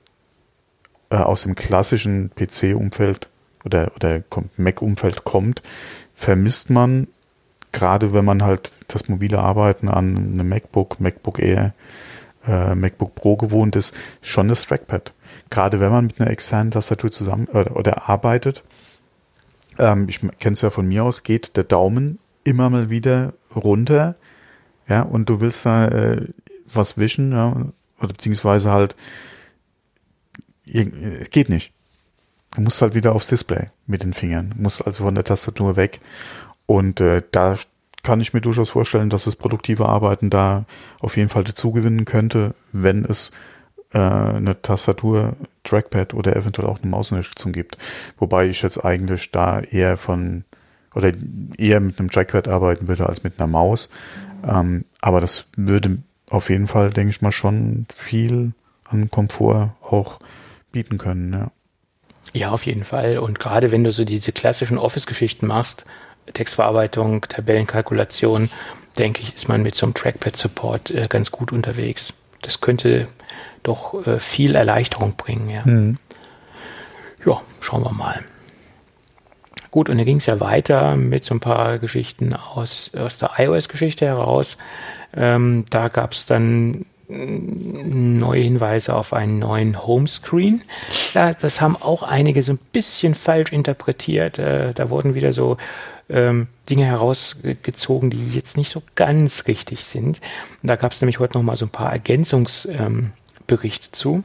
äh, 1.11 1.17
aus 1.17 1.43
dem 1.43 1.55
klassischen 1.55 2.31
PC-Umfeld 2.35 3.29
oder, 3.65 3.93
oder 3.95 4.23
Mac-Umfeld 4.57 5.25
kommt, 5.25 5.63
vermisst 6.15 6.71
man, 6.71 7.09
gerade 7.73 8.13
wenn 8.13 8.25
man 8.25 8.43
halt 8.43 8.73
das 8.89 9.09
mobile 9.09 9.39
Arbeiten 9.39 9.89
an 9.89 10.17
einem 10.17 10.49
MacBook, 10.49 11.01
MacBook 11.01 11.39
Air, 11.39 11.75
äh, 12.47 12.75
MacBook 12.75 13.15
Pro 13.15 13.37
gewohnt 13.37 13.77
ist, 13.77 13.93
schon 14.23 14.49
das 14.49 14.67
Trackpad. 14.67 15.13
Gerade 15.51 15.81
wenn 15.81 15.91
man 15.91 16.07
mit 16.07 16.21
einer 16.21 16.31
externen 16.31 16.71
Tastatur 16.71 17.13
zusammen 17.13 17.47
oder, 17.47 17.77
oder 17.77 18.09
arbeitet, 18.09 18.63
ähm, 19.79 20.07
ich 20.09 20.21
kenne 20.39 20.55
es 20.55 20.63
ja 20.63 20.71
von 20.71 20.87
mir 20.87 21.05
aus, 21.05 21.23
geht 21.23 21.57
der 21.57 21.65
Daumen 21.65 22.19
immer 22.45 22.71
mal 22.71 22.91
wieder 22.91 23.35
runter, 23.55 24.15
ja, 24.89 25.03
und 25.03 25.29
du 25.29 25.41
willst 25.41 25.67
da 25.67 25.87
äh, 25.87 26.27
was 26.67 26.99
wischen, 26.99 27.33
ja, 27.33 27.67
oder 27.99 28.09
beziehungsweise 28.09 28.73
halt 28.73 28.97
geht 31.31 31.49
nicht. 31.49 31.73
Du 32.55 32.63
musst 32.63 32.83
halt 32.83 32.95
wieder 32.95 33.15
aufs 33.15 33.29
Display 33.29 33.69
mit 33.87 34.03
den 34.03 34.13
Fingern, 34.13 34.55
du 34.57 34.63
musst 34.63 34.85
also 34.85 35.05
von 35.05 35.15
der 35.15 35.25
Tastatur 35.25 35.77
weg. 35.77 36.01
Und 36.67 37.01
äh, 37.01 37.23
da 37.31 37.57
kann 38.03 38.21
ich 38.21 38.33
mir 38.33 38.41
durchaus 38.41 38.71
vorstellen, 38.71 39.11
dass 39.11 39.25
das 39.25 39.37
produktive 39.37 39.89
Arbeiten 39.89 40.31
da 40.31 40.65
auf 41.01 41.17
jeden 41.17 41.29
Fall 41.29 41.45
dazugewinnen 41.45 42.05
könnte, 42.05 42.55
wenn 42.73 43.05
es 43.05 43.31
äh, 43.93 43.99
eine 43.99 44.61
Tastatur, 44.63 45.37
Trackpad 45.65 46.15
oder 46.15 46.35
eventuell 46.35 46.69
auch 46.69 46.81
eine 46.81 46.91
Mausunterstützung 46.91 47.53
gibt. 47.53 47.77
Wobei 48.19 48.49
ich 48.49 48.63
jetzt 48.63 48.85
eigentlich 48.85 49.31
da 49.31 49.61
eher 49.61 49.97
von 49.97 50.45
oder 50.95 51.13
eher 51.57 51.81
mit 51.81 51.99
einem 51.99 52.11
Trackpad 52.11 52.49
arbeiten 52.49 52.89
würde 52.89 53.07
als 53.07 53.23
mit 53.23 53.39
einer 53.39 53.47
Maus. 53.47 53.91
Ähm, 54.47 54.85
aber 55.01 55.21
das 55.21 55.47
würde 55.57 55.99
auf 56.31 56.51
jeden 56.51 56.69
Fall, 56.69 56.91
denke 56.91 57.11
ich 57.11 57.23
mal, 57.23 57.33
schon 57.33 57.87
viel 57.97 58.53
an 58.89 59.11
Komfort 59.11 59.75
auch 59.83 60.19
bieten 60.73 60.99
können, 60.99 61.33
ja. 61.33 61.51
Ja, 62.33 62.51
auf 62.51 62.65
jeden 62.65 62.85
Fall. 62.85 63.19
Und 63.19 63.39
gerade 63.39 63.73
wenn 63.73 63.83
du 63.83 63.91
so 63.91 64.05
diese 64.05 64.33
klassischen 64.33 64.79
Office-Geschichten 64.79 65.47
machst, 65.47 65.85
Textverarbeitung, 66.33 67.23
Tabellenkalkulation, 67.23 68.51
denke 68.99 69.23
ich, 69.23 69.35
ist 69.35 69.49
man 69.49 69.63
mit 69.63 69.75
so 69.75 69.87
einem 69.87 69.95
Trackpad-Support 69.95 70.91
äh, 70.91 71.07
ganz 71.09 71.31
gut 71.31 71.53
unterwegs. 71.53 72.15
Das 72.43 72.61
könnte 72.61 73.09
doch 73.63 74.07
äh, 74.07 74.21
viel 74.21 74.55
Erleichterung 74.55 75.15
bringen, 75.17 75.49
ja. 75.51 75.63
Mhm. 75.65 75.99
Ja, 77.27 77.41
schauen 77.61 77.83
wir 77.85 77.93
mal. 77.93 78.21
Gut, 79.71 79.89
und 79.89 79.99
dann 79.99 80.07
ging 80.07 80.17
es 80.17 80.27
ja 80.27 80.41
weiter 80.41 80.97
mit 80.97 81.25
so 81.25 81.35
ein 81.35 81.41
paar 81.41 81.79
Geschichten 81.79 82.35
aus, 82.35 82.91
aus 82.95 83.19
der 83.19 83.33
iOS-Geschichte 83.39 84.07
heraus. 84.07 84.57
Ähm, 85.15 85.65
da 85.71 85.89
gab 85.89 86.13
es 86.13 86.27
dann 86.27 86.87
neue 87.11 88.43
Hinweise 88.43 88.95
auf 88.95 89.13
einen 89.13 89.39
neuen 89.39 89.87
Homescreen. 89.87 90.63
Ja, 91.15 91.33
das 91.33 91.61
haben 91.61 91.77
auch 91.77 92.03
einige 92.03 92.43
so 92.43 92.53
ein 92.53 92.59
bisschen 92.73 93.15
falsch 93.15 93.53
interpretiert. 93.53 94.39
Äh, 94.39 94.73
da 94.75 94.91
wurden 94.91 95.15
wieder 95.15 95.33
so 95.33 95.57
ähm, 96.09 96.49
Dinge 96.69 96.85
herausgezogen, 96.85 98.11
die 98.11 98.31
jetzt 98.31 98.57
nicht 98.57 98.71
so 98.71 98.83
ganz 98.95 99.47
richtig 99.47 99.85
sind. 99.85 100.21
Da 100.63 100.77
gab 100.77 100.93
es 100.93 101.01
nämlich 101.01 101.19
heute 101.19 101.39
noch 101.39 101.43
mal 101.45 101.57
so 101.57 101.67
ein 101.67 101.71
paar 101.71 101.93
Ergänzungsberichte 101.93 103.87
ähm, 103.87 103.93
zu. 103.93 104.23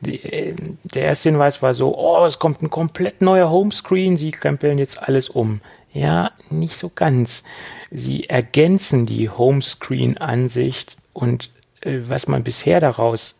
Die, 0.00 0.22
äh, 0.22 0.54
der 0.84 1.02
erste 1.02 1.28
Hinweis 1.30 1.62
war 1.62 1.74
so, 1.74 1.96
oh, 1.96 2.24
es 2.24 2.38
kommt 2.38 2.62
ein 2.62 2.70
komplett 2.70 3.20
neuer 3.20 3.50
Homescreen, 3.50 4.16
sie 4.16 4.30
krempeln 4.30 4.78
jetzt 4.78 5.02
alles 5.02 5.28
um. 5.28 5.60
Ja, 5.92 6.30
nicht 6.48 6.76
so 6.76 6.90
ganz. 6.94 7.42
Sie 7.90 8.28
ergänzen 8.30 9.04
die 9.04 9.28
Homescreen-Ansicht 9.28 10.96
und 11.12 11.50
was 11.84 12.28
man 12.28 12.44
bisher 12.44 12.80
daraus 12.80 13.36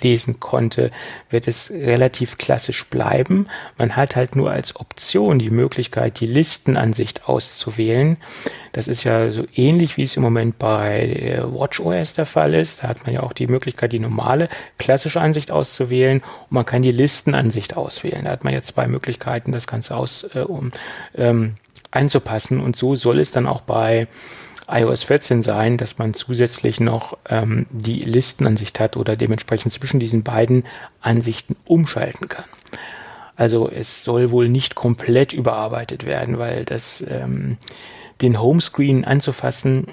lesen 0.00 0.40
konnte, 0.40 0.90
wird 1.30 1.48
es 1.48 1.70
relativ 1.70 2.38
klassisch 2.38 2.88
bleiben. 2.88 3.46
Man 3.78 3.96
hat 3.96 4.16
halt 4.16 4.36
nur 4.36 4.50
als 4.50 4.76
Option 4.76 5.38
die 5.38 5.50
Möglichkeit, 5.50 6.20
die 6.20 6.26
Listenansicht 6.26 7.28
auszuwählen. 7.28 8.16
Das 8.72 8.88
ist 8.88 9.04
ja 9.04 9.30
so 9.30 9.44
ähnlich, 9.54 9.96
wie 9.96 10.02
es 10.02 10.16
im 10.16 10.22
Moment 10.22 10.58
bei 10.58 11.06
äh, 11.06 11.42
WatchOS 11.44 12.14
der 12.14 12.26
Fall 12.26 12.54
ist. 12.54 12.82
Da 12.82 12.88
hat 12.88 13.04
man 13.04 13.14
ja 13.14 13.22
auch 13.22 13.32
die 13.32 13.46
Möglichkeit, 13.46 13.92
die 13.92 14.00
normale 14.00 14.48
klassische 14.78 15.20
Ansicht 15.20 15.50
auszuwählen 15.50 16.20
und 16.20 16.52
man 16.52 16.66
kann 16.66 16.82
die 16.82 16.92
Listenansicht 16.92 17.76
auswählen. 17.76 18.24
Da 18.24 18.32
hat 18.32 18.44
man 18.44 18.52
jetzt 18.52 18.68
zwei 18.68 18.88
Möglichkeiten, 18.88 19.52
das 19.52 19.66
Ganze 19.66 19.96
aus, 19.96 20.26
äh, 20.34 20.40
um 20.40 20.72
ähm, 21.14 21.54
einzupassen 21.90 22.60
und 22.60 22.74
so 22.74 22.96
soll 22.96 23.20
es 23.20 23.30
dann 23.30 23.46
auch 23.46 23.60
bei 23.60 24.08
iOS 24.68 25.04
14 25.04 25.42
sein, 25.42 25.76
dass 25.76 25.98
man 25.98 26.14
zusätzlich 26.14 26.80
noch 26.80 27.16
ähm, 27.28 27.66
die 27.70 28.02
Listenansicht 28.02 28.80
hat 28.80 28.96
oder 28.96 29.16
dementsprechend 29.16 29.72
zwischen 29.72 30.00
diesen 30.00 30.22
beiden 30.22 30.64
Ansichten 31.00 31.56
umschalten 31.64 32.28
kann. 32.28 32.44
Also 33.36 33.68
es 33.68 34.04
soll 34.04 34.30
wohl 34.30 34.48
nicht 34.48 34.74
komplett 34.74 35.32
überarbeitet 35.32 36.06
werden, 36.06 36.38
weil 36.38 36.64
das 36.64 37.04
ähm, 37.08 37.58
den 38.20 38.40
Homescreen 38.40 39.04
anzufassen, 39.04 39.88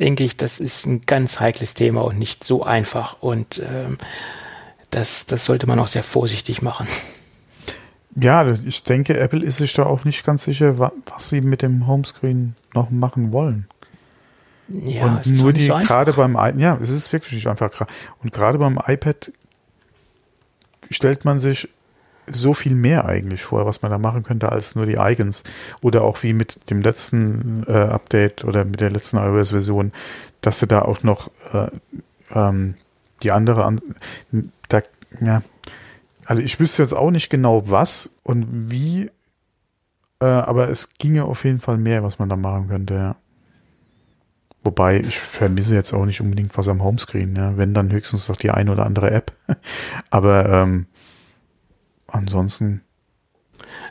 denke 0.00 0.24
ich, 0.24 0.36
das 0.36 0.58
ist 0.58 0.86
ein 0.86 1.02
ganz 1.06 1.38
heikles 1.38 1.74
Thema 1.74 2.02
und 2.02 2.18
nicht 2.18 2.44
so 2.44 2.62
einfach 2.62 3.16
und 3.20 3.60
ähm, 3.60 3.98
das, 4.90 5.26
das 5.26 5.44
sollte 5.44 5.66
man 5.66 5.78
auch 5.78 5.86
sehr 5.86 6.02
vorsichtig 6.02 6.62
machen. 6.62 6.86
Ja, 8.14 8.46
ich 8.64 8.84
denke, 8.84 9.18
Apple 9.18 9.42
ist 9.42 9.56
sich 9.56 9.72
da 9.72 9.84
auch 9.86 10.04
nicht 10.04 10.24
ganz 10.24 10.44
sicher, 10.44 10.78
was 10.78 11.28
sie 11.28 11.40
mit 11.40 11.62
dem 11.62 11.86
Homescreen 11.86 12.54
noch 12.74 12.90
machen 12.90 13.32
wollen. 13.32 13.66
Ja, 14.68 15.04
und 15.06 15.26
nur 15.26 15.52
die, 15.52 15.66
so 15.66 15.74
gerade 15.76 16.12
beim, 16.12 16.36
ja, 16.58 16.78
es 16.80 16.90
ist 16.90 17.12
wirklich 17.12 17.32
nicht 17.32 17.46
einfach. 17.46 17.86
Und 18.22 18.32
gerade 18.32 18.58
beim 18.58 18.78
iPad 18.86 19.32
stellt 20.90 21.24
man 21.24 21.40
sich 21.40 21.68
so 22.26 22.54
viel 22.54 22.74
mehr 22.74 23.04
eigentlich 23.04 23.42
vor, 23.42 23.66
was 23.66 23.82
man 23.82 23.90
da 23.90 23.98
machen 23.98 24.22
könnte, 24.22 24.50
als 24.50 24.74
nur 24.74 24.86
die 24.86 24.96
Icons. 24.98 25.42
Oder 25.80 26.02
auch 26.02 26.22
wie 26.22 26.32
mit 26.32 26.70
dem 26.70 26.80
letzten 26.80 27.64
äh, 27.66 27.72
Update 27.72 28.44
oder 28.44 28.64
mit 28.64 28.80
der 28.80 28.90
letzten 28.90 29.18
iOS-Version, 29.18 29.92
dass 30.40 30.58
sie 30.58 30.66
da 30.66 30.82
auch 30.82 31.02
noch 31.02 31.30
äh, 31.52 31.68
ähm, 32.34 32.74
die 33.22 33.32
andere 33.32 33.64
an, 33.64 33.80
da, 34.68 34.82
ja, 35.20 35.42
also 36.24 36.42
ich 36.42 36.58
wüsste 36.60 36.82
jetzt 36.82 36.94
auch 36.94 37.10
nicht 37.10 37.30
genau 37.30 37.68
was 37.68 38.10
und 38.22 38.70
wie, 38.70 39.10
äh, 40.20 40.24
aber 40.24 40.68
es 40.68 40.94
ginge 40.94 41.24
auf 41.24 41.44
jeden 41.44 41.60
Fall 41.60 41.78
mehr, 41.78 42.02
was 42.02 42.18
man 42.18 42.28
da 42.28 42.36
machen 42.36 42.68
könnte, 42.68 42.94
ja. 42.94 43.16
Wobei 44.64 45.00
ich 45.00 45.18
vermisse 45.18 45.74
jetzt 45.74 45.92
auch 45.92 46.04
nicht 46.04 46.20
unbedingt 46.20 46.56
was 46.56 46.68
am 46.68 46.82
Homescreen, 46.82 47.34
ja. 47.34 47.56
wenn 47.56 47.74
dann 47.74 47.90
höchstens 47.90 48.28
noch 48.28 48.36
die 48.36 48.50
eine 48.50 48.70
oder 48.70 48.86
andere 48.86 49.10
App. 49.10 49.32
aber 50.10 50.48
ähm, 50.48 50.86
ansonsten. 52.06 52.82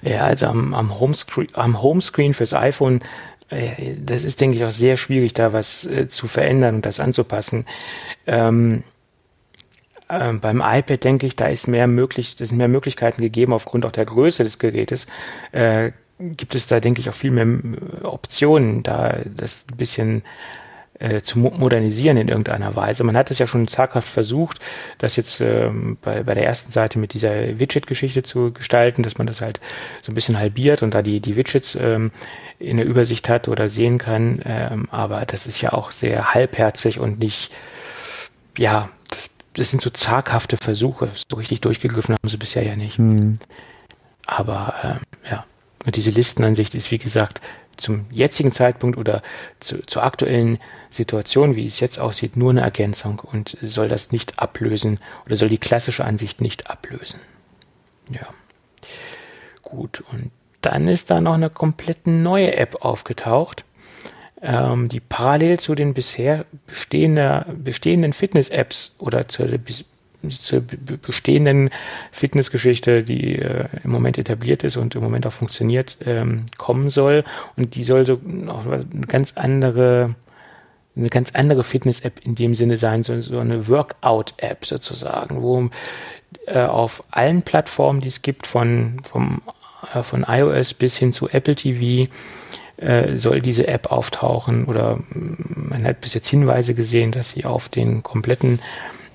Ja, 0.01 0.21
also 0.21 0.47
am, 0.47 0.73
am, 0.73 0.99
Homescreen, 0.99 1.49
am 1.53 1.81
Homescreen 1.81 2.33
fürs 2.33 2.53
iPhone, 2.53 3.01
äh, 3.49 3.95
das 3.99 4.23
ist, 4.23 4.39
denke 4.39 4.57
ich, 4.57 4.63
auch 4.63 4.71
sehr 4.71 4.95
schwierig, 4.95 5.33
da 5.33 5.51
was 5.51 5.85
äh, 5.85 6.07
zu 6.07 6.27
verändern 6.27 6.75
und 6.75 6.85
das 6.85 7.01
anzupassen. 7.01 7.65
Ähm, 8.25 8.83
äh, 10.07 10.33
beim 10.33 10.61
iPad 10.65 11.03
denke 11.03 11.27
ich, 11.27 11.35
da 11.35 11.47
ist 11.47 11.67
mehr 11.67 11.87
möglich, 11.87 12.37
das 12.37 12.49
sind 12.49 12.57
mehr 12.57 12.67
Möglichkeiten 12.69 13.21
gegeben 13.21 13.53
aufgrund 13.53 13.85
auch 13.85 13.91
der 13.91 14.05
Größe 14.05 14.43
des 14.45 14.57
Gerätes. 14.57 15.07
Äh, 15.51 15.91
gibt 16.19 16.55
es 16.55 16.67
da, 16.67 16.79
denke 16.79 17.01
ich, 17.01 17.09
auch 17.09 17.13
viel 17.13 17.31
mehr 17.31 17.45
äh, 17.45 18.05
Optionen, 18.05 18.83
da 18.83 19.19
das 19.25 19.65
ein 19.69 19.77
bisschen 19.77 20.23
äh, 21.01 21.21
zu 21.21 21.39
modernisieren 21.39 22.17
in 22.17 22.27
irgendeiner 22.27 22.75
Weise. 22.75 23.03
Man 23.03 23.17
hat 23.17 23.31
es 23.31 23.39
ja 23.39 23.47
schon 23.47 23.67
zaghaft 23.67 24.07
versucht, 24.07 24.59
das 24.99 25.15
jetzt 25.15 25.41
ähm, 25.41 25.97
bei, 26.01 26.23
bei 26.23 26.33
der 26.33 26.45
ersten 26.45 26.71
Seite 26.71 26.99
mit 26.99 27.13
dieser 27.13 27.59
Widget-Geschichte 27.59 28.23
zu 28.23 28.53
gestalten, 28.53 29.03
dass 29.03 29.17
man 29.17 29.27
das 29.27 29.41
halt 29.41 29.59
so 30.01 30.11
ein 30.11 30.15
bisschen 30.15 30.37
halbiert 30.37 30.83
und 30.83 30.93
da 30.93 31.01
die, 31.01 31.19
die 31.19 31.35
Widgets 31.35 31.75
ähm, 31.75 32.11
in 32.59 32.77
der 32.77 32.85
Übersicht 32.85 33.29
hat 33.29 33.47
oder 33.47 33.67
sehen 33.67 33.97
kann. 33.97 34.41
Ähm, 34.45 34.87
aber 34.91 35.25
das 35.25 35.47
ist 35.47 35.61
ja 35.61 35.73
auch 35.73 35.91
sehr 35.91 36.33
halbherzig 36.33 36.99
und 36.99 37.19
nicht, 37.19 37.51
ja, 38.57 38.89
das, 39.09 39.29
das 39.53 39.71
sind 39.71 39.81
so 39.81 39.89
zaghafte 39.89 40.57
Versuche. 40.57 41.09
So 41.29 41.37
richtig 41.37 41.61
durchgegriffen 41.61 42.15
haben 42.15 42.29
sie 42.29 42.37
bisher 42.37 42.63
ja 42.63 42.75
nicht. 42.75 42.99
Mhm. 42.99 43.39
Aber 44.27 44.75
äh, 44.83 45.29
ja, 45.31 45.45
und 45.85 45.95
diese 45.95 46.11
Listenansicht 46.11 46.75
ist, 46.75 46.91
wie 46.91 46.99
gesagt, 46.99 47.41
zum 47.81 48.05
jetzigen 48.11 48.51
Zeitpunkt 48.51 48.97
oder 48.97 49.21
zu, 49.59 49.85
zur 49.85 50.03
aktuellen 50.03 50.59
Situation, 50.89 51.55
wie 51.55 51.67
es 51.67 51.79
jetzt 51.79 51.99
aussieht, 51.99 52.37
nur 52.37 52.51
eine 52.51 52.61
Ergänzung 52.61 53.19
und 53.19 53.57
soll 53.61 53.87
das 53.87 54.11
nicht 54.11 54.39
ablösen 54.39 54.99
oder 55.25 55.35
soll 55.35 55.49
die 55.49 55.57
klassische 55.57 56.05
Ansicht 56.05 56.41
nicht 56.41 56.69
ablösen. 56.69 57.19
Ja. 58.09 58.27
Gut, 59.63 60.03
und 60.11 60.31
dann 60.61 60.87
ist 60.87 61.09
da 61.09 61.21
noch 61.21 61.35
eine 61.35 61.49
komplett 61.49 62.07
neue 62.07 62.55
App 62.55 62.83
aufgetaucht, 62.83 63.63
ähm, 64.41 64.89
die 64.89 64.99
parallel 64.99 65.59
zu 65.59 65.75
den 65.75 65.93
bisher 65.93 66.45
bestehender, 66.67 67.45
bestehenden 67.55 68.13
Fitness-Apps 68.13 68.95
oder 68.97 69.27
zur 69.27 69.47
zur 70.29 70.61
bestehenden 70.61 71.69
Fitnessgeschichte, 72.11 73.03
die 73.03 73.37
äh, 73.39 73.65
im 73.83 73.91
Moment 73.91 74.17
etabliert 74.17 74.63
ist 74.63 74.77
und 74.77 74.95
im 74.95 75.01
Moment 75.01 75.25
auch 75.27 75.31
funktioniert, 75.31 75.97
ähm, 76.05 76.45
kommen 76.57 76.89
soll. 76.89 77.23
Und 77.55 77.75
die 77.75 77.83
soll 77.83 78.05
so 78.05 78.19
auch 78.47 78.65
eine 78.65 79.07
ganz 79.07 79.33
andere 79.35 80.15
eine 80.95 81.09
ganz 81.09 81.31
andere 81.33 81.63
Fitness-App 81.63 82.19
in 82.23 82.35
dem 82.35 82.53
Sinne 82.53 82.77
sein, 82.77 83.03
so, 83.03 83.21
so 83.21 83.39
eine 83.39 83.67
Workout-App 83.69 84.65
sozusagen, 84.65 85.41
wo 85.41 85.69
äh, 86.47 86.59
auf 86.59 87.03
allen 87.11 87.43
Plattformen, 87.43 88.01
die 88.01 88.09
es 88.09 88.21
gibt, 88.21 88.47
von, 88.47 89.01
vom, 89.03 89.41
äh, 89.93 90.03
von 90.03 90.25
iOS 90.27 90.73
bis 90.73 90.97
hin 90.97 91.13
zu 91.13 91.29
Apple 91.29 91.55
TV, 91.55 92.11
äh, 92.77 93.15
soll 93.15 93.41
diese 93.41 93.67
App 93.67 93.91
auftauchen 93.91 94.65
oder 94.65 94.99
man 95.11 95.85
hat 95.85 96.01
bis 96.01 96.13
jetzt 96.13 96.27
Hinweise 96.27 96.73
gesehen, 96.73 97.11
dass 97.11 97.31
sie 97.31 97.45
auf 97.45 97.69
den 97.69 98.03
kompletten 98.03 98.59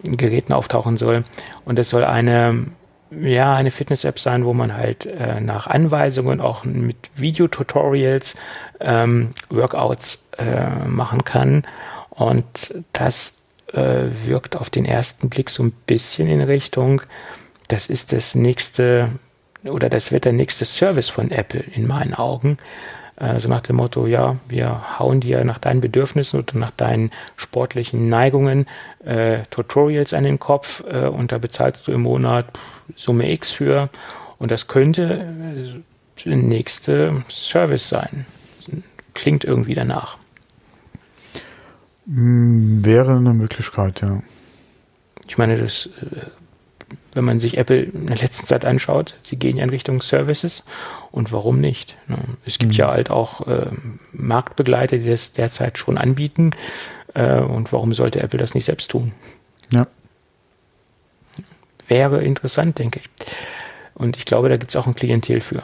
Geräten 0.02 0.52
auftauchen 0.52 0.96
soll. 0.96 1.24
Und 1.64 1.78
es 1.78 1.90
soll 1.90 2.04
eine, 2.04 2.66
ja, 3.10 3.54
eine 3.54 3.70
Fitness-App 3.70 4.18
sein, 4.18 4.44
wo 4.44 4.54
man 4.54 4.74
halt 4.74 5.06
äh, 5.06 5.40
nach 5.40 5.66
Anweisungen 5.66 6.40
auch 6.40 6.64
mit 6.64 6.96
Videotutorials 7.14 8.36
ähm, 8.80 9.30
Workouts 9.50 10.28
äh, 10.38 10.86
machen 10.86 11.24
kann. 11.24 11.64
Und 12.10 12.46
das 12.92 13.34
äh, 13.72 14.04
wirkt 14.24 14.56
auf 14.56 14.70
den 14.70 14.84
ersten 14.84 15.28
Blick 15.28 15.50
so 15.50 15.62
ein 15.62 15.72
bisschen 15.86 16.28
in 16.28 16.40
Richtung, 16.40 17.02
das 17.68 17.88
ist 17.88 18.12
das 18.12 18.34
nächste 18.34 19.10
oder 19.64 19.88
das 19.88 20.12
wird 20.12 20.24
der 20.24 20.32
nächste 20.32 20.64
Service 20.64 21.08
von 21.08 21.30
Apple 21.30 21.60
in 21.60 21.86
meinen 21.86 22.14
Augen. 22.14 22.58
Äh, 23.16 23.40
so 23.40 23.48
nach 23.48 23.62
dem 23.62 23.76
Motto, 23.76 24.06
ja, 24.06 24.36
wir 24.48 24.98
hauen 24.98 25.20
dir 25.20 25.44
nach 25.44 25.58
deinen 25.58 25.80
Bedürfnissen 25.80 26.40
oder 26.40 26.58
nach 26.58 26.70
deinen 26.70 27.10
sportlichen 27.36 28.08
Neigungen 28.08 28.66
äh, 29.04 29.42
Tutorials 29.50 30.12
an 30.12 30.24
den 30.24 30.38
Kopf 30.38 30.84
äh, 30.86 31.06
und 31.06 31.32
da 31.32 31.38
bezahlst 31.38 31.88
du 31.88 31.92
im 31.92 32.02
Monat 32.02 32.46
Summe 32.94 33.30
X 33.32 33.52
für 33.52 33.88
und 34.38 34.50
das 34.50 34.68
könnte 34.68 35.02
äh, 35.02 36.24
der 36.24 36.36
nächste 36.36 37.24
Service 37.28 37.88
sein. 37.88 38.26
Klingt 39.14 39.44
irgendwie 39.44 39.74
danach. 39.74 40.18
Hm, 42.06 42.84
wäre 42.84 43.16
eine 43.16 43.32
Möglichkeit, 43.32 44.00
ja. 44.02 44.22
Ich 45.28 45.38
meine, 45.38 45.56
das 45.58 45.86
äh, 45.86 46.20
wenn 47.16 47.24
man 47.24 47.40
sich 47.40 47.56
Apple 47.56 47.82
in 47.82 48.06
der 48.06 48.16
letzten 48.16 48.46
Zeit 48.46 48.64
anschaut, 48.64 49.14
sie 49.22 49.36
gehen 49.36 49.56
ja 49.56 49.64
in 49.64 49.70
Richtung 49.70 50.02
Services 50.02 50.62
und 51.10 51.32
warum 51.32 51.60
nicht? 51.60 51.96
Ne? 52.06 52.18
Es 52.44 52.58
gibt 52.58 52.72
mhm. 52.72 52.78
ja 52.78 52.90
halt 52.90 53.10
auch 53.10 53.46
äh, 53.46 53.66
Marktbegleiter, 54.12 54.98
die 54.98 55.08
das 55.08 55.32
derzeit 55.32 55.78
schon 55.78 55.98
anbieten 55.98 56.52
äh, 57.14 57.40
und 57.40 57.72
warum 57.72 57.94
sollte 57.94 58.22
Apple 58.22 58.38
das 58.38 58.54
nicht 58.54 58.66
selbst 58.66 58.90
tun? 58.90 59.12
Ja. 59.70 59.86
Wäre 61.88 62.22
interessant, 62.22 62.78
denke 62.78 63.00
ich. 63.00 63.08
Und 63.94 64.16
ich 64.16 64.24
glaube, 64.24 64.48
da 64.48 64.56
gibt 64.56 64.70
es 64.70 64.76
auch 64.76 64.86
ein 64.86 64.94
Klientel 64.94 65.40
für. 65.40 65.62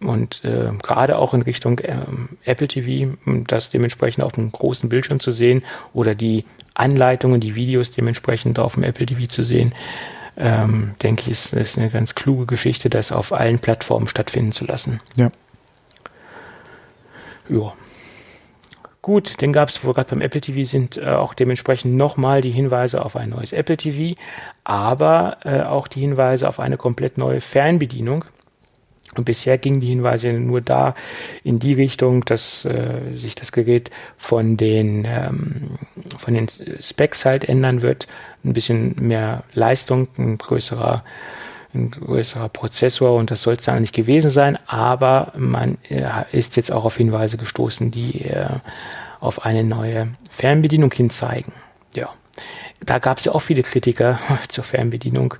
Und 0.00 0.44
äh, 0.44 0.70
gerade 0.82 1.18
auch 1.18 1.32
in 1.32 1.42
Richtung 1.42 1.78
äh, 1.78 1.96
Apple 2.44 2.68
TV, 2.68 3.16
das 3.46 3.70
dementsprechend 3.70 4.24
auf 4.24 4.36
einem 4.36 4.52
großen 4.52 4.88
Bildschirm 4.88 5.20
zu 5.20 5.32
sehen 5.32 5.62
oder 5.94 6.14
die 6.14 6.44
Anleitungen, 6.74 7.40
die 7.40 7.54
Videos 7.54 7.92
dementsprechend 7.92 8.58
auf 8.58 8.74
dem 8.74 8.82
Apple 8.82 9.06
TV 9.06 9.26
zu 9.26 9.42
sehen, 9.42 9.74
ähm, 10.36 10.94
denke 11.02 11.22
ich, 11.22 11.28
ist, 11.28 11.52
ist 11.52 11.78
eine 11.78 11.90
ganz 11.90 12.14
kluge 12.14 12.46
Geschichte, 12.46 12.90
das 12.90 13.12
auf 13.12 13.32
allen 13.32 13.58
Plattformen 13.58 14.06
stattfinden 14.06 14.52
zu 14.52 14.64
lassen. 14.64 15.00
Ja. 15.16 15.30
Ja. 17.48 17.72
Gut, 19.02 19.40
dann 19.40 19.52
gab 19.52 19.68
es, 19.68 19.84
wo 19.84 19.90
wir 19.90 19.94
gerade 19.94 20.10
beim 20.10 20.20
Apple 20.20 20.40
TV 20.40 20.68
sind, 20.68 20.96
äh, 20.96 21.06
auch 21.06 21.32
dementsprechend 21.32 21.94
nochmal 21.94 22.40
die 22.40 22.50
Hinweise 22.50 23.04
auf 23.04 23.14
ein 23.14 23.30
neues 23.30 23.52
Apple 23.52 23.76
TV, 23.76 24.20
aber 24.64 25.38
äh, 25.44 25.62
auch 25.62 25.86
die 25.86 26.00
Hinweise 26.00 26.48
auf 26.48 26.58
eine 26.58 26.76
komplett 26.76 27.16
neue 27.16 27.40
Fernbedienung. 27.40 28.24
Und 29.18 29.24
bisher 29.24 29.58
gingen 29.58 29.80
die 29.80 29.88
Hinweise 29.88 30.32
nur 30.32 30.60
da 30.60 30.94
in 31.44 31.58
die 31.58 31.74
Richtung, 31.74 32.24
dass 32.24 32.64
äh, 32.64 33.12
sich 33.14 33.34
das 33.34 33.52
Gerät 33.52 33.90
von 34.16 34.56
den, 34.56 35.04
ähm, 35.04 35.78
von 36.18 36.34
den 36.34 36.48
Specs 36.80 37.24
halt 37.24 37.48
ändern 37.48 37.82
wird. 37.82 38.06
Ein 38.44 38.52
bisschen 38.52 38.94
mehr 38.98 39.42
Leistung, 39.54 40.08
ein 40.18 40.38
größerer, 40.38 41.04
ein 41.74 41.90
größerer 41.90 42.48
Prozessor 42.48 43.16
und 43.16 43.30
das 43.30 43.42
soll 43.42 43.54
es 43.54 43.64
dann 43.64 43.80
nicht 43.80 43.94
gewesen 43.94 44.30
sein, 44.30 44.58
aber 44.66 45.32
man 45.36 45.78
äh, 45.88 46.04
ist 46.32 46.56
jetzt 46.56 46.72
auch 46.72 46.84
auf 46.84 46.96
Hinweise 46.96 47.36
gestoßen, 47.36 47.90
die 47.90 48.22
äh, 48.22 48.46
auf 49.20 49.44
eine 49.44 49.64
neue 49.64 50.08
Fernbedienung 50.30 50.92
hinzeigen. 50.92 51.52
Ja. 51.94 52.10
Da 52.84 52.98
gab 52.98 53.18
es 53.18 53.24
ja 53.24 53.32
auch 53.32 53.40
viele 53.40 53.62
Kritiker 53.62 54.18
zur 54.48 54.64
Fernbedienung 54.64 55.34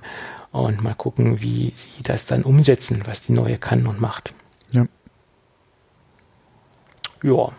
und 0.51 0.83
mal 0.83 0.95
gucken, 0.95 1.41
wie 1.41 1.73
sie 1.75 2.03
das 2.03 2.25
dann 2.25 2.43
umsetzen, 2.43 3.03
was 3.05 3.21
die 3.21 3.33
neue 3.33 3.57
kann 3.57 3.87
und 3.87 4.01
macht. 4.01 4.33
Ja. 4.71 4.85
Ja. 7.23 7.51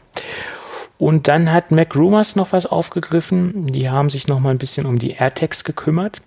Und 0.98 1.28
dann 1.28 1.52
hat 1.52 1.70
Mac 1.70 1.94
Rumors 1.94 2.34
noch 2.34 2.52
was 2.52 2.66
aufgegriffen. 2.66 3.68
Die 3.68 3.88
haben 3.88 4.10
sich 4.10 4.26
noch 4.26 4.40
mal 4.40 4.50
ein 4.50 4.58
bisschen 4.58 4.84
um 4.84 4.98
die 4.98 5.12
AirTags 5.12 5.62
gekümmert. 5.62 6.22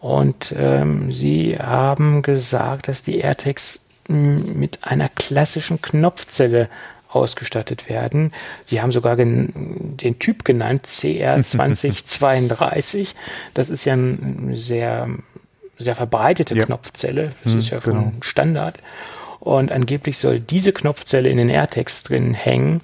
Und 0.00 0.54
ähm, 0.56 1.12
sie 1.12 1.58
haben 1.58 2.22
gesagt, 2.22 2.88
dass 2.88 3.02
die 3.02 3.18
AirTags 3.18 3.80
hm, 4.06 4.58
mit 4.58 4.84
einer 4.84 5.10
klassischen 5.10 5.82
Knopfzelle 5.82 6.70
ausgestattet 7.08 7.88
werden. 7.88 8.32
Sie 8.64 8.80
haben 8.80 8.92
sogar 8.92 9.16
den 9.16 10.16
Typ 10.18 10.44
genannt, 10.44 10.86
CR2032. 10.86 13.14
das 13.54 13.70
ist 13.70 13.84
ja 13.84 13.94
ein 13.94 14.50
sehr 14.54 15.08
sehr 15.78 15.94
verbreitete 15.94 16.56
ja. 16.56 16.64
Knopfzelle. 16.64 17.30
Das 17.44 17.52
hm, 17.52 17.58
ist 17.58 17.70
ja 17.70 17.78
genau. 17.78 18.12
Standard. 18.20 18.78
Und 19.40 19.70
angeblich 19.70 20.18
soll 20.18 20.40
diese 20.40 20.72
Knopfzelle 20.72 21.28
in 21.28 21.36
den 21.36 21.48
AirTags 21.48 22.02
drin 22.02 22.34
hängen. 22.34 22.80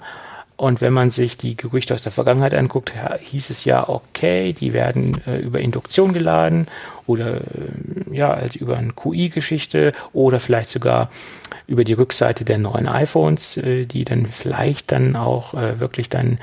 Und 0.57 0.81
wenn 0.81 0.93
man 0.93 1.11
sich 1.11 1.37
die 1.37 1.57
Gerüchte 1.57 1.93
aus 1.93 2.03
der 2.03 2.13
Vergangenheit 2.13 2.55
anguckt, 2.55 2.93
hieß 3.21 3.51
es 3.51 3.65
ja, 3.65 3.89
okay, 3.89 4.53
die 4.53 4.73
werden 4.73 5.21
äh, 5.27 5.39
über 5.39 5.59
Induktion 5.59 6.13
geladen 6.13 6.69
oder 7.07 7.39
äh, 7.39 7.41
ja, 8.13 8.33
also 8.33 8.61
über 8.61 8.77
eine 8.77 8.93
QI-Geschichte 8.93 9.91
oder 10.13 10.39
vielleicht 10.39 10.69
sogar 10.69 11.11
über 11.67 11.83
die 11.83 11.95
Rückseite 11.95 12.45
der 12.45 12.59
neuen 12.59 12.87
iPhones, 12.87 13.57
äh, 13.57 13.87
die 13.87 14.05
dann 14.05 14.27
vielleicht 14.27 14.93
dann 14.93 15.17
auch 15.17 15.55
äh, 15.55 15.81
wirklich 15.81 16.09
dann 16.09 16.39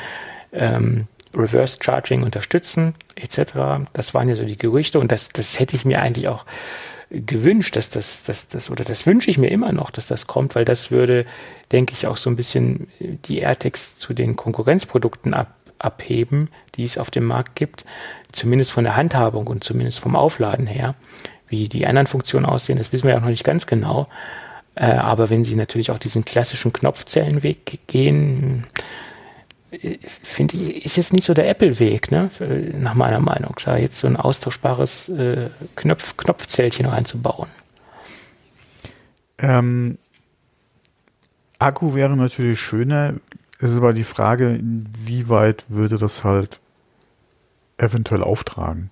ähm, 0.51 1.07
Reverse 1.35 1.77
Charging 1.81 2.23
unterstützen, 2.23 2.95
etc. 3.15 3.85
Das 3.93 4.13
waren 4.13 4.29
ja 4.29 4.35
so 4.35 4.43
die 4.43 4.57
Gerüchte 4.57 4.99
und 4.99 5.11
das, 5.11 5.29
das 5.29 5.59
hätte 5.59 5.75
ich 5.75 5.85
mir 5.85 6.01
eigentlich 6.01 6.27
auch 6.27 6.45
gewünscht, 7.11 7.75
dass 7.75 7.89
das, 7.89 8.23
dass 8.23 8.47
das, 8.47 8.69
oder 8.69 8.83
das 8.83 9.05
wünsche 9.05 9.31
ich 9.31 9.37
mir 9.37 9.49
immer 9.49 9.71
noch, 9.71 9.89
dass 9.91 10.07
das 10.07 10.27
kommt, 10.27 10.55
weil 10.55 10.65
das 10.65 10.91
würde, 10.91 11.25
denke 11.71 11.93
ich, 11.93 12.07
auch 12.07 12.17
so 12.17 12.29
ein 12.29 12.35
bisschen 12.35 12.87
die 12.99 13.39
AirTags 13.39 13.97
zu 13.97 14.13
den 14.13 14.35
Konkurrenzprodukten 14.35 15.33
ab, 15.33 15.55
abheben, 15.79 16.49
die 16.75 16.83
es 16.83 16.97
auf 16.97 17.09
dem 17.09 17.25
Markt 17.25 17.55
gibt, 17.55 17.85
zumindest 18.31 18.71
von 18.71 18.83
der 18.83 18.95
Handhabung 18.95 19.47
und 19.47 19.63
zumindest 19.63 19.99
vom 19.99 20.15
Aufladen 20.15 20.67
her. 20.67 20.95
Wie 21.47 21.67
die 21.67 21.87
anderen 21.87 22.05
Funktionen 22.05 22.45
aussehen, 22.45 22.77
das 22.77 22.91
wissen 22.91 23.05
wir 23.05 23.11
ja 23.11 23.17
auch 23.17 23.23
noch 23.23 23.29
nicht 23.29 23.43
ganz 23.43 23.65
genau. 23.65 24.07
Äh, 24.75 24.85
aber 24.85 25.31
wenn 25.31 25.43
sie 25.43 25.55
natürlich 25.55 25.89
auch 25.89 25.97
diesen 25.97 26.25
klassischen 26.25 26.73
Knopfzellenweg 26.73 27.79
gehen, 27.87 28.67
finde 30.23 30.57
ich, 30.57 30.85
ist 30.85 30.97
jetzt 30.97 31.13
nicht 31.13 31.25
so 31.25 31.33
der 31.33 31.49
Apple-Weg, 31.49 32.11
ne? 32.11 32.29
nach 32.73 32.95
meiner 32.95 33.19
Meinung, 33.19 33.55
da 33.63 33.77
jetzt 33.77 33.99
so 33.99 34.07
ein 34.07 34.15
austauschbares 34.15 35.09
äh, 35.09 35.49
Knopf, 35.75 36.17
Knopfzellchen 36.17 36.85
reinzubauen. 36.85 37.49
Ähm, 39.37 39.97
Akku 41.59 41.93
wäre 41.93 42.15
natürlich 42.15 42.59
schöner. 42.59 43.13
Es 43.59 43.71
ist 43.71 43.77
aber 43.77 43.93
die 43.93 44.03
Frage, 44.03 44.55
inwieweit 44.55 45.65
würde 45.67 45.97
das 45.97 46.23
halt 46.23 46.59
eventuell 47.77 48.23
auftragen? 48.23 48.91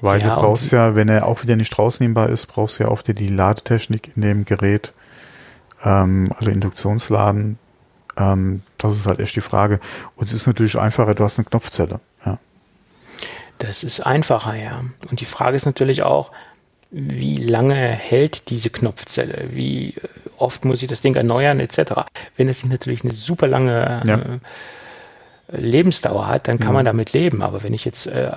Weil 0.00 0.20
ja, 0.20 0.34
du 0.34 0.40
brauchst 0.40 0.72
ja, 0.72 0.94
wenn 0.94 1.08
er 1.08 1.26
auch 1.26 1.42
wieder 1.42 1.56
nicht 1.56 1.78
rausnehmbar 1.78 2.28
ist, 2.28 2.46
brauchst 2.46 2.78
du 2.78 2.84
ja 2.84 2.90
auch 2.90 3.02
die, 3.02 3.14
die 3.14 3.28
Ladetechnik 3.28 4.16
in 4.16 4.22
dem 4.22 4.44
Gerät, 4.44 4.92
ähm, 5.84 6.30
also 6.36 6.50
Induktionsladen, 6.50 7.58
ähm, 8.16 8.62
das 8.82 8.96
ist 8.96 9.06
halt 9.06 9.20
echt 9.20 9.36
die 9.36 9.40
Frage. 9.40 9.80
Und 10.16 10.26
es 10.28 10.32
ist 10.32 10.46
natürlich 10.46 10.78
einfacher, 10.78 11.14
du 11.14 11.24
hast 11.24 11.38
eine 11.38 11.46
Knopfzelle. 11.46 12.00
Ja. 12.24 12.38
Das 13.58 13.84
ist 13.84 14.00
einfacher, 14.00 14.54
ja. 14.54 14.82
Und 15.10 15.20
die 15.20 15.24
Frage 15.24 15.56
ist 15.56 15.66
natürlich 15.66 16.02
auch, 16.02 16.30
wie 16.90 17.36
lange 17.36 17.74
hält 17.74 18.50
diese 18.50 18.70
Knopfzelle? 18.70 19.46
Wie 19.50 19.94
oft 20.36 20.64
muss 20.64 20.82
ich 20.82 20.88
das 20.88 21.00
Ding 21.00 21.14
erneuern, 21.14 21.60
etc. 21.60 21.92
Wenn 22.36 22.48
es 22.48 22.60
sich 22.60 22.68
natürlich 22.68 23.02
eine 23.04 23.14
super 23.14 23.46
lange 23.46 24.02
ja. 24.06 24.16
äh, 24.16 24.38
Lebensdauer 25.52 26.26
hat, 26.26 26.48
dann 26.48 26.58
kann 26.58 26.68
ja. 26.68 26.72
man 26.74 26.84
damit 26.84 27.12
leben. 27.12 27.42
Aber 27.42 27.62
wenn 27.62 27.74
ich 27.74 27.84
jetzt 27.84 28.06
äh, 28.06 28.30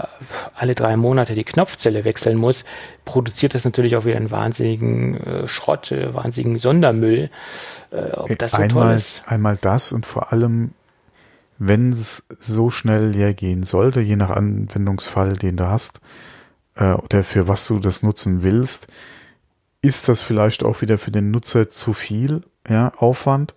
alle 0.53 0.75
drei 0.75 0.97
Monate 0.97 1.33
die 1.33 1.43
Knopfzelle 1.43 2.03
wechseln 2.03 2.37
muss, 2.37 2.65
produziert 3.05 3.55
das 3.55 3.63
natürlich 3.63 3.95
auch 3.95 4.05
wieder 4.05 4.17
einen 4.17 4.31
wahnsinnigen 4.31 5.17
äh, 5.23 5.47
Schrott, 5.47 5.91
äh, 5.91 6.13
wahnsinnigen 6.13 6.59
Sondermüll. 6.59 7.29
Äh, 7.91 8.11
ob 8.11 8.37
das 8.37 8.51
so 8.51 8.57
einmal, 8.57 8.69
toll 8.69 8.95
ist. 8.95 9.21
Einmal 9.25 9.57
das 9.59 9.91
und 9.91 10.05
vor 10.05 10.33
allem, 10.33 10.71
wenn 11.57 11.91
es 11.91 12.27
so 12.39 12.69
schnell 12.69 13.09
leer 13.09 13.33
gehen 13.33 13.63
sollte, 13.63 14.01
je 14.01 14.17
nach 14.17 14.29
Anwendungsfall, 14.29 15.33
den 15.33 15.57
du 15.57 15.67
hast, 15.67 16.01
äh, 16.75 16.93
oder 16.93 17.23
für 17.23 17.47
was 17.47 17.65
du 17.65 17.79
das 17.79 18.03
nutzen 18.03 18.43
willst, 18.43 18.87
ist 19.81 20.09
das 20.09 20.21
vielleicht 20.21 20.63
auch 20.63 20.81
wieder 20.81 20.97
für 20.97 21.11
den 21.11 21.31
Nutzer 21.31 21.69
zu 21.69 21.93
viel 21.93 22.41
ja, 22.67 22.91
Aufwand 22.97 23.53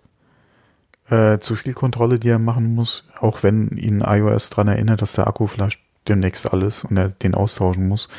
äh, 1.09 1.39
zu 1.39 1.55
viel 1.55 1.73
Kontrolle, 1.73 2.19
die 2.19 2.29
er 2.29 2.39
machen 2.39 2.75
muss, 2.75 3.07
auch 3.19 3.43
wenn 3.43 3.69
ihn 3.69 4.01
iOS 4.01 4.49
dran 4.49 4.67
erinnert, 4.67 5.01
dass 5.01 5.13
der 5.13 5.27
Akku 5.27 5.47
vielleicht 5.47 5.81
demnächst 6.07 6.51
alles 6.51 6.83
und 6.83 6.97
er 6.97 7.09
den 7.09 7.35
austauschen 7.35 7.87
muss. 7.87 8.09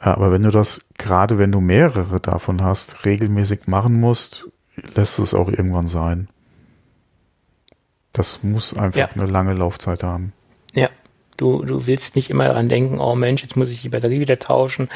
Äh, 0.00 0.10
aber 0.10 0.32
wenn 0.32 0.42
du 0.42 0.50
das, 0.50 0.86
gerade 0.98 1.38
wenn 1.38 1.52
du 1.52 1.60
mehrere 1.60 2.20
davon 2.20 2.62
hast, 2.62 3.04
regelmäßig 3.04 3.66
machen 3.66 3.98
musst, 4.00 4.48
lässt 4.94 5.18
es 5.18 5.34
auch 5.34 5.48
irgendwann 5.48 5.86
sein. 5.86 6.28
Das 8.12 8.42
muss 8.42 8.76
einfach 8.76 8.98
ja. 8.98 9.08
eine 9.08 9.26
lange 9.26 9.52
Laufzeit 9.52 10.02
haben. 10.02 10.32
Du, 11.40 11.64
du 11.64 11.86
willst 11.86 12.16
nicht 12.16 12.28
immer 12.28 12.44
daran 12.44 12.68
denken, 12.68 13.00
oh 13.00 13.14
Mensch, 13.14 13.42
jetzt 13.42 13.56
muss 13.56 13.70
ich 13.70 13.80
die 13.80 13.88
Batterie 13.88 14.20
wieder 14.20 14.38
tauschen. 14.38 14.90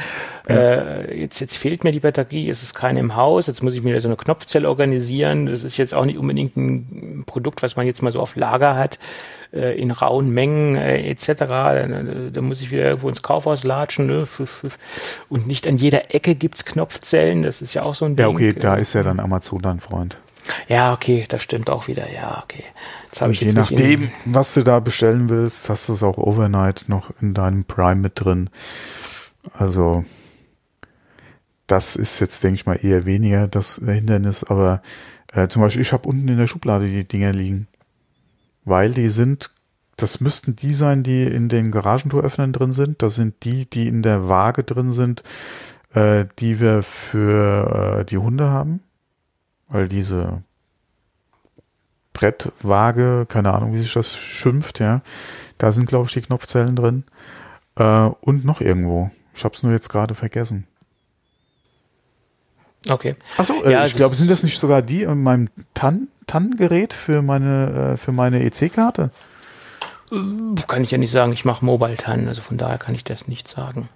Ja. 0.46 0.54
Äh, 0.54 1.20
jetzt, 1.20 1.40
jetzt 1.40 1.56
fehlt 1.56 1.84
mir 1.84 1.92
die 1.92 2.00
Batterie, 2.00 2.50
es 2.50 2.62
ist 2.62 2.74
keine 2.74 3.00
im 3.00 3.16
Haus, 3.16 3.46
jetzt 3.46 3.62
muss 3.62 3.74
ich 3.74 3.82
mir 3.82 3.98
so 4.02 4.08
eine 4.08 4.16
Knopfzelle 4.16 4.68
organisieren. 4.68 5.46
Das 5.46 5.64
ist 5.64 5.78
jetzt 5.78 5.94
auch 5.94 6.04
nicht 6.04 6.18
unbedingt 6.18 6.54
ein 6.58 7.24
Produkt, 7.24 7.62
was 7.62 7.76
man 7.76 7.86
jetzt 7.86 8.02
mal 8.02 8.12
so 8.12 8.20
auf 8.20 8.36
Lager 8.36 8.76
hat, 8.76 8.98
äh, 9.54 9.80
in 9.80 9.90
rauen 9.90 10.28
Mengen 10.28 10.76
äh, 10.76 11.08
etc. 11.08 11.28
Da, 11.38 11.86
da, 12.30 12.40
muss 12.42 12.60
ich 12.60 12.70
wieder 12.70 12.84
irgendwo 12.84 13.08
ins 13.08 13.22
Kaufhaus 13.22 13.64
latschen. 13.64 14.06
Ne? 14.06 14.28
Und 15.30 15.46
nicht 15.46 15.66
an 15.66 15.78
jeder 15.78 16.14
Ecke 16.14 16.34
gibt's 16.34 16.66
Knopfzellen, 16.66 17.42
das 17.42 17.62
ist 17.62 17.72
ja 17.72 17.84
auch 17.84 17.94
so 17.94 18.04
ein 18.04 18.16
Ding. 18.16 18.26
Ja, 18.26 18.28
okay, 18.28 18.52
da 18.52 18.74
ist 18.74 18.92
ja 18.92 19.02
dann 19.02 19.18
Amazon 19.18 19.62
dein 19.62 19.80
Freund. 19.80 20.18
Ja, 20.68 20.92
okay, 20.92 21.24
das 21.26 21.42
stimmt 21.42 21.70
auch 21.70 21.88
wieder. 21.88 22.10
Ja, 22.12 22.42
okay. 22.44 22.64
Das 23.14 23.20
habe 23.20 23.32
ich 23.32 23.40
je 23.40 23.52
nachdem, 23.52 24.10
was 24.24 24.54
du 24.54 24.64
da 24.64 24.80
bestellen 24.80 25.28
willst, 25.28 25.70
hast 25.70 25.88
du 25.88 25.92
es 25.92 26.02
auch 26.02 26.18
overnight 26.18 26.86
noch 26.88 27.12
in 27.20 27.32
deinem 27.32 27.64
Prime 27.64 28.00
mit 28.00 28.20
drin. 28.20 28.50
Also 29.52 30.04
das 31.68 31.94
ist 31.94 32.18
jetzt, 32.18 32.42
denke 32.42 32.56
ich 32.56 32.66
mal, 32.66 32.84
eher 32.84 33.06
weniger 33.06 33.46
das 33.46 33.76
Hindernis. 33.76 34.42
Aber 34.42 34.82
äh, 35.32 35.46
zum 35.46 35.62
Beispiel, 35.62 35.82
ich 35.82 35.92
habe 35.92 36.08
unten 36.08 36.26
in 36.26 36.38
der 36.38 36.48
Schublade 36.48 36.88
die 36.88 37.06
Dinger 37.06 37.32
liegen, 37.32 37.68
weil 38.64 38.90
die 38.90 39.08
sind, 39.08 39.52
das 39.94 40.20
müssten 40.20 40.56
die 40.56 40.72
sein, 40.72 41.04
die 41.04 41.22
in 41.22 41.48
den 41.48 41.70
Garagentoröffnern 41.70 42.52
drin 42.52 42.72
sind. 42.72 43.00
Das 43.00 43.14
sind 43.14 43.44
die, 43.44 43.70
die 43.70 43.86
in 43.86 44.02
der 44.02 44.28
Waage 44.28 44.64
drin 44.64 44.90
sind, 44.90 45.22
äh, 45.94 46.24
die 46.40 46.58
wir 46.58 46.82
für 46.82 48.00
äh, 48.00 48.04
die 48.04 48.18
Hunde 48.18 48.50
haben 48.50 48.80
weil 49.68 49.88
diese 49.88 50.42
Brettwaage, 52.14 53.26
keine 53.28 53.52
Ahnung, 53.52 53.74
wie 53.74 53.80
sich 53.80 53.92
das 53.92 54.16
schimpft, 54.16 54.80
ja, 54.80 55.02
da 55.58 55.72
sind, 55.72 55.86
glaube 55.86 56.06
ich, 56.06 56.14
die 56.14 56.22
Knopfzellen 56.22 56.74
drin. 56.76 57.04
Äh, 57.76 58.08
und 58.20 58.44
noch 58.44 58.60
irgendwo. 58.60 59.10
Ich 59.34 59.44
habe 59.44 59.54
es 59.54 59.62
nur 59.62 59.72
jetzt 59.72 59.90
gerade 59.90 60.14
vergessen. 60.14 60.66
Okay. 62.88 63.16
Achso, 63.36 63.62
äh, 63.62 63.72
ja, 63.72 63.84
ich 63.84 63.96
glaube, 63.96 64.14
sind 64.14 64.30
das 64.30 64.42
nicht 64.42 64.58
sogar 64.58 64.82
die 64.82 65.02
in 65.02 65.22
meinem 65.22 65.48
TAN-Gerät 65.74 66.92
für 66.92 67.22
meine, 67.22 67.94
äh, 67.94 67.96
für 67.96 68.12
meine 68.12 68.44
EC-Karte? 68.44 69.10
Äh, 70.12 70.16
kann 70.66 70.84
ich 70.84 70.90
ja 70.90 70.98
nicht 70.98 71.10
sagen, 71.10 71.32
ich 71.32 71.44
mache 71.44 71.64
Mobile 71.64 71.96
TAN, 71.96 72.28
also 72.28 72.42
von 72.42 72.58
daher 72.58 72.78
kann 72.78 72.94
ich 72.94 73.04
das 73.04 73.26
nicht 73.26 73.48
sagen. 73.48 73.88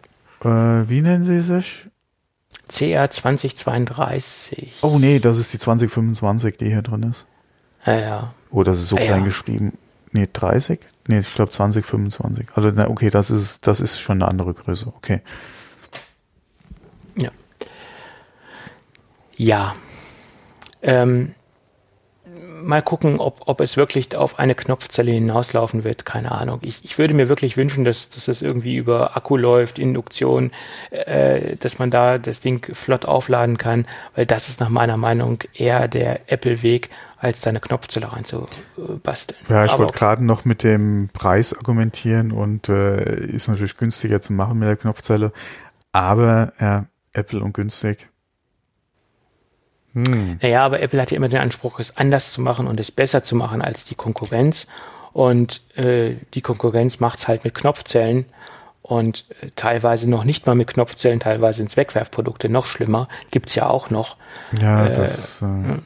Äh, 0.43 0.49
wie 0.89 1.03
nennen 1.03 1.25
sie 1.25 1.41
sich? 1.41 1.87
CR 2.69 3.11
2032. 3.11 4.75
Oh 4.83 4.99
nee, 4.99 5.21
das 5.21 5.39
ist 5.39 5.53
die 5.53 5.59
2025, 5.59 6.57
die 6.57 6.67
hier 6.67 6.83
drin 6.83 7.03
ist. 7.03 7.27
Ja, 7.89 7.99
ja. 7.99 8.35
Oh, 8.51 8.63
das 8.63 8.79
ist 8.79 8.89
so 8.89 8.97
ja, 8.97 9.05
klein 9.05 9.21
ja. 9.21 9.25
geschrieben. 9.25 9.79
Nee, 10.13 10.29
30? 10.31 10.81
Nee, 11.07 11.21
ich 11.21 11.35
glaube 11.35 11.51
2025. 11.51 12.49
Also, 12.55 12.71
na, 12.71 12.89
okay, 12.89 13.09
das 13.09 13.31
ist, 13.31 13.67
das 13.67 13.81
ist 13.81 13.99
schon 13.99 14.21
eine 14.23 14.31
andere 14.31 14.53
Größe. 14.53 14.89
Okay. 14.89 15.23
Ja. 17.17 17.31
Ja. 19.37 19.75
Ähm, 20.83 21.35
mal 22.63 22.83
gucken, 22.83 23.19
ob, 23.21 23.43
ob 23.47 23.61
es 23.61 23.77
wirklich 23.77 24.17
auf 24.17 24.39
eine 24.39 24.55
Knopfzelle 24.55 25.11
hinauslaufen 25.11 25.85
wird. 25.85 26.05
Keine 26.05 26.33
Ahnung. 26.33 26.59
Ich, 26.63 26.85
ich 26.85 26.99
würde 26.99 27.15
mir 27.15 27.29
wirklich 27.29 27.57
wünschen, 27.57 27.85
dass, 27.85 28.11
dass 28.11 28.27
das 28.27 28.43
irgendwie 28.43 28.77
über 28.77 29.17
Akku 29.17 29.37
läuft, 29.37 29.79
Induktion, 29.79 30.51
äh, 30.91 31.57
dass 31.57 31.79
man 31.79 31.91
da 31.91 32.19
das 32.19 32.41
Ding 32.41 32.75
flott 32.75 33.07
aufladen 33.07 33.59
kann, 33.59 33.87
weil 34.15 34.27
das 34.27 34.49
ist 34.49 34.61
nach 34.61 34.69
meiner 34.69 34.97
Meinung 34.97 35.43
eher 35.55 35.89
der 35.89 36.33
Apple-Weg, 36.33 36.91
als 37.19 37.41
da 37.41 37.51
eine 37.51 37.61
Knopfzelle 37.61 38.13
reinzubasteln. 38.13 39.41
Ja, 39.49 39.65
ich 39.65 39.77
wollte 39.77 39.93
gerade 39.93 40.25
noch 40.25 40.45
mit 40.45 40.63
dem 40.63 41.09
Preis 41.13 41.53
argumentieren 41.53 42.31
und 42.31 42.69
äh, 42.69 43.27
ist 43.27 43.49
natürlich 43.49 43.77
günstiger 43.77 44.21
zu 44.21 44.33
machen 44.33 44.59
mit 44.59 44.69
der 44.69 44.77
Knopfzelle. 44.77 45.33
Aber 45.91 46.53
ja, 46.61 46.87
Apple 47.13 47.41
und 47.41 47.55
günstig 47.55 48.09
hm. 49.95 50.39
Naja, 50.43 50.65
aber 50.65 50.81
Apple 50.81 51.01
hat 51.01 51.11
ja 51.11 51.17
immer 51.17 51.29
den 51.29 51.41
Anspruch, 51.41 51.81
es 51.81 51.97
anders 51.97 52.33
zu 52.33 52.41
machen 52.41 52.67
und 52.67 52.79
es 52.79 52.91
besser 52.91 53.23
zu 53.23 53.35
machen 53.35 53.63
als 53.63 53.85
die 53.85 53.95
Konkurrenz. 53.95 54.67
Und 55.13 55.63
äh, 55.77 56.17
die 56.35 56.43
Konkurrenz 56.43 57.01
macht 57.01 57.19
es 57.21 57.29
halt 57.29 57.45
mit 57.45 57.55
Knopfzellen 57.55 58.27
und 58.83 59.25
äh, 59.41 59.49
teilweise 59.57 60.09
noch 60.09 60.25
nicht 60.25 60.47
mal 60.47 60.55
mit 60.55 60.69
Knopfzellen, 60.69 61.21
teilweise 61.21 61.63
ins 61.63 61.77
Wegwerfprodukte, 61.77 62.49
noch 62.49 62.67
schlimmer, 62.67 63.09
gibt's 63.31 63.55
ja 63.55 63.69
auch 63.69 63.91
noch. 63.91 64.17
Ja, 64.61 64.87
äh, 64.87 64.95
das. 64.95 65.43
Äh, 65.43 65.79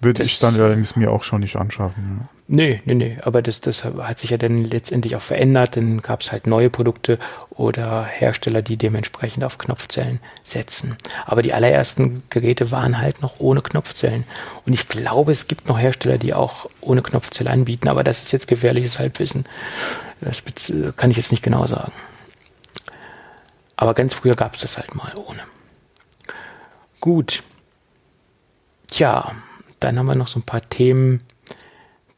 Würde 0.00 0.24
ich 0.24 0.40
dann 0.40 0.56
allerdings 0.56 0.96
mir 0.96 1.12
auch 1.12 1.22
schon 1.22 1.40
nicht 1.40 1.56
anschaffen. 1.56 2.20
Ja. 2.22 2.28
Nee, 2.48 2.82
nee, 2.84 2.94
nee. 2.94 3.18
Aber 3.22 3.40
das, 3.40 3.60
das 3.60 3.84
hat 3.84 4.18
sich 4.18 4.30
ja 4.30 4.36
dann 4.36 4.64
letztendlich 4.64 5.14
auch 5.16 5.22
verändert. 5.22 5.76
Dann 5.76 6.02
gab 6.02 6.20
es 6.20 6.32
halt 6.32 6.46
neue 6.46 6.68
Produkte 6.68 7.18
oder 7.50 8.04
Hersteller, 8.04 8.62
die 8.62 8.76
dementsprechend 8.76 9.44
auf 9.44 9.58
Knopfzellen 9.58 10.20
setzen. 10.42 10.96
Aber 11.24 11.42
die 11.42 11.52
allerersten 11.52 12.24
Geräte 12.30 12.70
waren 12.72 12.98
halt 12.98 13.22
noch 13.22 13.38
ohne 13.38 13.62
Knopfzellen. 13.62 14.24
Und 14.66 14.72
ich 14.72 14.88
glaube, 14.88 15.30
es 15.32 15.46
gibt 15.46 15.68
noch 15.68 15.78
Hersteller, 15.78 16.18
die 16.18 16.34
auch 16.34 16.68
ohne 16.80 17.02
Knopfzelle 17.02 17.48
anbieten. 17.48 17.88
Aber 17.88 18.02
das 18.02 18.24
ist 18.24 18.32
jetzt 18.32 18.48
gefährliches 18.48 18.98
Halbwissen. 18.98 19.46
Das 20.20 20.42
kann 20.96 21.10
ich 21.10 21.16
jetzt 21.16 21.30
nicht 21.30 21.42
genau 21.42 21.66
sagen. 21.66 21.92
Aber 23.76 23.94
ganz 23.94 24.14
früher 24.14 24.34
gab 24.34 24.54
es 24.54 24.60
das 24.60 24.76
halt 24.76 24.94
mal 24.94 25.12
ohne. 25.16 25.40
Gut. 27.00 27.42
Tja, 28.88 29.32
dann 29.84 29.98
haben 29.98 30.06
wir 30.06 30.14
noch 30.14 30.28
so 30.28 30.38
ein 30.38 30.44
paar 30.44 30.62
Themen 30.62 31.18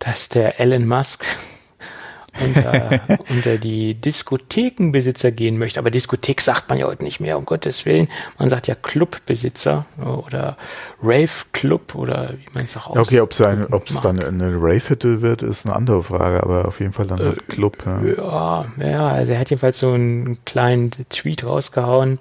dass 0.04 0.28
der 0.28 0.60
Elon 0.60 0.86
Musk 0.86 1.24
unter, 2.44 3.00
unter 3.30 3.58
die 3.58 3.94
Diskothekenbesitzer 3.94 5.30
gehen 5.30 5.56
möchte. 5.56 5.78
Aber 5.78 5.90
Diskothek 5.90 6.40
sagt 6.40 6.68
man 6.68 6.78
ja 6.78 6.86
heute 6.86 7.04
nicht 7.04 7.20
mehr, 7.20 7.38
um 7.38 7.44
Gottes 7.44 7.86
Willen. 7.86 8.08
Man 8.38 8.50
sagt 8.50 8.66
ja 8.66 8.74
Clubbesitzer 8.74 9.86
oder 9.98 10.56
Rave-Club 11.02 11.94
oder 11.94 12.28
wie 12.30 12.54
man 12.54 12.64
es 12.64 12.76
auch 12.76 12.88
ausspricht. 12.88 13.20
Okay, 13.20 13.66
ob 13.70 13.88
es 13.88 14.00
dann 14.00 14.22
eine 14.22 14.56
Rave-Hütte 14.56 15.22
wird, 15.22 15.42
ist 15.42 15.64
eine 15.64 15.74
andere 15.76 16.02
Frage, 16.02 16.42
aber 16.42 16.66
auf 16.68 16.80
jeden 16.80 16.92
Fall 16.92 17.06
dann 17.06 17.20
halt 17.20 17.38
äh, 17.38 17.52
Club. 17.52 17.78
Ja. 17.86 18.66
ja, 18.78 18.86
ja, 18.86 19.08
also 19.08 19.32
er 19.32 19.38
hat 19.38 19.50
jedenfalls 19.50 19.78
so 19.78 19.92
einen 19.92 20.44
kleinen 20.44 20.90
Tweet 21.08 21.44
rausgehauen 21.44 22.18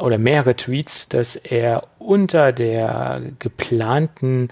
oder 0.00 0.18
mehrere 0.18 0.56
Tweets, 0.56 1.08
dass 1.08 1.36
er 1.36 1.82
unter 1.98 2.52
der 2.52 3.22
geplanten 3.38 4.48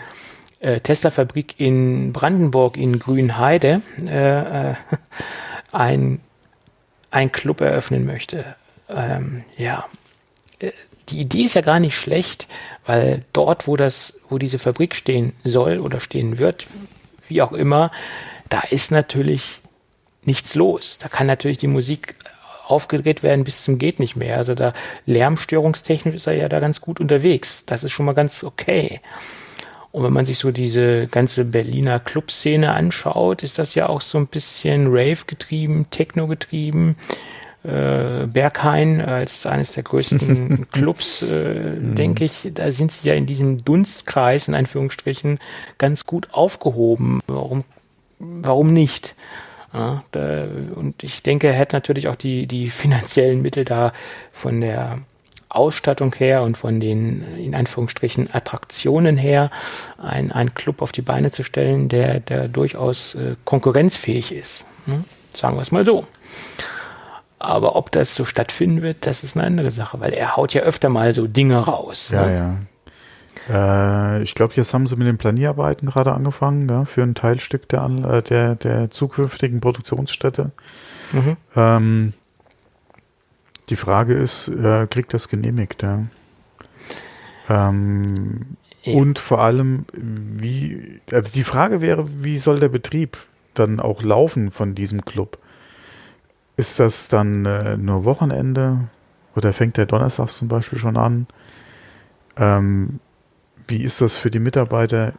äh, 0.60 0.80
Tesla-Fabrik 0.80 1.58
in 1.58 2.12
Brandenburg 2.12 2.76
in 2.76 2.98
Grünheide 2.98 3.82
äh, 4.06 4.70
äh, 4.70 4.74
ein, 5.72 6.20
ein 7.10 7.32
Club 7.32 7.60
eröffnen 7.60 8.04
möchte. 8.06 8.44
Ähm, 8.88 9.44
ja, 9.56 9.86
äh, 10.58 10.72
die 11.08 11.20
Idee 11.20 11.44
ist 11.44 11.54
ja 11.54 11.62
gar 11.62 11.80
nicht 11.80 11.96
schlecht, 11.96 12.48
weil 12.84 13.24
dort, 13.32 13.66
wo 13.66 13.76
das, 13.76 14.20
wo 14.28 14.38
diese 14.38 14.58
Fabrik 14.58 14.94
stehen 14.94 15.32
soll 15.44 15.78
oder 15.78 16.00
stehen 16.00 16.38
wird, 16.38 16.66
wie 17.28 17.42
auch 17.42 17.52
immer, 17.52 17.90
da 18.48 18.60
ist 18.70 18.90
natürlich 18.90 19.60
nichts 20.22 20.54
los. 20.54 20.98
Da 21.00 21.08
kann 21.08 21.26
natürlich 21.26 21.58
die 21.58 21.66
Musik 21.66 22.14
aufgedreht 22.70 23.22
werden 23.22 23.44
bis 23.44 23.64
zum 23.64 23.78
geht 23.78 23.98
nicht 23.98 24.16
mehr. 24.16 24.36
Also 24.36 24.54
da 24.54 24.72
lärmstörungstechnisch 25.06 26.14
ist 26.14 26.26
er 26.26 26.34
ja 26.34 26.48
da 26.48 26.60
ganz 26.60 26.80
gut 26.80 27.00
unterwegs. 27.00 27.64
Das 27.66 27.84
ist 27.84 27.92
schon 27.92 28.06
mal 28.06 28.14
ganz 28.14 28.44
okay. 28.44 29.00
Und 29.90 30.04
wenn 30.04 30.12
man 30.12 30.26
sich 30.26 30.38
so 30.38 30.50
diese 30.50 31.06
ganze 31.06 31.44
Berliner 31.44 31.98
Clubszene 31.98 32.72
anschaut, 32.72 33.42
ist 33.42 33.58
das 33.58 33.74
ja 33.74 33.88
auch 33.88 34.02
so 34.02 34.18
ein 34.18 34.26
bisschen 34.26 34.86
Rave 34.88 35.24
getrieben, 35.26 35.86
Techno 35.90 36.26
getrieben. 36.26 36.96
Äh, 37.64 38.26
Berghain 38.26 39.00
als 39.00 39.44
eines 39.44 39.72
der 39.72 39.82
größten 39.82 40.68
Clubs, 40.72 41.22
äh, 41.22 41.24
mhm. 41.24 41.94
denke 41.96 42.24
ich, 42.24 42.50
da 42.54 42.70
sind 42.70 42.92
sie 42.92 43.08
ja 43.08 43.14
in 43.14 43.26
diesem 43.26 43.64
Dunstkreis, 43.64 44.46
in 44.46 44.54
Anführungsstrichen, 44.54 45.40
ganz 45.76 46.06
gut 46.06 46.28
aufgehoben. 46.32 47.20
Warum, 47.26 47.64
warum 48.20 48.72
nicht? 48.72 49.16
Ja, 49.72 50.02
da, 50.12 50.46
und 50.74 51.02
ich 51.02 51.22
denke, 51.22 51.48
er 51.48 51.58
hat 51.58 51.72
natürlich 51.72 52.08
auch 52.08 52.16
die, 52.16 52.46
die 52.46 52.70
finanziellen 52.70 53.42
Mittel 53.42 53.64
da 53.64 53.92
von 54.32 54.60
der 54.60 54.98
Ausstattung 55.50 56.14
her 56.14 56.42
und 56.42 56.56
von 56.56 56.80
den, 56.80 57.24
in 57.38 57.54
Anführungsstrichen, 57.54 58.28
Attraktionen 58.32 59.16
her, 59.16 59.50
ein, 59.96 60.30
ein 60.30 60.54
Club 60.54 60.82
auf 60.82 60.92
die 60.92 61.02
Beine 61.02 61.30
zu 61.30 61.42
stellen, 61.42 61.88
der, 61.88 62.20
der 62.20 62.48
durchaus 62.48 63.14
äh, 63.14 63.36
konkurrenzfähig 63.44 64.32
ist. 64.32 64.64
Ne? 64.86 65.04
Sagen 65.32 65.56
wir 65.56 65.62
es 65.62 65.72
mal 65.72 65.84
so. 65.84 66.06
Aber 67.38 67.76
ob 67.76 67.92
das 67.92 68.14
so 68.14 68.24
stattfinden 68.24 68.82
wird, 68.82 69.06
das 69.06 69.22
ist 69.22 69.36
eine 69.36 69.46
andere 69.46 69.70
Sache, 69.70 70.00
weil 70.00 70.12
er 70.12 70.36
haut 70.36 70.54
ja 70.54 70.62
öfter 70.62 70.88
mal 70.88 71.14
so 71.14 71.26
Dinge 71.26 71.58
raus. 71.58 72.10
Ja, 72.10 72.26
ne? 72.26 72.34
ja. 72.34 72.56
Äh, 73.48 74.22
ich 74.22 74.34
glaube, 74.34 74.54
jetzt 74.54 74.74
haben 74.74 74.86
sie 74.86 74.96
mit 74.96 75.06
den 75.06 75.18
Planierarbeiten 75.18 75.88
gerade 75.88 76.12
angefangen, 76.12 76.68
ja, 76.68 76.84
für 76.84 77.02
ein 77.02 77.14
Teilstück 77.14 77.68
der, 77.68 77.84
äh, 77.84 78.22
der, 78.22 78.54
der 78.54 78.90
zukünftigen 78.90 79.60
Produktionsstätte. 79.60 80.50
Mhm. 81.12 81.36
Ähm, 81.56 82.12
die 83.68 83.76
Frage 83.76 84.14
ist, 84.14 84.48
äh, 84.48 84.86
kriegt 84.86 85.14
das 85.14 85.28
genehmigt? 85.28 85.82
Ja? 85.82 86.02
Ähm. 87.48 88.56
Und 88.86 89.18
vor 89.18 89.40
allem, 89.40 89.84
wie, 89.92 91.00
also 91.12 91.30
die 91.32 91.44
Frage 91.44 91.80
wäre, 91.82 92.04
wie 92.22 92.38
soll 92.38 92.58
der 92.58 92.68
Betrieb 92.68 93.18
dann 93.54 93.80
auch 93.80 94.02
laufen 94.02 94.50
von 94.50 94.74
diesem 94.74 95.04
Club? 95.04 95.38
Ist 96.56 96.80
das 96.80 97.08
dann 97.08 97.44
äh, 97.44 97.76
nur 97.76 98.04
Wochenende 98.04 98.88
oder 99.36 99.52
fängt 99.52 99.76
der 99.76 99.86
Donnerstags 99.86 100.38
zum 100.38 100.48
Beispiel 100.48 100.78
schon 100.78 100.96
an? 100.96 101.26
Ähm, 102.36 103.00
wie 103.68 103.82
ist 103.82 104.00
das 104.00 104.16
für 104.16 104.30
die 104.30 104.38
Mitarbeiter 104.38 105.12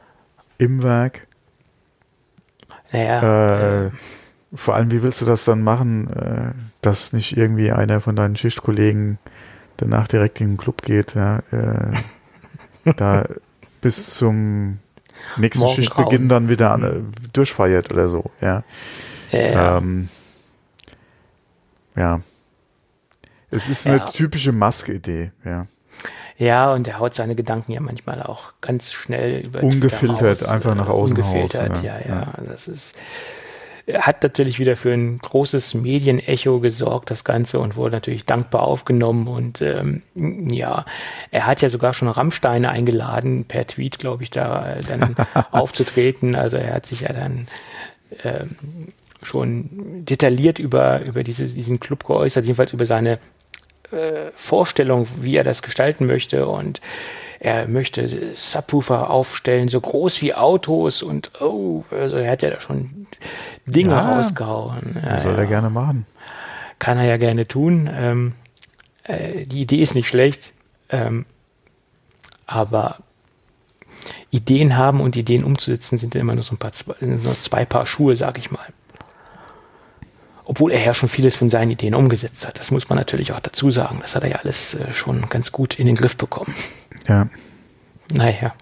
im 0.57 0.83
Werk? 0.83 1.27
Naja. 2.91 3.85
Äh, 3.85 3.91
vor 4.53 4.75
allem, 4.75 4.91
wie 4.91 5.03
willst 5.03 5.21
du 5.21 5.25
das 5.25 5.45
dann 5.45 5.61
machen, 5.61 6.11
äh, 6.11 6.53
dass 6.81 7.13
nicht 7.13 7.37
irgendwie 7.37 7.71
einer 7.71 8.01
von 8.01 8.15
deinen 8.15 8.35
Schichtkollegen 8.35 9.19
danach 9.77 10.07
direkt 10.07 10.41
in 10.41 10.49
den 10.49 10.57
Club 10.57 10.81
geht, 10.81 11.15
ja, 11.15 11.39
äh, 11.51 12.93
da 12.95 13.25
bis 13.81 14.15
zum 14.15 14.79
nächsten 15.37 15.63
Morgen 15.63 15.75
Schichtbeginn 15.75 16.21
Raum. 16.21 16.29
dann 16.29 16.49
wieder 16.49 16.77
äh, 16.81 17.01
durchfeiert 17.31 17.91
oder 17.91 18.09
so, 18.09 18.31
ja. 18.41 18.63
Ja. 19.31 19.77
Ähm, 19.77 20.09
ja. 21.95 22.21
Es 23.51 23.69
ist 23.69 23.87
eine 23.87 23.97
ja. 23.97 24.09
typische 24.09 24.51
Maske-Idee, 24.51 25.31
ja. 25.45 25.65
Ja, 26.39 26.71
und 26.71 26.87
er 26.87 26.99
haut 26.99 27.13
seine 27.13 27.35
Gedanken 27.35 27.73
ja 27.73 27.81
manchmal 27.81 28.23
auch 28.23 28.53
ganz 28.61 28.93
schnell 28.93 29.45
über 29.45 29.61
Ungefiltert, 29.61 30.47
einfach 30.47 30.73
nach 30.73 30.87
außen 30.87 31.17
Ungefiltert, 31.17 31.71
raus, 31.71 31.79
ja. 31.83 31.99
ja, 31.99 32.07
ja. 32.07 32.33
Das 32.47 32.69
ist, 32.69 32.95
hat 33.93 34.23
natürlich 34.23 34.57
wieder 34.57 34.77
für 34.77 34.93
ein 34.93 35.17
großes 35.17 35.73
Medienecho 35.73 36.61
gesorgt, 36.61 37.11
das 37.11 37.25
Ganze, 37.25 37.59
und 37.59 37.75
wurde 37.75 37.91
natürlich 37.91 38.25
dankbar 38.25 38.61
aufgenommen. 38.61 39.27
Und 39.27 39.61
ähm, 39.61 40.01
ja, 40.15 40.85
er 41.29 41.45
hat 41.45 41.61
ja 41.61 41.67
sogar 41.67 41.93
schon 41.93 42.07
Rammsteine 42.07 42.69
eingeladen, 42.69 43.43
per 43.43 43.67
Tweet, 43.67 43.99
glaube 43.99 44.23
ich, 44.23 44.29
da 44.29 44.75
äh, 44.75 44.83
dann 44.83 45.17
aufzutreten. 45.51 46.35
Also 46.35 46.55
er 46.55 46.73
hat 46.73 46.85
sich 46.85 47.01
ja 47.01 47.11
dann 47.11 47.49
ähm, 48.23 48.93
schon 49.21 50.05
detailliert 50.05 50.57
über, 50.57 51.01
über 51.01 51.23
diese, 51.25 51.47
diesen 51.47 51.81
Club 51.81 52.05
geäußert, 52.05 52.45
jedenfalls 52.45 52.71
über 52.71 52.85
seine 52.85 53.19
äh, 53.91 54.31
Vorstellung, 54.35 55.07
wie 55.19 55.35
er 55.35 55.43
das 55.43 55.61
gestalten 55.61 56.05
möchte. 56.05 56.47
Und 56.47 56.81
er 57.39 57.67
möchte 57.67 58.33
Subwoofer 58.35 59.09
aufstellen, 59.09 59.69
so 59.69 59.79
groß 59.79 60.21
wie 60.21 60.33
Autos 60.33 61.01
und 61.01 61.31
oh, 61.41 61.85
also 61.89 62.17
er 62.17 62.31
hat 62.31 62.41
ja 62.41 62.49
da 62.49 62.59
schon 62.59 63.07
Dinge 63.65 63.91
ja, 63.91 64.15
rausgehauen. 64.15 64.97
Ja, 65.03 65.19
soll 65.21 65.35
er 65.35 65.43
ja. 65.43 65.49
gerne 65.49 65.69
machen. 65.69 66.05
Kann 66.79 66.97
er 66.97 67.05
ja 67.05 67.17
gerne 67.17 67.47
tun. 67.47 67.89
Ähm, 67.93 68.33
äh, 69.03 69.45
die 69.45 69.61
Idee 69.61 69.81
ist 69.81 69.95
nicht 69.95 70.07
schlecht, 70.07 70.51
ähm, 70.89 71.25
aber 72.45 72.97
Ideen 74.31 74.75
haben 74.75 74.99
und 74.99 75.15
Ideen 75.15 75.43
umzusetzen 75.43 75.97
sind 75.97 76.15
immer 76.15 76.35
nur 76.35 76.43
so 76.43 76.55
ein 76.55 76.57
paar 76.57 76.71
nur 76.99 77.39
zwei 77.39 77.65
Paar 77.65 77.85
Schuhe, 77.85 78.15
sag 78.15 78.37
ich 78.37 78.51
mal. 78.51 78.67
Obwohl 80.49 80.71
er 80.71 80.83
ja 80.83 80.95
schon 80.95 81.09
vieles 81.09 81.35
von 81.35 81.51
seinen 81.51 81.69
Ideen 81.69 81.93
umgesetzt 81.93 82.47
hat. 82.47 82.57
Das 82.59 82.71
muss 82.71 82.89
man 82.89 82.97
natürlich 82.97 83.33
auch 83.33 83.39
dazu 83.39 83.69
sagen. 83.69 83.99
Das 84.01 84.15
hat 84.15 84.23
er 84.23 84.31
ja 84.31 84.35
alles 84.37 84.73
äh, 84.73 84.91
schon 84.91 85.29
ganz 85.29 85.51
gut 85.51 85.77
in 85.77 85.85
den 85.85 85.95
Griff 85.95 86.17
bekommen. 86.17 86.55
Ja. 87.07 87.29
Naja. 88.11 88.55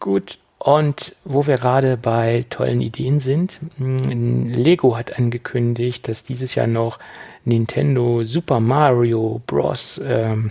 Gut. 0.00 0.38
Und 0.58 1.14
wo 1.24 1.46
wir 1.46 1.56
gerade 1.56 1.96
bei 1.96 2.46
tollen 2.50 2.80
Ideen 2.80 3.20
sind, 3.20 3.60
hm, 3.78 4.48
Lego 4.50 4.96
hat 4.96 5.16
angekündigt, 5.16 6.08
dass 6.08 6.24
dieses 6.24 6.56
Jahr 6.56 6.66
noch 6.66 6.98
Nintendo 7.44 8.24
Super 8.24 8.58
Mario 8.58 9.40
Bros. 9.46 10.00
Ähm, 10.04 10.50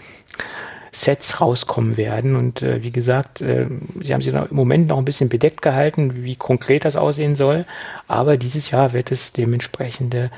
Sets 0.93 1.41
rauskommen 1.41 1.97
werden. 1.97 2.35
Und 2.35 2.61
äh, 2.61 2.83
wie 2.83 2.91
gesagt, 2.91 3.41
äh, 3.41 3.67
sie 4.01 4.13
haben 4.13 4.21
sich 4.21 4.33
im 4.33 4.47
Moment 4.51 4.87
noch 4.87 4.97
ein 4.97 5.05
bisschen 5.05 5.27
bedeckt 5.27 5.61
gehalten, 5.61 6.23
wie 6.23 6.35
konkret 6.35 6.85
das 6.85 6.95
aussehen 6.95 7.35
soll. 7.35 7.65
Aber 8.07 8.37
dieses 8.37 8.69
Jahr 8.71 8.93
wird 8.93 9.11
es 9.11 9.33
dementsprechende 9.33 10.29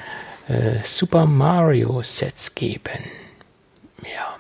äh, 0.48 0.78
Super 0.84 1.26
Mario 1.26 2.02
Sets 2.02 2.56
geben. 2.56 3.04
Ja. 4.02 4.38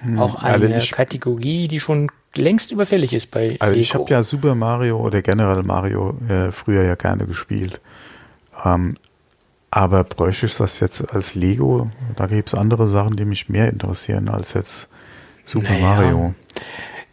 Hm, 0.00 0.18
auch 0.18 0.42
eine 0.42 0.74
also 0.74 0.94
Kategorie, 0.94 1.68
die 1.68 1.80
schon 1.80 2.10
längst 2.34 2.72
überfällig 2.72 3.12
ist 3.12 3.30
bei 3.30 3.56
Also 3.60 3.74
Lego. 3.74 3.80
ich 3.80 3.94
habe 3.94 4.10
ja 4.10 4.22
Super 4.22 4.54
Mario 4.54 4.98
oder 4.98 5.22
generell 5.22 5.62
Mario 5.62 6.18
äh, 6.28 6.50
früher 6.50 6.82
ja 6.82 6.96
gerne 6.96 7.26
gespielt. 7.26 7.80
Ähm, 8.64 8.96
aber 9.70 10.04
bräuchte 10.04 10.46
ich 10.46 10.56
das 10.56 10.80
jetzt 10.80 11.12
als 11.12 11.34
Lego? 11.34 11.90
Da 12.16 12.26
gibt 12.26 12.48
es 12.48 12.54
andere 12.54 12.86
Sachen, 12.86 13.16
die 13.16 13.24
mich 13.24 13.48
mehr 13.48 13.68
interessieren 13.68 14.28
als 14.28 14.54
jetzt 14.54 14.88
Super 15.44 15.70
naja. 15.70 15.82
Mario. 15.82 16.34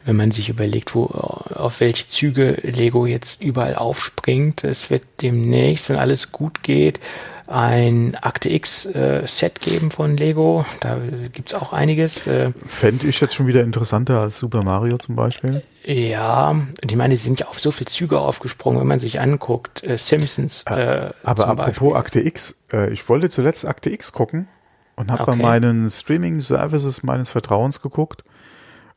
wenn 0.05 0.15
man 0.15 0.31
sich 0.31 0.49
überlegt, 0.49 0.95
wo, 0.95 1.05
auf 1.05 1.79
welche 1.79 2.07
Züge 2.07 2.53
Lego 2.63 3.05
jetzt 3.05 3.41
überall 3.41 3.75
aufspringt. 3.75 4.63
Es 4.63 4.89
wird 4.89 5.03
demnächst, 5.21 5.89
wenn 5.89 5.97
alles 5.97 6.31
gut 6.31 6.63
geht, 6.63 6.99
ein 7.47 8.15
Akte 8.21 8.49
X 8.49 8.85
äh, 8.85 9.23
Set 9.27 9.59
geben 9.59 9.91
von 9.91 10.15
Lego. 10.15 10.65
Da 10.79 10.97
gibt's 11.33 11.53
auch 11.53 11.73
einiges. 11.73 12.25
Äh, 12.25 12.53
Fände 12.65 13.07
ich 13.07 13.19
jetzt 13.19 13.35
schon 13.35 13.45
wieder 13.45 13.61
interessanter 13.61 14.21
als 14.21 14.37
Super 14.37 14.63
Mario 14.63 14.97
zum 14.97 15.15
Beispiel. 15.15 15.61
Ja, 15.83 16.49
und 16.51 16.75
ich 16.91 16.95
meine, 16.95 17.13
die 17.13 17.19
sind 17.19 17.41
ja 17.41 17.47
auf 17.47 17.59
so 17.59 17.71
viele 17.71 17.87
Züge 17.87 18.19
aufgesprungen, 18.19 18.79
wenn 18.79 18.87
man 18.87 18.99
sich 18.99 19.19
anguckt. 19.19 19.83
Äh, 19.83 19.97
Simpsons. 19.97 20.63
Äh, 20.63 21.09
Aber 21.23 21.47
apropos 21.47 21.65
Beispiel. 21.65 21.93
Akte 21.95 22.19
X, 22.21 22.55
äh, 22.71 22.91
ich 22.91 23.07
wollte 23.09 23.29
zuletzt 23.29 23.67
Akte 23.67 23.89
X 23.91 24.13
gucken 24.13 24.47
und 25.01 25.11
habe 25.11 25.23
okay. 25.23 25.31
bei 25.31 25.37
meinen 25.37 25.89
Streaming-Services 25.89 27.01
meines 27.01 27.31
Vertrauens 27.31 27.81
geguckt, 27.81 28.23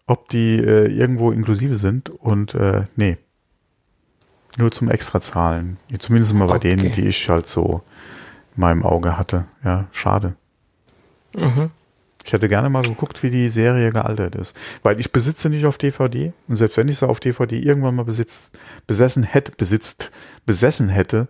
ob 0.06 0.28
die 0.28 0.58
äh, 0.58 0.86
irgendwo 0.86 1.30
inklusive 1.30 1.76
sind 1.76 2.10
und 2.10 2.54
äh, 2.54 2.82
nee. 2.94 3.16
Nur 4.56 4.70
zum 4.70 4.90
Extrazahlen. 4.90 5.78
Zumindest 5.98 6.34
mal 6.34 6.46
bei 6.46 6.56
okay. 6.56 6.76
denen, 6.76 6.92
die 6.92 7.06
ich 7.06 7.28
halt 7.28 7.48
so 7.48 7.82
in 8.54 8.60
meinem 8.60 8.84
Auge 8.84 9.16
hatte. 9.16 9.46
Ja, 9.64 9.86
schade. 9.92 10.36
Mhm. 11.34 11.70
Ich 12.24 12.32
hätte 12.32 12.48
gerne 12.48 12.68
mal 12.68 12.82
geguckt, 12.82 13.22
wie 13.22 13.30
die 13.30 13.48
Serie 13.48 13.90
gealtert 13.90 14.34
ist. 14.36 14.54
Weil 14.82 15.00
ich 15.00 15.10
besitze 15.10 15.48
nicht 15.48 15.64
auf 15.66 15.76
DVD. 15.76 16.32
Und 16.46 16.56
selbst 16.56 16.76
wenn 16.76 16.88
ich 16.88 16.98
sie 16.98 17.08
auf 17.08 17.18
DVD 17.18 17.58
irgendwann 17.58 17.96
mal 17.96 18.04
besitzt, 18.04 18.56
besessen 18.86 19.24
hätte, 19.24 19.52
besitzt, 19.52 20.12
besessen 20.46 20.88
hätte, 20.88 21.28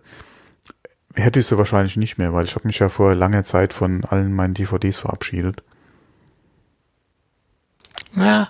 hätte 1.15 1.39
ich 1.39 1.47
sie 1.47 1.57
wahrscheinlich 1.57 1.97
nicht 1.97 2.17
mehr, 2.17 2.33
weil 2.33 2.45
ich 2.45 2.55
habe 2.55 2.67
mich 2.67 2.79
ja 2.79 2.89
vor 2.89 3.15
langer 3.15 3.43
Zeit 3.43 3.73
von 3.73 4.03
allen 4.05 4.33
meinen 4.33 4.53
DVDs 4.53 4.97
verabschiedet. 4.97 5.63
Ja, 8.15 8.49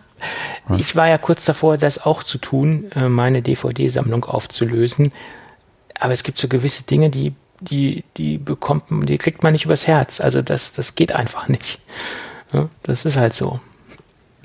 Was? 0.68 0.80
ich 0.80 0.96
war 0.96 1.08
ja 1.08 1.18
kurz 1.18 1.46
davor, 1.46 1.78
das 1.78 2.04
auch 2.04 2.24
zu 2.24 2.38
tun, 2.38 2.92
äh, 2.92 3.10
meine 3.10 3.42
DVD-Sammlung 3.42 4.26
aufzulösen. 4.26 5.12
Aber 6.00 6.14
es 6.14 6.24
gibt 6.24 6.38
so 6.38 6.48
gewisse 6.48 6.84
Dinge, 6.84 7.10
die, 7.10 7.34
die, 7.62 8.04
die 8.18 8.38
bekommt, 8.38 8.86
die 8.90 9.18
kriegt 9.18 9.44
man 9.44 9.54
nicht 9.54 9.66
übers 9.66 9.88
Herz. 9.88 10.22
Also 10.22 10.42
das, 10.42 10.74
das 10.74 10.96
geht 10.96 11.14
einfach 11.14 11.48
nicht. 11.48 11.80
Das 12.84 13.06
ist 13.06 13.18
halt 13.18 13.34
so. 13.34 13.60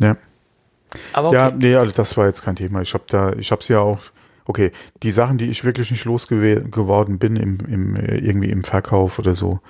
Ja. 0.00 0.16
Aber 1.12 1.28
okay. 1.28 1.36
Ja, 1.36 1.50
nee, 1.50 1.74
also 1.76 1.92
das 1.92 2.16
war 2.16 2.26
jetzt 2.26 2.42
kein 2.42 2.56
Thema. 2.56 2.80
Ich 2.82 2.94
habe 2.94 3.04
da, 3.08 3.32
ich 3.34 3.50
habe 3.50 3.60
es 3.60 3.68
ja 3.68 3.80
auch 3.80 4.00
okay, 4.50 4.72
die 5.02 5.10
Sachen, 5.10 5.38
die 5.38 5.48
ich 5.48 5.64
wirklich 5.64 5.90
nicht 5.90 6.04
losgeworden 6.04 7.18
bin 7.18 7.36
im, 7.36 7.58
im, 7.68 7.96
irgendwie 7.96 8.50
im 8.50 8.64
Verkauf 8.64 9.18
oder 9.18 9.34
so, 9.34 9.60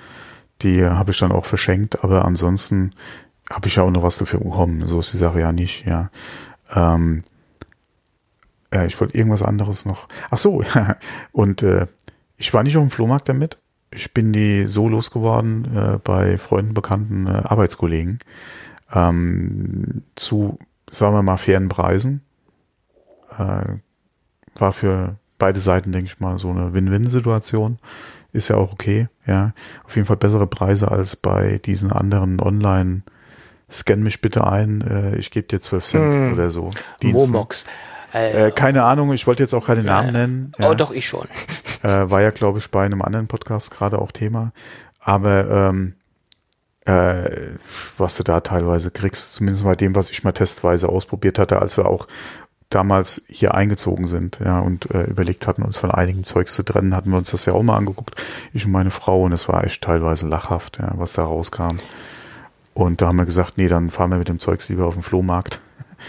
die 0.61 0.83
habe 0.83 1.11
ich 1.11 1.19
dann 1.19 1.31
auch 1.31 1.45
verschenkt, 1.45 2.03
aber 2.03 2.25
ansonsten 2.25 2.91
habe 3.49 3.67
ich 3.67 3.75
ja 3.75 3.83
auch 3.83 3.91
noch 3.91 4.03
was 4.03 4.17
dafür 4.17 4.39
bekommen. 4.39 4.87
So 4.87 4.99
ist 4.99 5.13
die 5.13 5.17
Sache 5.17 5.39
ja 5.39 5.51
nicht, 5.51 5.85
ja. 5.85 6.09
Ähm, 6.73 7.21
äh, 8.71 8.87
ich 8.87 8.99
wollte 8.99 9.17
irgendwas 9.17 9.43
anderes 9.43 9.85
noch. 9.85 10.07
Ach 10.29 10.37
so. 10.37 10.63
Und 11.31 11.63
äh, 11.63 11.87
ich 12.37 12.53
war 12.53 12.63
nicht 12.63 12.77
auf 12.77 12.83
dem 12.83 12.89
Flohmarkt 12.89 13.29
damit. 13.29 13.57
Ich 13.91 14.13
bin 14.13 14.33
die 14.33 14.67
so 14.67 14.87
losgeworden 14.87 15.65
äh, 15.75 15.99
bei 16.03 16.37
Freunden, 16.37 16.73
Bekannten, 16.73 17.27
äh, 17.27 17.41
Arbeitskollegen 17.43 18.19
ähm, 18.93 20.03
zu, 20.15 20.57
sagen 20.89 21.15
wir 21.15 21.23
mal, 21.23 21.37
fairen 21.37 21.69
Preisen. 21.69 22.21
Äh, 23.37 23.77
war 24.61 24.73
für 24.73 25.17
beide 25.37 25.59
Seiten, 25.59 25.91
denke 25.91 26.05
ich 26.05 26.19
mal, 26.19 26.37
so 26.37 26.49
eine 26.49 26.73
Win-Win-Situation. 26.73 27.79
Ist 28.31 28.47
ja 28.47 28.55
auch 28.55 28.71
okay, 28.71 29.09
ja. 29.25 29.53
Auf 29.83 29.95
jeden 29.95 30.07
Fall 30.07 30.17
bessere 30.17 30.47
Preise 30.47 30.89
als 30.89 31.15
bei 31.15 31.57
diesen 31.57 31.91
anderen 31.91 32.39
Online- 32.39 33.01
Scan 33.71 33.97
mich 33.97 34.21
bitte 34.21 34.45
ein, 34.45 34.81
äh, 34.81 35.15
ich 35.15 35.31
gebe 35.31 35.47
dir 35.47 35.61
12 35.61 35.85
Cent 35.85 36.13
hm. 36.13 36.33
oder 36.33 36.49
so. 36.49 36.71
Momox. 37.01 37.65
Äh, 38.13 38.47
äh, 38.47 38.51
keine 38.51 38.83
Ahnung, 38.83 39.13
ich 39.13 39.25
wollte 39.27 39.43
jetzt 39.43 39.53
auch 39.53 39.65
keine 39.65 39.83
Namen 39.83 40.11
nennen. 40.11 40.51
Ja. 40.59 40.69
Oh, 40.69 40.73
doch, 40.73 40.91
ich 40.91 41.07
schon. 41.07 41.27
Äh, 41.83 42.11
war 42.11 42.21
ja, 42.21 42.29
glaube 42.29 42.59
ich, 42.59 42.69
bei 42.69 42.85
einem 42.85 43.01
anderen 43.01 43.25
Podcast 43.25 43.71
gerade 43.71 43.97
auch 43.97 44.11
Thema. 44.11 44.53
Aber 44.99 45.49
ähm, 45.49 45.95
äh, 46.85 47.55
was 47.97 48.17
du 48.17 48.23
da 48.23 48.41
teilweise 48.41 48.91
kriegst, 48.91 49.33
zumindest 49.33 49.65
bei 49.65 49.73
dem, 49.73 49.95
was 49.95 50.11
ich 50.11 50.23
mal 50.23 50.31
testweise 50.31 50.89
ausprobiert 50.89 51.39
hatte, 51.39 51.59
als 51.59 51.77
wir 51.77 51.87
auch 51.87 52.05
damals 52.73 53.21
hier 53.27 53.53
eingezogen 53.53 54.07
sind, 54.07 54.39
ja, 54.43 54.59
und 54.59 54.89
äh, 54.91 55.03
überlegt 55.03 55.47
hatten, 55.47 55.63
uns 55.63 55.77
von 55.77 55.91
einigem 55.91 56.23
Zeugs 56.23 56.55
zu 56.55 56.63
trennen, 56.63 56.95
hatten 56.95 57.11
wir 57.11 57.17
uns 57.17 57.31
das 57.31 57.45
ja 57.45 57.53
auch 57.53 57.63
mal 57.63 57.77
angeguckt, 57.77 58.15
ich 58.53 58.65
und 58.65 58.71
meine 58.71 58.91
Frau, 58.91 59.23
und 59.23 59.33
es 59.33 59.47
war 59.47 59.63
echt 59.63 59.83
teilweise 59.83 60.27
lachhaft, 60.27 60.79
ja, 60.79 60.91
was 60.95 61.13
da 61.13 61.23
rauskam. 61.23 61.75
Und 62.73 63.01
da 63.01 63.07
haben 63.07 63.17
wir 63.17 63.25
gesagt, 63.25 63.57
nee, 63.57 63.67
dann 63.67 63.91
fahren 63.91 64.11
wir 64.11 64.17
mit 64.17 64.29
dem 64.29 64.39
Zeugs 64.39 64.69
lieber 64.69 64.87
auf 64.87 64.93
den 64.93 65.03
Flohmarkt. 65.03 65.59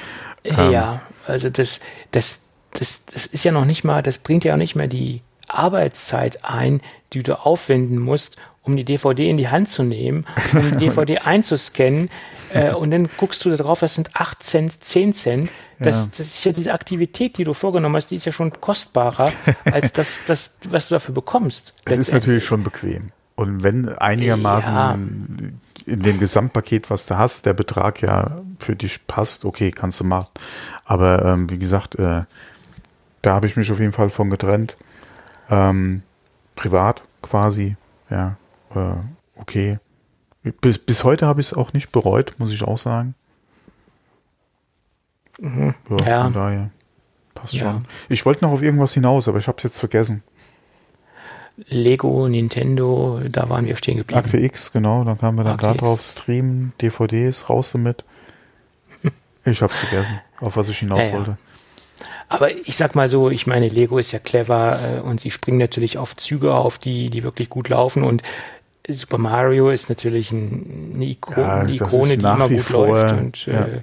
ja, 0.45 0.95
ähm, 0.95 1.01
also 1.27 1.51
das, 1.51 1.81
das, 2.13 2.41
das, 2.73 3.05
das 3.07 3.27
ist 3.27 3.45
ja 3.45 3.53
noch 3.53 3.65
nicht 3.65 3.85
mal, 3.85 4.03
das 4.03 4.19
bringt 4.19 4.45
ja 4.45 4.55
auch 4.55 4.59
nicht 4.59 4.77
mehr 4.77 4.89
die 4.89 5.23
Arbeitszeit 5.49 6.45
ein, 6.45 6.81
die 7.13 7.23
du 7.23 7.39
aufwenden 7.39 7.99
musst, 7.99 8.37
um 8.63 8.77
die 8.77 8.85
DVD 8.85 9.29
in 9.29 9.37
die 9.37 9.49
Hand 9.49 9.69
zu 9.69 9.83
nehmen, 9.83 10.25
um 10.53 10.63
die 10.71 10.77
DVD 10.77 11.19
einzuscannen 11.25 12.09
äh, 12.53 12.73
und 12.73 12.93
dann 12.93 13.09
guckst 13.17 13.45
du 13.45 13.51
da 13.51 13.57
drauf, 13.57 13.81
das 13.81 13.95
sind 13.95 14.15
8 14.15 14.43
Cent, 14.43 14.85
10 14.85 15.13
Cent. 15.13 15.51
Das, 15.81 15.97
ja. 15.97 16.09
das 16.17 16.27
ist 16.27 16.45
ja 16.45 16.53
diese 16.53 16.73
Aktivität, 16.73 17.39
die 17.39 17.45
du 17.45 17.55
vorgenommen 17.55 17.97
hast, 17.97 18.09
die 18.09 18.17
ist 18.17 18.25
ja 18.25 18.33
schon 18.33 18.53
kostbarer 18.61 19.33
als 19.65 19.93
das, 19.93 20.21
das 20.27 20.55
was 20.69 20.89
du 20.89 20.95
dafür 20.95 21.15
bekommst. 21.15 21.75
Es 21.85 21.99
ist 21.99 22.13
natürlich 22.13 22.45
schon 22.45 22.63
bequem. 22.63 23.11
Und 23.35 23.65
wenn 23.65 23.89
einigermaßen 23.89 24.75
ja. 24.75 24.93
in 24.93 26.03
dem 26.03 26.21
Gesamtpaket, 26.21 26.91
was 26.91 27.07
du 27.07 27.19
hast, 27.19 27.47
der 27.47 27.55
Betrag 27.55 28.01
ja 28.01 28.43
für 28.59 28.77
dich 28.77 29.07
passt, 29.09 29.45
okay, 29.45 29.73
kannst 29.73 29.99
du 29.99 30.05
machen. 30.05 30.29
Aber 30.85 31.25
ähm, 31.25 31.51
wie 31.51 31.59
gesagt, 31.59 31.97
äh, 31.97 32.23
da 33.23 33.35
habe 33.35 33.47
ich 33.47 33.57
mich 33.57 33.73
auf 33.73 33.81
jeden 33.81 33.93
Fall 33.93 34.11
von 34.11 34.31
getrennt. 34.31 34.77
Ähm, 35.51 36.03
privat 36.55 37.03
quasi, 37.23 37.77
ja 38.11 38.37
äh, 38.77 38.95
okay. 39.37 39.79
Bis, 40.61 40.79
bis 40.79 41.05
heute 41.05 41.27
habe 41.27 41.41
ich 41.41 41.49
es 41.49 41.55
auch 41.55 41.73
nicht 41.73 41.93
bereut, 41.93 42.35
muss 42.39 42.53
ich 42.53 42.63
auch 42.63 42.79
sagen. 42.79 43.15
Mhm. 45.41 45.75
Ja, 45.91 46.07
ja. 46.07 46.25
Von 46.25 46.33
daher 46.33 46.71
passt 47.35 47.55
ja. 47.55 47.73
schon. 47.73 47.87
Ich 48.09 48.27
wollte 48.27 48.45
noch 48.45 48.53
auf 48.53 48.63
irgendwas 48.63 48.95
hinaus, 48.95 49.29
aber 49.29 49.39
ich 49.39 49.47
habe 49.47 49.59
es 49.59 49.65
jetzt 49.65 49.79
vergessen. 49.79 50.23
Lego, 51.69 52.29
Nintendo, 52.29 53.21
da 53.29 53.49
waren 53.49 53.67
wir 53.67 53.77
stehen 53.77 53.99
geblieben. 53.99 54.19
Akte 54.19 54.39
X, 54.39 54.73
genau, 54.73 55.05
dann 55.05 55.19
kamen 55.19 55.39
wir 55.39 55.45
dann 55.45 55.55
Akte 55.55 55.67
da 55.67 55.75
drauf, 55.75 56.01
Streamen, 56.01 56.73
DVDs, 56.81 57.49
raus 57.49 57.73
damit. 57.73 58.05
Ich 59.45 59.61
hab's 59.61 59.81
vergessen, 59.81 60.21
auf 60.41 60.57
was 60.57 60.69
ich 60.69 60.79
hinaus 60.79 61.01
ja, 61.01 61.13
wollte. 61.13 61.37
Aber 62.29 62.53
ich 62.53 62.77
sag 62.77 62.95
mal 62.95 63.09
so, 63.09 63.29
ich 63.29 63.49
meine, 63.49 63.69
Lego 63.69 63.99
ist 63.99 64.13
ja 64.13 64.21
clever 64.21 64.79
äh, 64.81 65.01
und 65.01 65.21
sie 65.21 65.33
springen 65.33 65.59
natürlich 65.59 65.99
auf 65.99 66.15
Züge 66.15 66.55
auf, 66.55 66.79
die, 66.79 67.11
die 67.11 67.25
wirklich 67.25 67.49
gut 67.49 67.69
laufen 67.69 68.05
und 68.05 68.23
Super 68.89 69.19
Mario 69.19 69.71
ist 69.71 69.89
natürlich 69.89 70.33
ein, 70.33 70.93
eine, 70.95 71.05
Iko 71.05 71.41
ja, 71.41 71.61
eine 71.61 71.73
Ikone, 71.73 72.19
die 72.19 72.25
immer 72.25 72.49
gut 72.49 72.61
vor, 72.61 72.87
läuft. 72.89 73.13
Und 73.13 73.47
ja. 73.47 73.65
Äh, 73.65 73.83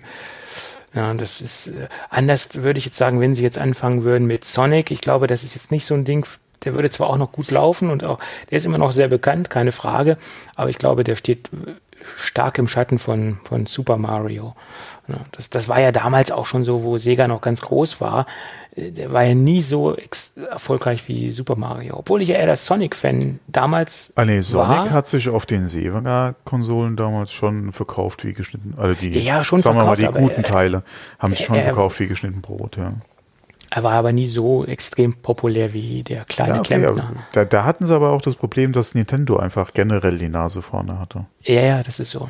ja, 0.93 1.13
das 1.13 1.41
ist 1.41 1.67
äh, 1.67 1.87
anders 2.09 2.49
würde 2.55 2.79
ich 2.79 2.85
jetzt 2.85 2.97
sagen, 2.97 3.19
wenn 3.19 3.35
sie 3.35 3.43
jetzt 3.43 3.57
anfangen 3.57 4.03
würden 4.03 4.27
mit 4.27 4.43
Sonic. 4.43 4.91
Ich 4.91 5.01
glaube, 5.01 5.27
das 5.27 5.43
ist 5.43 5.55
jetzt 5.55 5.71
nicht 5.71 5.85
so 5.85 5.93
ein 5.93 6.03
Ding, 6.03 6.25
der 6.63 6.73
würde 6.73 6.89
zwar 6.89 7.09
auch 7.09 7.17
noch 7.17 7.31
gut 7.31 7.51
laufen 7.51 7.89
und 7.89 8.03
auch, 8.03 8.19
der 8.49 8.57
ist 8.57 8.65
immer 8.65 8.77
noch 8.77 8.91
sehr 8.91 9.07
bekannt, 9.07 9.49
keine 9.49 9.71
Frage, 9.71 10.17
aber 10.55 10.69
ich 10.69 10.77
glaube, 10.77 11.03
der 11.03 11.15
steht 11.15 11.49
stark 12.17 12.57
im 12.57 12.67
Schatten 12.67 12.99
von, 12.99 13.39
von 13.43 13.65
Super 13.65 13.97
Mario. 13.97 14.55
Das, 15.31 15.49
das 15.49 15.67
war 15.67 15.79
ja 15.79 15.91
damals 15.91 16.31
auch 16.31 16.45
schon 16.45 16.63
so, 16.63 16.83
wo 16.83 16.97
Sega 16.97 17.27
noch 17.27 17.41
ganz 17.41 17.61
groß 17.61 17.99
war. 17.99 18.25
Äh, 18.79 18.91
der 18.91 19.11
war 19.11 19.23
ja 19.23 19.35
nie 19.35 19.61
so 19.61 19.95
erfolgreich 20.49 21.07
wie 21.07 21.31
Super 21.31 21.55
Mario. 21.55 21.97
Obwohl 21.97 22.21
ich 22.21 22.29
ja 22.29 22.35
eher 22.35 22.45
der 22.45 22.57
Sonic-Fan 22.57 23.39
damals 23.47 24.13
ah, 24.15 24.25
nee, 24.25 24.41
Sonic 24.41 24.69
war. 24.69 24.91
hat 24.91 25.07
sich 25.07 25.29
auf 25.29 25.45
den 25.45 25.67
Sega-Konsolen 25.67 26.95
damals 26.95 27.31
schon 27.31 27.71
verkauft 27.71 28.23
wie 28.23 28.33
geschnitten. 28.33 28.73
Also 28.77 28.99
die, 28.99 29.19
ja, 29.19 29.43
schon 29.43 29.61
sagen 29.61 29.77
verkauft, 29.77 30.01
wir 30.01 30.11
mal, 30.11 30.19
die 30.19 30.25
guten 30.25 30.43
Teile 30.43 30.83
haben 31.17 31.33
sich 31.33 31.45
schon 31.45 31.55
er, 31.55 31.63
verkauft 31.63 31.99
wie 31.99 32.07
geschnitten 32.07 32.41
Brot, 32.41 32.77
ja. 32.77 32.89
Er 33.71 33.83
war 33.83 33.93
aber 33.93 34.11
nie 34.11 34.27
so 34.27 34.65
extrem 34.65 35.13
populär 35.13 35.73
wie 35.73 36.01
der 36.01 36.25
kleine 36.25 36.55
ja, 36.55 36.59
okay, 36.59 36.79
Klempner. 36.79 37.13
Da, 37.33 37.45
da, 37.45 37.65
hatten 37.65 37.85
sie 37.85 37.93
aber 37.93 38.09
auch 38.09 38.21
das 38.21 38.35
Problem, 38.35 38.73
dass 38.73 38.95
Nintendo 38.95 39.37
einfach 39.37 39.73
generell 39.73 40.17
die 40.17 40.29
Nase 40.29 40.63
vorne 40.63 40.99
hatte. 40.99 41.25
Ja, 41.43 41.61
ja, 41.61 41.83
das 41.83 41.99
ist 41.99 42.09
so. 42.09 42.27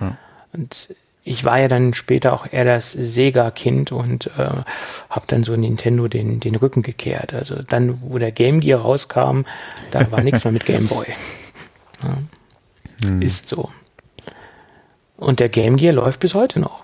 Ja. 0.00 0.16
Und 0.52 0.94
ich 1.22 1.44
war 1.44 1.58
ja 1.58 1.68
dann 1.68 1.94
später 1.94 2.32
auch 2.32 2.46
eher 2.50 2.64
das 2.64 2.92
Sega-Kind 2.92 3.92
und 3.92 4.26
äh, 4.38 4.62
habe 5.10 5.26
dann 5.26 5.44
so 5.44 5.54
Nintendo 5.54 6.08
den, 6.08 6.40
den 6.40 6.54
Rücken 6.54 6.82
gekehrt. 6.82 7.34
Also 7.34 7.62
dann, 7.62 8.00
wo 8.02 8.18
der 8.18 8.32
Game 8.32 8.60
Gear 8.60 8.80
rauskam, 8.80 9.42
da 9.90 10.10
war 10.10 10.22
nichts 10.22 10.44
mehr 10.44 10.52
mit 10.52 10.66
Game 10.66 10.86
Boy. 10.86 11.06
Ja. 12.02 12.16
Hm. 13.06 13.20
Ist 13.20 13.46
so. 13.46 13.68
Und 15.18 15.38
der 15.38 15.50
Game 15.50 15.76
Gear 15.76 15.92
läuft 15.92 16.20
bis 16.20 16.32
heute 16.32 16.60
noch. 16.60 16.82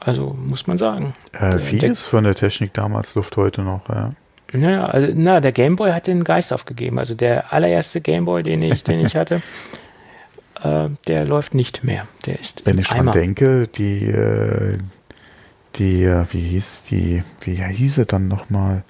Also 0.00 0.34
muss 0.38 0.66
man 0.66 0.78
sagen. 0.78 1.14
Äh, 1.32 1.58
vieles 1.58 2.00
von 2.00 2.24
der 2.24 2.34
Technik 2.34 2.72
damals 2.72 3.14
läuft 3.14 3.36
heute 3.36 3.60
noch, 3.60 3.86
ja. 3.90 4.08
Naja, 4.54 4.86
also, 4.86 5.12
na, 5.14 5.40
der 5.40 5.52
Game 5.52 5.76
Boy 5.76 5.90
hat 5.90 6.06
den 6.06 6.24
Geist 6.24 6.50
aufgegeben. 6.52 6.98
Also 6.98 7.14
der 7.14 7.52
allererste 7.52 8.00
Game 8.00 8.24
Boy, 8.24 8.42
den 8.42 8.62
ich, 8.62 8.84
den 8.84 9.04
ich 9.04 9.16
hatte, 9.16 9.42
äh, 10.64 10.88
der 11.06 11.24
läuft 11.26 11.54
nicht 11.54 11.84
mehr. 11.84 12.08
Der 12.26 12.40
ist 12.40 12.64
Wenn 12.64 12.78
ich 12.78 12.88
dran 12.88 13.12
denke, 13.12 13.68
die, 13.68 14.06
äh, 14.06 14.78
die, 15.76 16.04
äh, 16.04 16.24
wie 16.30 16.40
hieß 16.40 16.84
die, 16.90 17.22
wie 17.42 17.56
hieß 17.56 17.96
sie 17.96 18.06
dann 18.06 18.28
nochmal? 18.28 18.82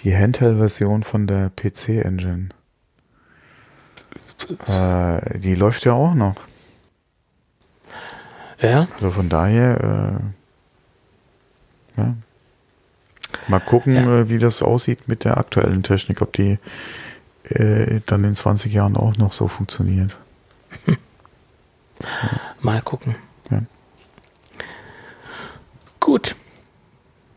Die 0.00 0.14
Handheld-Version 0.14 1.02
von 1.02 1.26
der 1.26 1.50
PC-Engine. 1.50 2.50
Äh, 4.68 5.38
die 5.38 5.54
läuft 5.54 5.86
ja 5.86 5.94
auch 5.94 6.14
noch. 6.14 6.34
Ja. 8.60 8.86
Also 8.94 9.10
von 9.10 9.28
daher, 9.28 10.20
äh, 11.96 12.00
ja. 12.00 12.14
Mal 13.48 13.60
gucken, 13.60 13.94
ja. 13.94 14.20
äh, 14.20 14.28
wie 14.28 14.38
das 14.38 14.62
aussieht 14.62 15.08
mit 15.08 15.24
der 15.24 15.38
aktuellen 15.38 15.82
Technik, 15.82 16.20
ob 16.20 16.32
die 16.34 16.58
äh, 17.44 18.00
dann 18.04 18.24
in 18.24 18.34
20 18.34 18.72
Jahren 18.72 18.96
auch 18.96 19.16
noch 19.16 19.32
so 19.32 19.48
funktioniert. 19.48 20.18
Hm. 20.84 20.96
Mal 22.60 22.82
gucken. 22.82 23.16
Ja. 23.50 23.62
Gut. 26.00 26.34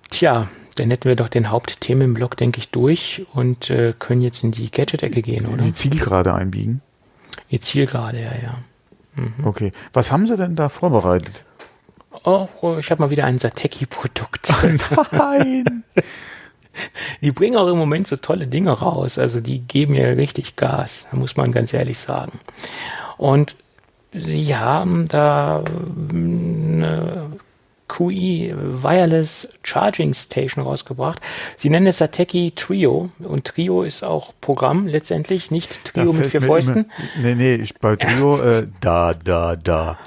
Tja, 0.10 0.48
dann 0.76 0.90
hätten 0.90 1.06
wir 1.10 1.16
doch 1.16 1.30
den 1.30 1.50
Hauptthemenblock, 1.50 2.38
denke 2.38 2.60
ich, 2.60 2.70
durch 2.70 3.26
und 3.34 3.70
äh, 3.70 3.94
können 3.98 4.22
jetzt 4.22 4.44
in 4.44 4.52
die 4.52 4.72
Gadget-Ecke 4.72 5.22
gehen, 5.22 5.48
oder? 5.48 5.64
Die 5.64 5.74
Zielgerade 5.74 6.34
einbiegen. 6.34 6.82
Die 7.52 7.60
Zielgerade, 7.60 8.22
ja, 8.22 8.32
ja. 8.42 8.58
Mhm. 9.16 9.46
Okay. 9.46 9.72
Was 9.94 10.12
haben 10.12 10.26
Sie 10.26 10.36
denn 10.36 10.56
da 10.56 10.70
vorbereitet? 10.70 11.44
Oh, 12.24 12.48
ich 12.80 12.92
habe 12.92 13.02
mal 13.02 13.10
wieder 13.10 13.26
ein 13.26 13.38
Sateki-Produkt. 13.38 14.54
Nein! 15.12 15.84
Die 17.22 17.32
bringen 17.32 17.58
auch 17.58 17.68
im 17.68 17.78
Moment 17.78 18.08
so 18.08 18.18
tolle 18.18 18.48
Dinge 18.48 18.72
raus. 18.72 19.18
Also 19.18 19.40
die 19.40 19.60
geben 19.60 19.96
ja 19.96 20.06
richtig 20.10 20.56
Gas, 20.56 21.08
muss 21.12 21.36
man 21.36 21.52
ganz 21.52 21.74
ehrlich 21.74 21.98
sagen. 21.98 22.40
Und 23.18 23.56
sie 24.14 24.56
haben 24.56 25.06
da 25.08 25.64
eine 26.12 27.32
QI 27.88 28.54
Wireless 28.56 29.48
Charging 29.64 30.14
Station 30.14 30.64
rausgebracht. 30.64 31.22
Sie 31.56 31.70
nennen 31.70 31.88
es 31.88 32.00
Sateki 32.00 32.54
Trio 32.56 33.10
und 33.20 33.46
Trio 33.46 33.84
ist 33.84 34.04
auch 34.04 34.34
Programm 34.42 34.88
letztendlich, 34.88 35.52
nicht 35.52 35.86
Trio 35.86 36.14
mit 36.14 36.28
vier 36.28 36.42
Fäusten. 36.42 36.92
Immer, 37.16 37.24
nee, 37.24 37.36
nee, 37.36 37.56
ich 37.56 37.76
bei 37.80 37.96
Trio 37.96 38.42
äh, 38.42 38.68
da, 38.82 39.14
da, 39.14 39.56
da. 39.56 39.98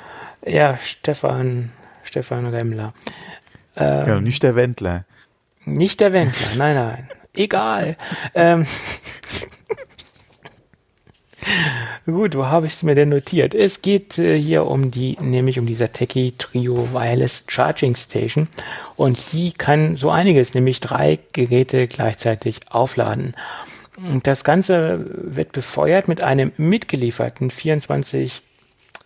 Ja, 0.47 0.79
Stefan, 0.83 1.73
Stefan 2.03 2.47
Remmler. 2.47 2.95
Ähm, 3.77 4.09
ja, 4.09 4.21
nicht 4.21 4.43
der 4.43 4.57
Wendler. 4.57 5.05
Nicht 5.65 6.01
der 6.01 6.13
Wendler, 6.13 6.49
nein, 6.57 6.75
nein. 6.75 7.09
Egal. 7.35 7.97
ähm, 8.35 8.67
Gut, 12.07 12.37
wo 12.37 12.47
habe 12.47 12.67
ich 12.67 12.73
es 12.75 12.83
mir 12.83 12.95
denn 12.95 13.09
notiert? 13.09 13.55
Es 13.55 13.83
geht 13.83 14.19
äh, 14.19 14.39
hier 14.39 14.67
um 14.67 14.91
die, 14.91 15.17
nämlich 15.21 15.59
um 15.59 15.67
die 15.67 15.75
Sateki 15.75 16.35
Trio 16.39 16.93
Wireless 16.93 17.45
Charging 17.47 17.95
Station 17.95 18.49
und 18.97 19.33
die 19.33 19.53
kann 19.53 19.97
so 19.97 20.11
einiges, 20.11 20.55
nämlich 20.55 20.81
drei 20.81 21.19
Geräte 21.33 21.87
gleichzeitig 21.87 22.61
aufladen. 22.71 23.35
Das 24.23 24.45
Ganze 24.45 25.05
wird 25.15 25.53
befeuert 25.53 26.09
mit 26.09 26.23
einem 26.23 26.53
mitgelieferten 26.57 27.51
24 27.51 28.43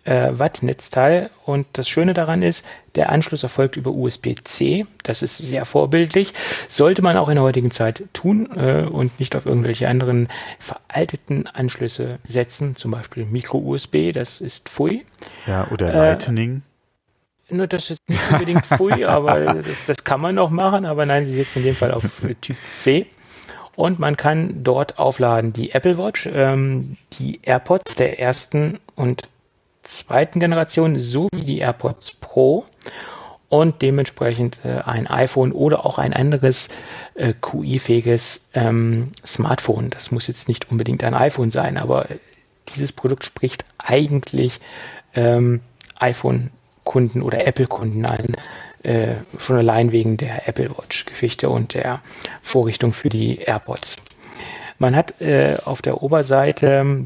äh, 0.04 0.30
Watt 0.32 0.62
Netzteil 0.62 1.30
und 1.44 1.66
das 1.72 1.88
Schöne 1.88 2.14
daran 2.14 2.42
ist, 2.42 2.64
der 2.94 3.10
Anschluss 3.10 3.42
erfolgt 3.42 3.76
über 3.76 3.90
USB-C. 3.90 4.86
Das 5.02 5.22
ist 5.22 5.38
sehr 5.38 5.64
vorbildlich. 5.64 6.32
Sollte 6.68 7.02
man 7.02 7.16
auch 7.16 7.28
in 7.28 7.36
der 7.36 7.44
heutigen 7.44 7.70
Zeit 7.70 8.04
tun 8.12 8.48
äh, 8.56 8.82
und 8.82 9.18
nicht 9.18 9.34
auf 9.36 9.46
irgendwelche 9.46 9.88
anderen 9.88 10.28
veralteten 10.58 11.46
Anschlüsse 11.46 12.18
setzen, 12.26 12.76
zum 12.76 12.90
Beispiel 12.90 13.24
Micro-USB, 13.24 14.12
das 14.12 14.40
ist 14.40 14.68
Pfui. 14.68 15.04
Ja, 15.46 15.68
oder 15.70 15.92
äh, 15.92 15.96
Lightning. 16.10 16.62
Äh, 17.48 17.54
nur 17.54 17.66
das 17.66 17.90
ist 17.90 18.00
nicht 18.08 18.20
unbedingt 18.30 18.64
Pfui, 18.64 19.04
aber 19.04 19.54
das, 19.54 19.86
das 19.86 20.04
kann 20.04 20.20
man 20.20 20.34
noch 20.34 20.50
machen, 20.50 20.86
aber 20.86 21.06
nein, 21.06 21.26
sie 21.26 21.34
setzen 21.34 21.58
in 21.58 21.64
dem 21.66 21.76
Fall 21.76 21.92
auf 21.92 22.04
Typ 22.40 22.56
C 22.76 23.06
und 23.76 23.98
man 23.98 24.16
kann 24.16 24.62
dort 24.62 24.98
aufladen 24.98 25.52
die 25.52 25.72
Apple 25.72 25.98
Watch, 25.98 26.28
ähm, 26.32 26.96
die 27.14 27.40
AirPods 27.42 27.96
der 27.96 28.20
ersten 28.20 28.78
und 28.94 29.28
zweiten 29.84 30.40
Generation 30.40 30.98
sowie 30.98 31.44
die 31.44 31.58
AirPods 31.58 32.12
Pro 32.12 32.64
und 33.48 33.82
dementsprechend 33.82 34.58
äh, 34.64 34.80
ein 34.84 35.06
iPhone 35.06 35.52
oder 35.52 35.86
auch 35.86 35.98
ein 35.98 36.12
anderes 36.12 36.68
äh, 37.14 37.34
QI-fähiges 37.40 38.50
ähm, 38.54 39.12
Smartphone. 39.24 39.90
Das 39.90 40.10
muss 40.10 40.26
jetzt 40.26 40.48
nicht 40.48 40.70
unbedingt 40.70 41.04
ein 41.04 41.14
iPhone 41.14 41.50
sein, 41.50 41.76
aber 41.76 42.08
dieses 42.74 42.92
Produkt 42.92 43.24
spricht 43.24 43.64
eigentlich 43.78 44.60
ähm, 45.14 45.60
iPhone-Kunden 45.98 47.22
oder 47.22 47.46
Apple-Kunden 47.46 48.04
an, 48.06 48.34
äh, 48.82 49.14
schon 49.38 49.56
allein 49.56 49.92
wegen 49.92 50.16
der 50.16 50.48
Apple 50.48 50.70
Watch-Geschichte 50.70 51.48
und 51.48 51.74
der 51.74 52.00
Vorrichtung 52.42 52.92
für 52.92 53.08
die 53.08 53.38
AirPods. 53.38 53.96
Man 54.78 54.96
hat 54.96 55.20
äh, 55.20 55.56
auf 55.64 55.80
der 55.82 56.02
Oberseite 56.02 57.04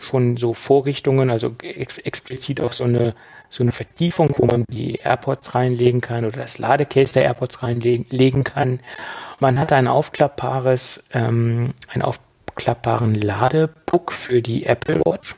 schon 0.00 0.36
so 0.36 0.54
Vorrichtungen, 0.54 1.30
also 1.30 1.54
ex 1.62 1.98
explizit 1.98 2.60
auch 2.60 2.72
so 2.72 2.84
eine 2.84 3.14
so 3.52 3.62
eine 3.62 3.72
Vertiefung, 3.72 4.34
wo 4.38 4.46
man 4.46 4.64
die 4.70 4.94
AirPods 4.96 5.54
reinlegen 5.54 6.00
kann 6.00 6.24
oder 6.24 6.40
das 6.40 6.56
Ladecase 6.56 7.12
der 7.12 7.24
AirPods 7.24 7.62
reinlegen 7.62 8.44
kann. 8.44 8.80
Man 9.40 9.58
hat 9.58 9.72
ein 9.72 9.88
aufklappbares, 9.88 11.04
ähm, 11.12 11.74
einen 11.88 12.02
aufklappbaren 12.02 13.14
Ladepuck 13.14 14.10
für 14.12 14.40
die 14.40 14.64
Apple 14.64 15.02
Watch. 15.04 15.36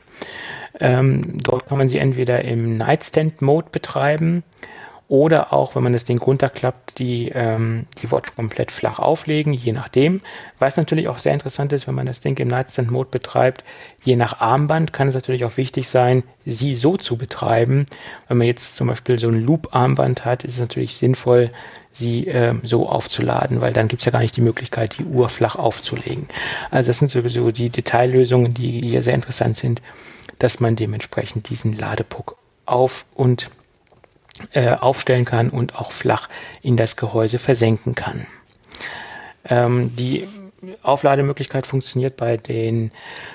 Ähm, 0.79 1.39
dort 1.43 1.67
kann 1.67 1.77
man 1.77 1.89
sie 1.89 1.97
entweder 1.97 2.43
im 2.45 2.77
Nightstand-Mode 2.77 3.67
betreiben 3.71 4.43
oder 5.07 5.53
auch, 5.53 5.75
wenn 5.75 5.83
man 5.83 5.93
das 5.93 6.05
Ding 6.05 6.19
runterklappt, 6.19 6.97
die, 6.97 7.29
ähm, 7.33 7.85
die 8.01 8.11
Watch 8.11 8.35
komplett 8.35 8.71
flach 8.71 8.97
auflegen, 8.97 9.53
je 9.53 9.71
nachdem. 9.71 10.21
Was 10.57 10.77
natürlich 10.77 11.07
auch 11.07 11.19
sehr 11.19 11.33
interessant 11.33 11.73
ist, 11.73 11.87
wenn 11.87 11.93
man 11.93 12.07
das 12.07 12.21
Ding 12.21 12.37
im 12.39 12.47
Nightstand-Mode 12.47 13.09
betreibt, 13.11 13.63
je 14.03 14.15
nach 14.15 14.39
Armband 14.39 14.93
kann 14.93 15.07
es 15.07 15.13
natürlich 15.13 15.45
auch 15.45 15.57
wichtig 15.57 15.89
sein, 15.89 16.23
sie 16.45 16.75
so 16.75 16.97
zu 16.97 17.17
betreiben. 17.17 17.85
Wenn 18.27 18.37
man 18.37 18.47
jetzt 18.47 18.77
zum 18.77 18.87
Beispiel 18.87 19.19
so 19.19 19.27
ein 19.27 19.45
Loop-Armband 19.45 20.25
hat, 20.25 20.43
ist 20.43 20.55
es 20.55 20.59
natürlich 20.59 20.95
sinnvoll, 20.95 21.51
sie 21.93 22.27
äh, 22.27 22.55
so 22.63 22.89
aufzuladen, 22.89 23.61
weil 23.61 23.73
dann 23.73 23.87
gibt 23.87 24.01
es 24.01 24.05
ja 24.05 24.11
gar 24.11 24.19
nicht 24.19 24.35
die 24.35 24.41
Möglichkeit, 24.41 24.97
die 24.97 25.05
Uhr 25.05 25.29
flach 25.29 25.55
aufzulegen. 25.55 26.27
Also 26.71 26.87
das 26.87 26.97
sind 26.97 27.11
sowieso 27.11 27.51
die 27.51 27.69
Detaillösungen, 27.69 28.55
die 28.55 28.81
hier 28.81 29.03
sehr 29.03 29.13
interessant 29.13 29.55
sind, 29.55 29.83
dass 30.39 30.59
man 30.59 30.75
dementsprechend 30.75 31.49
diesen 31.49 31.77
Ladepuck 31.77 32.37
auf 32.65 33.05
und 33.13 33.51
äh, 34.51 34.69
aufstellen 34.69 35.25
kann 35.25 35.49
und 35.49 35.75
auch 35.75 35.91
flach 35.91 36.29
in 36.61 36.77
das 36.77 36.95
Gehäuse 36.95 37.39
versenken 37.39 37.95
kann. 37.95 38.25
Ähm, 39.47 39.95
die 39.95 40.27
Auflademöglichkeit 40.81 41.65
funktioniert 41.65 42.17
bei 42.17 42.37
den 42.37 42.91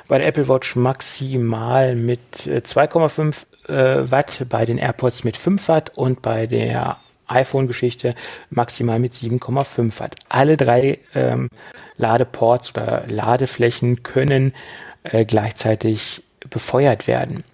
bei 0.09 0.19
der 0.19 0.27
Apple 0.27 0.49
Watch 0.49 0.77
maximal 0.77 1.95
mit 1.95 2.21
2,5 2.35 3.45
äh, 3.69 4.01
äh, 4.01 4.11
Watt, 4.11 4.47
bei 4.49 4.65
den 4.65 4.79
AirPods 4.79 5.25
mit 5.25 5.37
5 5.37 5.69
Watt 5.69 5.93
und 5.97 6.23
bei 6.23 6.47
der 6.47 6.97
iPhone-Geschichte 7.29 8.15
maximal 8.51 8.99
mit 8.99 9.13
7,5 9.13 10.01
Watt. 10.01 10.17
Alle 10.29 10.57
drei 10.57 10.99
ähm, 11.15 11.49
Ladeports 11.97 12.71
oder 12.71 13.05
Ladeflächen 13.07 14.03
können 14.03 14.53
äh, 15.05 15.25
gleichzeitig 15.25 16.23
befeuert 16.49 17.07
werden. 17.07 17.45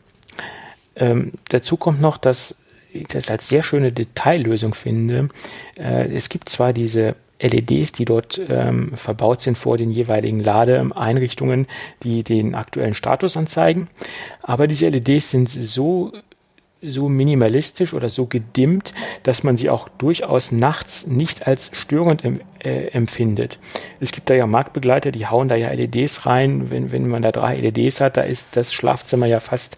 Ähm, 0.94 1.32
dazu 1.50 1.76
kommt 1.76 2.00
noch, 2.00 2.16
dass 2.16 2.56
das 3.04 3.30
als 3.30 3.48
sehr 3.48 3.62
schöne 3.62 3.92
Detaillösung 3.92 4.74
finde. 4.74 5.28
Äh, 5.78 6.14
es 6.14 6.28
gibt 6.28 6.48
zwar 6.48 6.72
diese 6.72 7.16
LEDs, 7.40 7.92
die 7.92 8.04
dort 8.04 8.40
ähm, 8.48 8.92
verbaut 8.94 9.40
sind 9.42 9.58
vor 9.58 9.76
den 9.76 9.90
jeweiligen 9.90 10.40
Ladeeinrichtungen, 10.40 11.66
die 12.02 12.22
den 12.22 12.54
aktuellen 12.54 12.94
Status 12.94 13.36
anzeigen, 13.36 13.88
aber 14.42 14.66
diese 14.66 14.88
LEDs 14.88 15.30
sind 15.30 15.48
so 15.48 16.12
so 16.82 17.08
minimalistisch 17.08 17.94
oder 17.94 18.10
so 18.10 18.26
gedimmt, 18.26 18.92
dass 19.22 19.42
man 19.42 19.56
sie 19.56 19.70
auch 19.70 19.88
durchaus 19.88 20.52
nachts 20.52 21.06
nicht 21.06 21.46
als 21.46 21.70
störend 21.72 22.22
äh, 22.62 22.88
empfindet. 22.88 23.58
Es 24.00 24.12
gibt 24.12 24.30
da 24.30 24.34
ja 24.34 24.46
Marktbegleiter, 24.46 25.10
die 25.10 25.26
hauen 25.26 25.48
da 25.48 25.54
ja 25.54 25.70
LEDs 25.70 26.26
rein. 26.26 26.70
Wenn, 26.70 26.92
wenn 26.92 27.08
man 27.08 27.22
da 27.22 27.32
drei 27.32 27.56
LEDs 27.56 28.00
hat, 28.00 28.16
da 28.16 28.22
ist 28.22 28.56
das 28.56 28.72
Schlafzimmer 28.72 29.26
ja 29.26 29.40
fast 29.40 29.76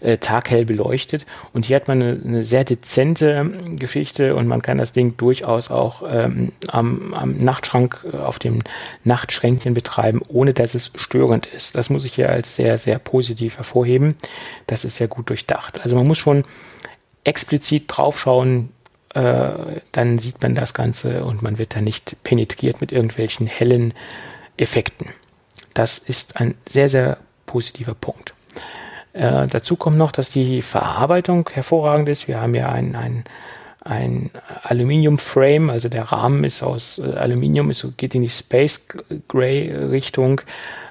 äh, 0.00 0.18
taghell 0.18 0.64
beleuchtet. 0.64 1.26
Und 1.52 1.64
hier 1.64 1.76
hat 1.76 1.88
man 1.88 2.02
eine, 2.02 2.20
eine 2.24 2.42
sehr 2.42 2.64
dezente 2.64 3.50
Geschichte 3.76 4.34
und 4.34 4.46
man 4.46 4.62
kann 4.62 4.78
das 4.78 4.92
Ding 4.92 5.16
durchaus 5.16 5.70
auch 5.70 6.02
ähm, 6.10 6.52
am, 6.68 7.14
am 7.14 7.38
Nachtschrank 7.38 8.06
äh, 8.12 8.16
auf 8.16 8.38
dem 8.38 8.62
Nachtschränkchen 9.04 9.74
betreiben, 9.74 10.22
ohne 10.28 10.54
dass 10.54 10.74
es 10.74 10.92
störend 10.94 11.46
ist. 11.46 11.74
Das 11.74 11.90
muss 11.90 12.04
ich 12.04 12.14
hier 12.14 12.30
als 12.30 12.56
sehr, 12.56 12.78
sehr 12.78 12.98
positiv 12.98 13.56
hervorheben. 13.56 14.16
Das 14.66 14.84
ist 14.84 14.96
sehr 14.96 15.08
gut 15.08 15.30
durchdacht. 15.30 15.80
Also 15.82 15.96
man 15.96 16.06
muss 16.06 16.18
schon 16.18 16.44
explizit 17.24 17.84
draufschauen, 17.88 18.70
äh, 19.18 19.80
dann 19.90 20.18
sieht 20.18 20.40
man 20.42 20.54
das 20.54 20.74
Ganze 20.74 21.24
und 21.24 21.42
man 21.42 21.58
wird 21.58 21.74
da 21.74 21.80
nicht 21.80 22.16
penetriert 22.22 22.80
mit 22.80 22.92
irgendwelchen 22.92 23.48
hellen 23.48 23.92
Effekten. 24.56 25.08
Das 25.74 25.98
ist 25.98 26.36
ein 26.36 26.54
sehr, 26.68 26.88
sehr 26.88 27.18
positiver 27.46 27.94
Punkt. 27.94 28.32
Äh, 29.14 29.48
dazu 29.48 29.74
kommt 29.74 29.98
noch, 29.98 30.12
dass 30.12 30.30
die 30.30 30.62
Verarbeitung 30.62 31.50
hervorragend 31.52 32.08
ist. 32.08 32.28
Wir 32.28 32.40
haben 32.40 32.54
ja 32.54 32.68
ein, 32.68 32.94
ein 32.94 33.24
ein 33.80 34.30
Aluminium-Frame, 34.64 35.70
also 35.70 35.88
der 35.88 36.02
Rahmen 36.02 36.44
ist 36.44 36.62
aus 36.62 36.98
äh, 36.98 37.04
Aluminium, 37.14 37.70
ist, 37.70 37.86
geht 37.96 38.14
in 38.14 38.22
die 38.22 38.28
Space 38.28 38.82
Gray 39.28 39.72
Richtung 39.72 40.42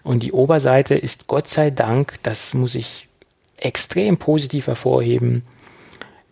und 0.04 0.24
die 0.24 0.32
Oberseite 0.32 0.96
ist 0.96 1.28
Gott 1.28 1.48
sei 1.48 1.70
Dank, 1.70 2.16
das 2.24 2.56
muss 2.56 2.74
ich 2.74 3.08
extrem 3.58 4.18
positiv 4.18 4.66
hervorheben, 4.66 5.44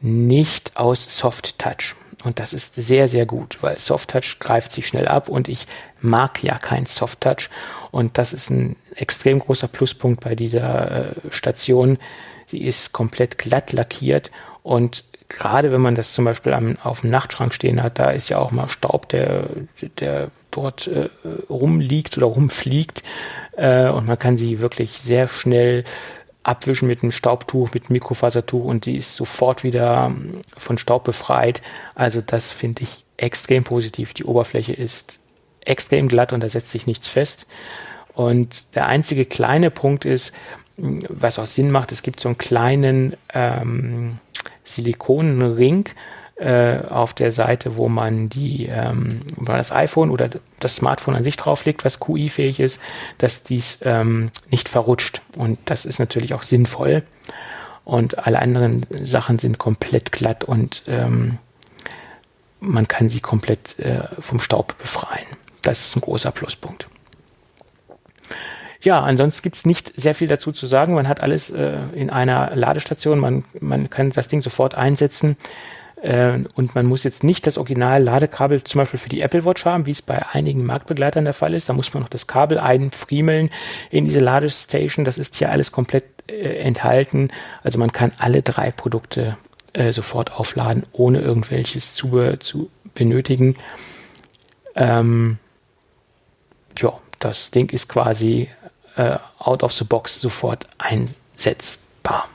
nicht 0.05 0.77
aus 0.77 1.17
Soft 1.17 1.57
Touch. 1.57 1.95
Und 2.23 2.39
das 2.39 2.53
ist 2.53 2.75
sehr, 2.75 3.07
sehr 3.07 3.25
gut, 3.25 3.57
weil 3.61 3.77
Soft 3.77 4.11
Touch 4.11 4.39
greift 4.39 4.71
sich 4.71 4.87
schnell 4.87 5.07
ab 5.07 5.29
und 5.29 5.47
ich 5.47 5.67
mag 6.01 6.43
ja 6.43 6.57
kein 6.57 6.85
Soft 6.85 7.21
Touch. 7.21 7.49
Und 7.91 8.17
das 8.17 8.33
ist 8.33 8.49
ein 8.49 8.75
extrem 8.95 9.39
großer 9.39 9.67
Pluspunkt 9.67 10.23
bei 10.23 10.35
dieser 10.35 11.09
äh, 11.09 11.13
Station. 11.29 11.97
Sie 12.47 12.63
ist 12.63 12.93
komplett 12.93 13.37
glatt 13.37 13.73
lackiert 13.73 14.31
und 14.63 15.03
gerade 15.27 15.71
wenn 15.71 15.81
man 15.81 15.95
das 15.95 16.13
zum 16.13 16.25
Beispiel 16.25 16.53
am, 16.53 16.77
auf 16.83 17.01
dem 17.01 17.09
Nachtschrank 17.09 17.53
stehen 17.53 17.81
hat, 17.81 17.99
da 17.99 18.11
ist 18.11 18.29
ja 18.29 18.37
auch 18.37 18.51
mal 18.51 18.67
Staub, 18.67 19.09
der, 19.09 19.47
der 19.99 20.29
dort 20.51 20.87
äh, 20.87 21.09
rumliegt 21.49 22.17
oder 22.17 22.27
rumfliegt 22.27 23.03
äh, 23.57 23.89
und 23.89 24.07
man 24.07 24.19
kann 24.19 24.37
sie 24.37 24.59
wirklich 24.59 24.99
sehr 24.99 25.27
schnell 25.27 25.83
abwischen 26.45 26.87
mit 26.87 27.01
einem 27.01 27.11
Staubtuch, 27.11 27.73
mit 27.73 27.85
einem 27.85 27.93
Mikrofasertuch 27.93 28.63
und 28.63 28.85
die 28.85 28.97
ist 28.97 29.15
sofort 29.15 29.63
wieder 29.63 30.05
ähm, 30.07 30.41
von 30.55 30.77
Staub 30.77 31.03
befreit. 31.03 31.61
Also 31.95 32.21
das 32.21 32.53
finde 32.53 32.83
ich 32.83 33.03
extrem 33.17 33.63
positiv. 33.63 34.13
Die 34.13 34.25
Oberfläche 34.25 34.73
ist 34.73 35.19
extrem 35.65 36.07
glatt 36.07 36.33
und 36.33 36.41
da 36.41 36.49
setzt 36.49 36.69
sich 36.69 36.85
nichts 36.85 37.07
fest. 37.07 37.47
Und 38.13 38.63
der 38.75 38.85
einzige 38.85 39.25
kleine 39.25 39.71
Punkt 39.71 40.05
ist, 40.05 40.31
was 40.77 41.39
auch 41.39 41.45
Sinn 41.45 41.71
macht, 41.71 41.91
es 41.91 42.03
gibt 42.03 42.19
so 42.19 42.29
einen 42.29 42.37
kleinen 42.37 43.15
ähm, 43.33 44.19
Silikonring 44.63 45.85
äh, 46.35 46.79
auf 46.89 47.13
der 47.13 47.31
Seite, 47.31 47.77
wo 47.77 47.87
man 47.87 48.29
die, 48.29 48.65
ähm, 48.65 49.21
wo 49.35 49.43
man 49.43 49.57
das 49.57 49.71
iPhone 49.71 50.11
oder 50.11 50.29
das 50.59 50.75
Smartphone 50.75 51.15
an 51.15 51.23
sich 51.23 51.37
drauflegt, 51.37 51.85
was 51.85 51.99
QI-fähig 51.99 52.59
ist, 52.59 52.79
dass 53.17 53.43
dies 53.43 53.79
ähm, 53.83 54.31
nicht 54.51 54.67
verrutscht. 54.67 55.21
Und 55.37 55.59
das 55.65 55.85
ist 55.85 55.99
natürlich 55.99 56.33
auch 56.33 56.43
sinnvoll. 56.43 57.03
Und 57.85 58.25
alle 58.25 58.39
anderen 58.39 58.85
Sachen 58.89 59.39
sind 59.39 59.59
komplett 59.59 60.11
glatt 60.11 60.43
und 60.43 60.83
ähm, 60.87 61.37
man 62.59 62.87
kann 62.87 63.09
sie 63.09 63.19
komplett 63.19 63.77
äh, 63.79 64.01
vom 64.19 64.39
Staub 64.39 64.77
befreien. 64.79 65.27
Das 65.61 65.87
ist 65.87 65.95
ein 65.95 66.01
großer 66.01 66.31
Pluspunkt. 66.31 66.87
Ja, 68.81 69.01
ansonsten 69.01 69.41
gibt's 69.41 69.65
nicht 69.65 69.93
sehr 69.99 70.13
viel 70.13 70.27
dazu 70.27 70.51
zu 70.51 70.67
sagen. 70.67 70.93
Man 70.93 71.07
hat 71.07 71.21
alles 71.21 71.49
äh, 71.49 71.77
in 71.93 72.09
einer 72.09 72.55
Ladestation. 72.55 73.19
Man, 73.19 73.43
man 73.59 73.89
kann 73.89 74.11
das 74.11 74.27
Ding 74.27 74.41
sofort 74.41 74.75
einsetzen. 74.75 75.37
Äh, 76.05 76.43
und 76.53 76.75
man 76.75 76.85
muss 76.85 77.03
jetzt 77.03 77.23
nicht 77.23 77.47
das 77.47 77.57
original 77.57 78.03
Ladekabel 78.03 78.63
zum 78.63 78.79
Beispiel 78.79 78.99
für 78.99 79.09
die 79.09 79.21
Apple 79.21 79.43
Watch 79.43 79.65
haben, 79.65 79.87
wie 79.87 79.91
es 79.91 80.03
bei 80.03 80.23
einigen 80.27 80.63
Marktbegleitern 80.63 81.25
der 81.25 81.33
Fall 81.33 81.55
ist. 81.55 81.67
Da 81.67 81.73
muss 81.73 81.93
man 81.93 82.03
noch 82.03 82.09
das 82.09 82.27
Kabel 82.27 82.59
einfriemeln 82.59 83.49
in 83.89 84.05
diese 84.05 84.19
Ladestation. 84.19 85.03
Das 85.03 85.17
ist 85.17 85.35
hier 85.35 85.49
alles 85.51 85.71
komplett 85.71 86.05
äh, 86.29 86.59
enthalten. 86.59 87.29
Also 87.63 87.79
man 87.79 87.91
kann 87.91 88.11
alle 88.19 88.43
drei 88.43 88.69
Produkte 88.69 89.37
äh, 89.73 89.91
sofort 89.91 90.33
aufladen, 90.33 90.83
ohne 90.91 91.21
irgendwelches 91.21 91.95
Zubehör 91.95 92.39
zu 92.39 92.69
benötigen. 92.93 93.55
Ähm, 94.75 95.39
ja, 96.77 96.93
das 97.19 97.49
Ding 97.49 97.71
ist 97.71 97.89
quasi 97.89 98.49
äh, 98.95 99.17
out 99.39 99.63
of 99.63 99.73
the 99.73 99.85
box 99.85 100.21
sofort 100.21 100.67
einsetzbar. 100.77 102.29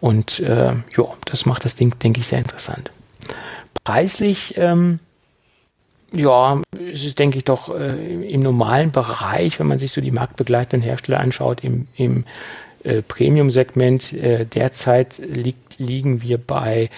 Und 0.00 0.40
äh, 0.40 0.74
ja, 0.96 1.04
das 1.24 1.46
macht 1.46 1.64
das 1.64 1.74
Ding, 1.74 1.98
denke 1.98 2.20
ich, 2.20 2.26
sehr 2.26 2.38
interessant. 2.38 2.90
Preislich, 3.84 4.54
ähm, 4.56 5.00
ja, 6.12 6.62
ist 6.78 7.04
es, 7.04 7.14
denke 7.14 7.38
ich, 7.38 7.44
doch 7.44 7.74
äh, 7.74 8.30
im 8.30 8.40
normalen 8.40 8.92
Bereich, 8.92 9.58
wenn 9.58 9.66
man 9.66 9.78
sich 9.78 9.92
so 9.92 10.00
die 10.00 10.10
marktbegleitenden 10.10 10.82
Hersteller 10.82 11.20
anschaut, 11.20 11.62
im, 11.64 11.88
im 11.96 12.24
äh, 12.84 13.02
Premium-Segment. 13.02 14.12
Äh, 14.12 14.46
derzeit 14.46 15.18
liegt, 15.18 15.78
liegen 15.78 16.22
wir 16.22 16.38
bei 16.38 16.90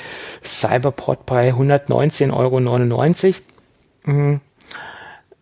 Cyberport 0.45 1.27
bei 1.27 1.53
119,99 1.53 3.43
Euro. 4.07 4.41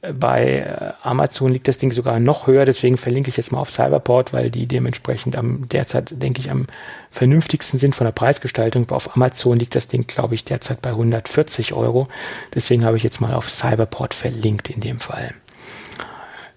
Bei 0.01 0.59
äh, 0.59 0.93
Amazon 1.03 1.53
liegt 1.53 1.67
das 1.67 1.79
Ding 1.79 1.91
sogar 1.91 2.21
noch 2.21 2.47
höher, 2.47 2.65
deswegen 2.65 2.97
verlinke 2.97 3.31
ich 3.31 3.37
jetzt 3.37 3.51
mal 3.51 3.59
auf 3.59 3.71
Cyberport, 3.71 4.33
weil 4.33 4.49
die 4.49 4.67
dementsprechend 4.67 5.35
am 5.35 5.69
derzeit, 5.69 6.23
denke 6.23 6.41
ich, 6.41 6.51
am 6.51 6.67
vernünftigsten 7.11 7.81
sind 7.81 7.97
von 7.97 8.05
der 8.05 8.13
Preisgestaltung. 8.13 8.89
Auf 8.91 9.17
Amazon 9.17 9.59
liegt 9.59 9.75
das 9.75 9.89
Ding, 9.89 10.07
glaube 10.07 10.37
ich, 10.37 10.45
derzeit 10.45 10.83
bei 10.83 10.91
140 10.91 11.73
Euro. 11.73 12.07
Deswegen 12.55 12.85
habe 12.85 12.97
ich 12.97 13.03
jetzt 13.03 13.21
mal 13.21 13.35
auf 13.35 13.51
Cyberport 13.51 14.15
verlinkt 14.15 14.71
in 14.71 14.81
dem 14.81 15.01
Fall. 15.01 15.35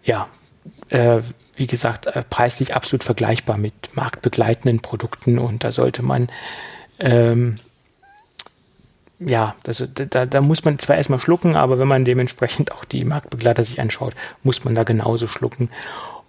Ja, 0.04 0.28
äh, 0.90 1.22
wie 1.56 1.68
gesagt, 1.68 2.06
äh, 2.06 2.24
preislich 2.30 2.76
absolut 2.76 3.04
vergleichbar 3.04 3.58
mit 3.58 3.96
marktbegleitenden 3.96 4.82
Produkten 4.82 5.40
und 5.40 5.64
da 5.64 5.72
sollte 5.72 6.04
man 6.04 6.28
ähm, 7.00 7.56
ja, 9.26 9.56
das, 9.64 9.84
da, 9.94 10.26
da 10.26 10.42
muss 10.42 10.66
man 10.66 10.80
zwar 10.80 10.98
erstmal 10.98 11.20
schlucken, 11.20 11.56
aber 11.56 11.78
wenn 11.78 11.88
man 11.88 12.06
dementsprechend 12.06 12.72
auch 12.72 12.86
die 12.86 13.06
Marktbegleiter 13.06 13.64
sich 13.64 13.80
anschaut, 13.80 14.16
muss 14.44 14.64
man 14.64 14.74
da 14.74 14.84
genauso 14.84 15.28
schlucken. 15.28 15.70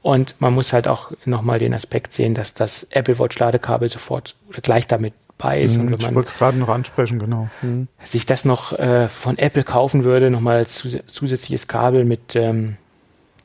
Und 0.03 0.35
man 0.41 0.53
muss 0.53 0.73
halt 0.73 0.89
auch 0.89 1.13
nochmal 1.25 1.59
den 1.59 1.75
Aspekt 1.75 2.13
sehen, 2.13 2.35
dass 2.35 2.55
das 2.55 2.85
Apple 2.91 3.19
Watch 3.19 3.39
Ladekabel 3.39 3.89
sofort 3.89 4.35
oder 4.49 4.61
gleich 4.61 4.87
damit 4.87 5.15
bei 5.39 5.63
ist. 5.63 5.77
Mhm, 5.77 5.81
und 5.81 5.93
wenn 5.93 6.01
man 6.01 6.11
ich 6.11 6.15
wollte 6.17 6.29
es 6.31 6.37
gerade 6.37 6.59
noch 6.59 6.69
ansprechen, 6.69 7.19
genau. 7.19 7.49
Mhm. 7.63 7.89
Sich 8.05 8.27
das 8.27 8.45
noch 8.45 8.79
äh, 8.79 9.09
von 9.09 9.39
Apple 9.39 9.65
kaufen 9.65 10.05
würde, 10.05 10.31
nochmal 10.31 10.59
als 10.59 10.77
zus 10.77 10.99
zusätzliches 11.07 11.69
Kabel 11.69 12.05
mit, 12.05 12.37
ähm, 12.37 12.77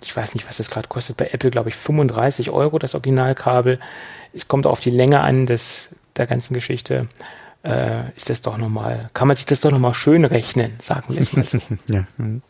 ich 0.03 0.15
weiß 0.15 0.33
nicht, 0.33 0.47
was 0.47 0.57
das 0.57 0.69
gerade 0.69 0.87
kostet, 0.87 1.17
bei 1.17 1.29
Apple 1.31 1.51
glaube 1.51 1.69
ich 1.69 1.75
35 1.75 2.49
Euro 2.49 2.79
das 2.79 2.95
Originalkabel. 2.95 3.79
Es 4.33 4.47
kommt 4.47 4.67
auf 4.67 4.79
die 4.79 4.89
Länge 4.91 5.21
an 5.21 5.45
des, 5.45 5.89
der 6.17 6.27
ganzen 6.27 6.53
Geschichte 6.53 7.07
äh, 7.63 8.11
ist 8.15 8.29
das 8.29 8.41
doch 8.41 8.57
nochmal, 8.57 9.09
kann 9.13 9.27
man 9.27 9.37
sich 9.37 9.45
das 9.45 9.61
doch 9.61 9.71
nochmal 9.71 9.93
schön 9.93 10.25
rechnen, 10.25 10.75
sagen 10.79 11.13
wir 11.13 11.21
es 11.21 11.33
mal 11.33 11.43
so. 11.43 11.59
ja. 11.87 12.05
Mhm. 12.17 12.41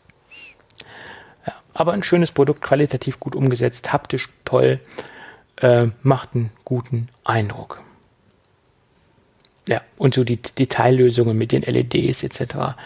ja. 1.46 1.52
Aber 1.74 1.92
ein 1.92 2.02
schönes 2.02 2.32
Produkt, 2.32 2.62
qualitativ 2.62 3.20
gut 3.20 3.34
umgesetzt, 3.34 3.92
haptisch 3.92 4.28
toll, 4.44 4.80
äh, 5.60 5.86
macht 6.02 6.34
einen 6.34 6.50
guten 6.64 7.08
Eindruck. 7.24 7.82
Ja, 9.66 9.82
und 9.98 10.14
so 10.14 10.24
die 10.24 10.40
Detaillösungen 10.40 11.36
mit 11.36 11.52
den 11.52 11.62
LEDs 11.62 12.22
etc. 12.22 12.76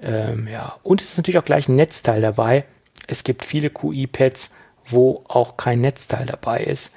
Ähm, 0.00 0.48
ja, 0.48 0.76
und 0.82 1.00
es 1.00 1.10
ist 1.10 1.16
natürlich 1.16 1.38
auch 1.38 1.44
gleich 1.44 1.68
ein 1.68 1.76
Netzteil 1.76 2.20
dabei. 2.20 2.64
Es 3.06 3.22
gibt 3.22 3.44
viele 3.44 3.70
QI-Pads, 3.70 4.52
wo 4.86 5.24
auch 5.28 5.56
kein 5.56 5.80
Netzteil 5.80 6.26
dabei 6.26 6.64
ist. 6.64 6.92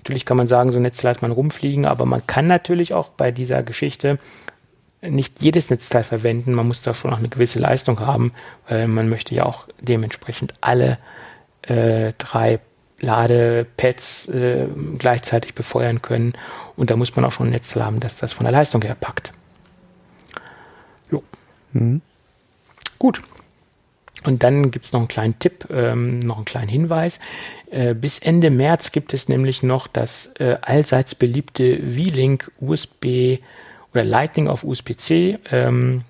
Natürlich 0.00 0.24
kann 0.24 0.38
man 0.38 0.46
sagen, 0.46 0.72
so 0.72 0.78
ein 0.78 0.82
Netzteil 0.82 1.10
hat 1.10 1.20
man 1.20 1.30
rumfliegen, 1.30 1.84
aber 1.84 2.06
man 2.06 2.26
kann 2.26 2.46
natürlich 2.46 2.94
auch 2.94 3.10
bei 3.10 3.30
dieser 3.30 3.62
Geschichte 3.62 4.18
nicht 5.02 5.42
jedes 5.42 5.68
Netzteil 5.68 6.04
verwenden. 6.04 6.54
Man 6.54 6.66
muss 6.66 6.80
da 6.80 6.94
schon 6.94 7.10
noch 7.10 7.18
eine 7.18 7.28
gewisse 7.28 7.58
Leistung 7.58 8.00
haben, 8.00 8.32
weil 8.66 8.88
man 8.88 9.10
möchte 9.10 9.34
ja 9.34 9.44
auch 9.44 9.66
dementsprechend 9.78 10.54
alle 10.62 10.96
äh, 11.62 12.14
drei 12.16 12.60
Ladepads 13.00 14.28
äh, 14.28 14.68
gleichzeitig 14.96 15.54
befeuern 15.54 16.00
können. 16.00 16.32
Und 16.76 16.90
da 16.90 16.96
muss 16.96 17.14
man 17.14 17.26
auch 17.26 17.32
schon 17.32 17.48
ein 17.48 17.50
Netzteil 17.50 17.84
haben, 17.84 18.00
dass 18.00 18.16
das 18.16 18.32
von 18.32 18.44
der 18.44 18.52
Leistung 18.52 18.80
her 18.80 18.96
packt. 18.98 19.32
Jo. 21.10 21.22
Mhm. 21.72 22.00
Gut. 22.98 23.20
Und 24.24 24.42
dann 24.42 24.70
gibt 24.70 24.84
es 24.84 24.92
noch 24.92 25.00
einen 25.00 25.08
kleinen 25.08 25.38
Tipp, 25.38 25.68
ähm, 25.70 26.18
noch 26.20 26.36
einen 26.36 26.44
kleinen 26.44 26.68
Hinweis. 26.68 27.20
Äh, 27.70 27.94
bis 27.94 28.18
Ende 28.18 28.50
März 28.50 28.92
gibt 28.92 29.14
es 29.14 29.28
nämlich 29.28 29.62
noch 29.62 29.86
das 29.86 30.32
äh, 30.38 30.56
allseits 30.60 31.14
beliebte 31.14 31.78
V-Link 31.78 32.50
USB 32.60 33.38
oder 33.92 34.04
Lightning 34.04 34.48
auf 34.48 34.62
USB-C 34.62 35.38
ähm, 35.50 36.02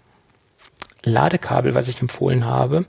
Ladekabel, 1.05 1.74
was 1.74 1.89
ich 1.89 2.01
empfohlen 2.01 2.45
habe. 2.45 2.85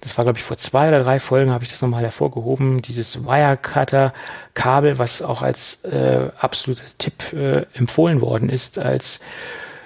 Das 0.00 0.18
war, 0.18 0.24
glaube 0.24 0.38
ich, 0.38 0.44
vor 0.44 0.56
zwei 0.56 0.88
oder 0.88 1.04
drei 1.04 1.20
Folgen 1.20 1.52
habe 1.52 1.62
ich 1.62 1.70
das 1.70 1.80
nochmal 1.80 2.02
hervorgehoben. 2.02 2.82
Dieses 2.82 3.24
Wirecutter-Kabel, 3.24 4.98
was 4.98 5.22
auch 5.22 5.42
als 5.42 5.84
äh, 5.84 6.28
absoluter 6.38 6.84
Tipp 6.98 7.32
äh, 7.32 7.66
empfohlen 7.74 8.20
worden 8.20 8.48
ist, 8.48 8.80
als 8.80 9.20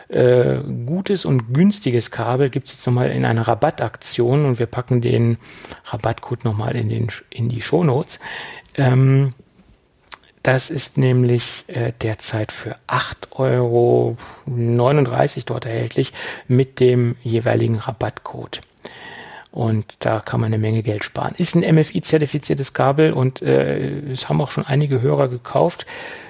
äh, 0.08 0.58
gutes 0.86 1.24
und 1.24 1.52
günstiges 1.52 2.10
Kabel 2.10 2.50
gibt 2.50 2.68
es 2.68 2.74
jetzt 2.74 2.86
nochmal 2.86 3.10
in 3.10 3.24
einer 3.24 3.48
Rabattaktion 3.48 4.44
und 4.44 4.58
wir 4.58 4.66
packen 4.66 5.00
den 5.00 5.38
Rabattcode 5.86 6.44
nochmal 6.44 6.76
in, 6.76 6.88
den, 6.88 7.08
in 7.30 7.48
die 7.48 7.60
Shownotes. 7.60 8.20
Ähm, 8.76 9.34
das 10.46 10.70
ist 10.70 10.96
nämlich 10.96 11.64
äh, 11.66 11.92
derzeit 12.00 12.52
für 12.52 12.76
8,39 12.86 13.36
Euro 13.40 14.16
dort 15.44 15.64
erhältlich 15.64 16.12
mit 16.46 16.78
dem 16.78 17.16
jeweiligen 17.24 17.76
Rabattcode. 17.76 18.60
Und 19.50 19.96
da 20.04 20.20
kann 20.20 20.40
man 20.40 20.48
eine 20.48 20.58
Menge 20.58 20.84
Geld 20.84 21.02
sparen. 21.02 21.34
Ist 21.36 21.56
ein 21.56 21.62
MFI-zertifiziertes 21.62 22.74
Kabel 22.74 23.12
und 23.12 23.42
äh, 23.42 24.10
es 24.10 24.28
haben 24.28 24.40
auch 24.40 24.50
schon 24.50 24.66
einige 24.66 25.00
Hörer 25.00 25.26
gekauft. 25.28 25.84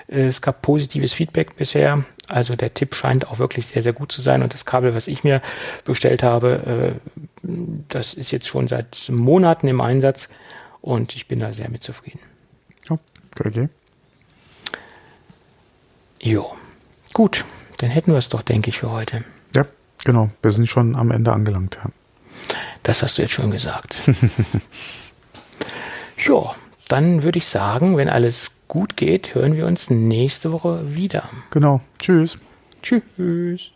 Äh, 0.08 0.28
es 0.28 0.40
gab 0.40 0.62
positives 0.62 1.12
Feedback 1.12 1.56
bisher 1.56 2.04
Also 2.28 2.56
der 2.56 2.74
Tipp 2.74 2.94
scheint 2.94 3.28
auch 3.28 3.38
wirklich 3.38 3.66
sehr, 3.66 3.82
sehr 3.82 3.92
gut 3.92 4.10
zu 4.10 4.20
sein. 4.20 4.42
Und 4.42 4.52
das 4.52 4.64
Kabel, 4.64 4.94
was 4.94 5.08
ich 5.08 5.24
mir 5.24 5.42
bestellt 5.84 6.22
habe, 6.22 6.98
äh, 7.42 7.48
das 7.88 8.14
ist 8.14 8.30
jetzt 8.30 8.48
schon 8.48 8.68
seit 8.68 9.08
Monaten 9.08 9.68
im 9.68 9.80
Einsatz 9.80 10.28
und 10.80 11.14
ich 11.14 11.28
bin 11.28 11.38
da 11.38 11.52
sehr 11.52 11.70
mit 11.70 11.82
zufrieden. 11.82 12.20
Oh, 12.90 12.98
okay. 13.38 13.68
Jo, 16.20 16.56
gut, 17.12 17.44
dann 17.78 17.90
hätten 17.90 18.12
wir 18.12 18.18
es 18.18 18.28
doch, 18.28 18.42
denke 18.42 18.70
ich, 18.70 18.78
für 18.78 18.90
heute. 18.90 19.22
Ja, 19.54 19.66
genau. 20.04 20.30
Wir 20.42 20.50
sind 20.50 20.68
schon 20.68 20.96
am 20.96 21.10
Ende 21.10 21.32
angelangt. 21.32 21.78
Ja. 21.82 21.90
Das 22.82 23.02
hast 23.02 23.18
du 23.18 23.22
jetzt 23.22 23.32
schon 23.32 23.50
gesagt. 23.50 23.96
jo, 26.24 26.50
dann 26.88 27.22
würde 27.22 27.38
ich 27.38 27.46
sagen, 27.46 27.96
wenn 27.96 28.08
alles 28.08 28.52
gut 28.68 28.96
geht, 28.96 29.34
hören 29.34 29.56
wir 29.56 29.66
uns 29.66 29.90
nächste 29.90 30.52
Woche 30.52 30.96
wieder. 30.96 31.28
Genau. 31.50 31.80
Tschüss. 31.98 32.36
Tschüss. 32.82 33.70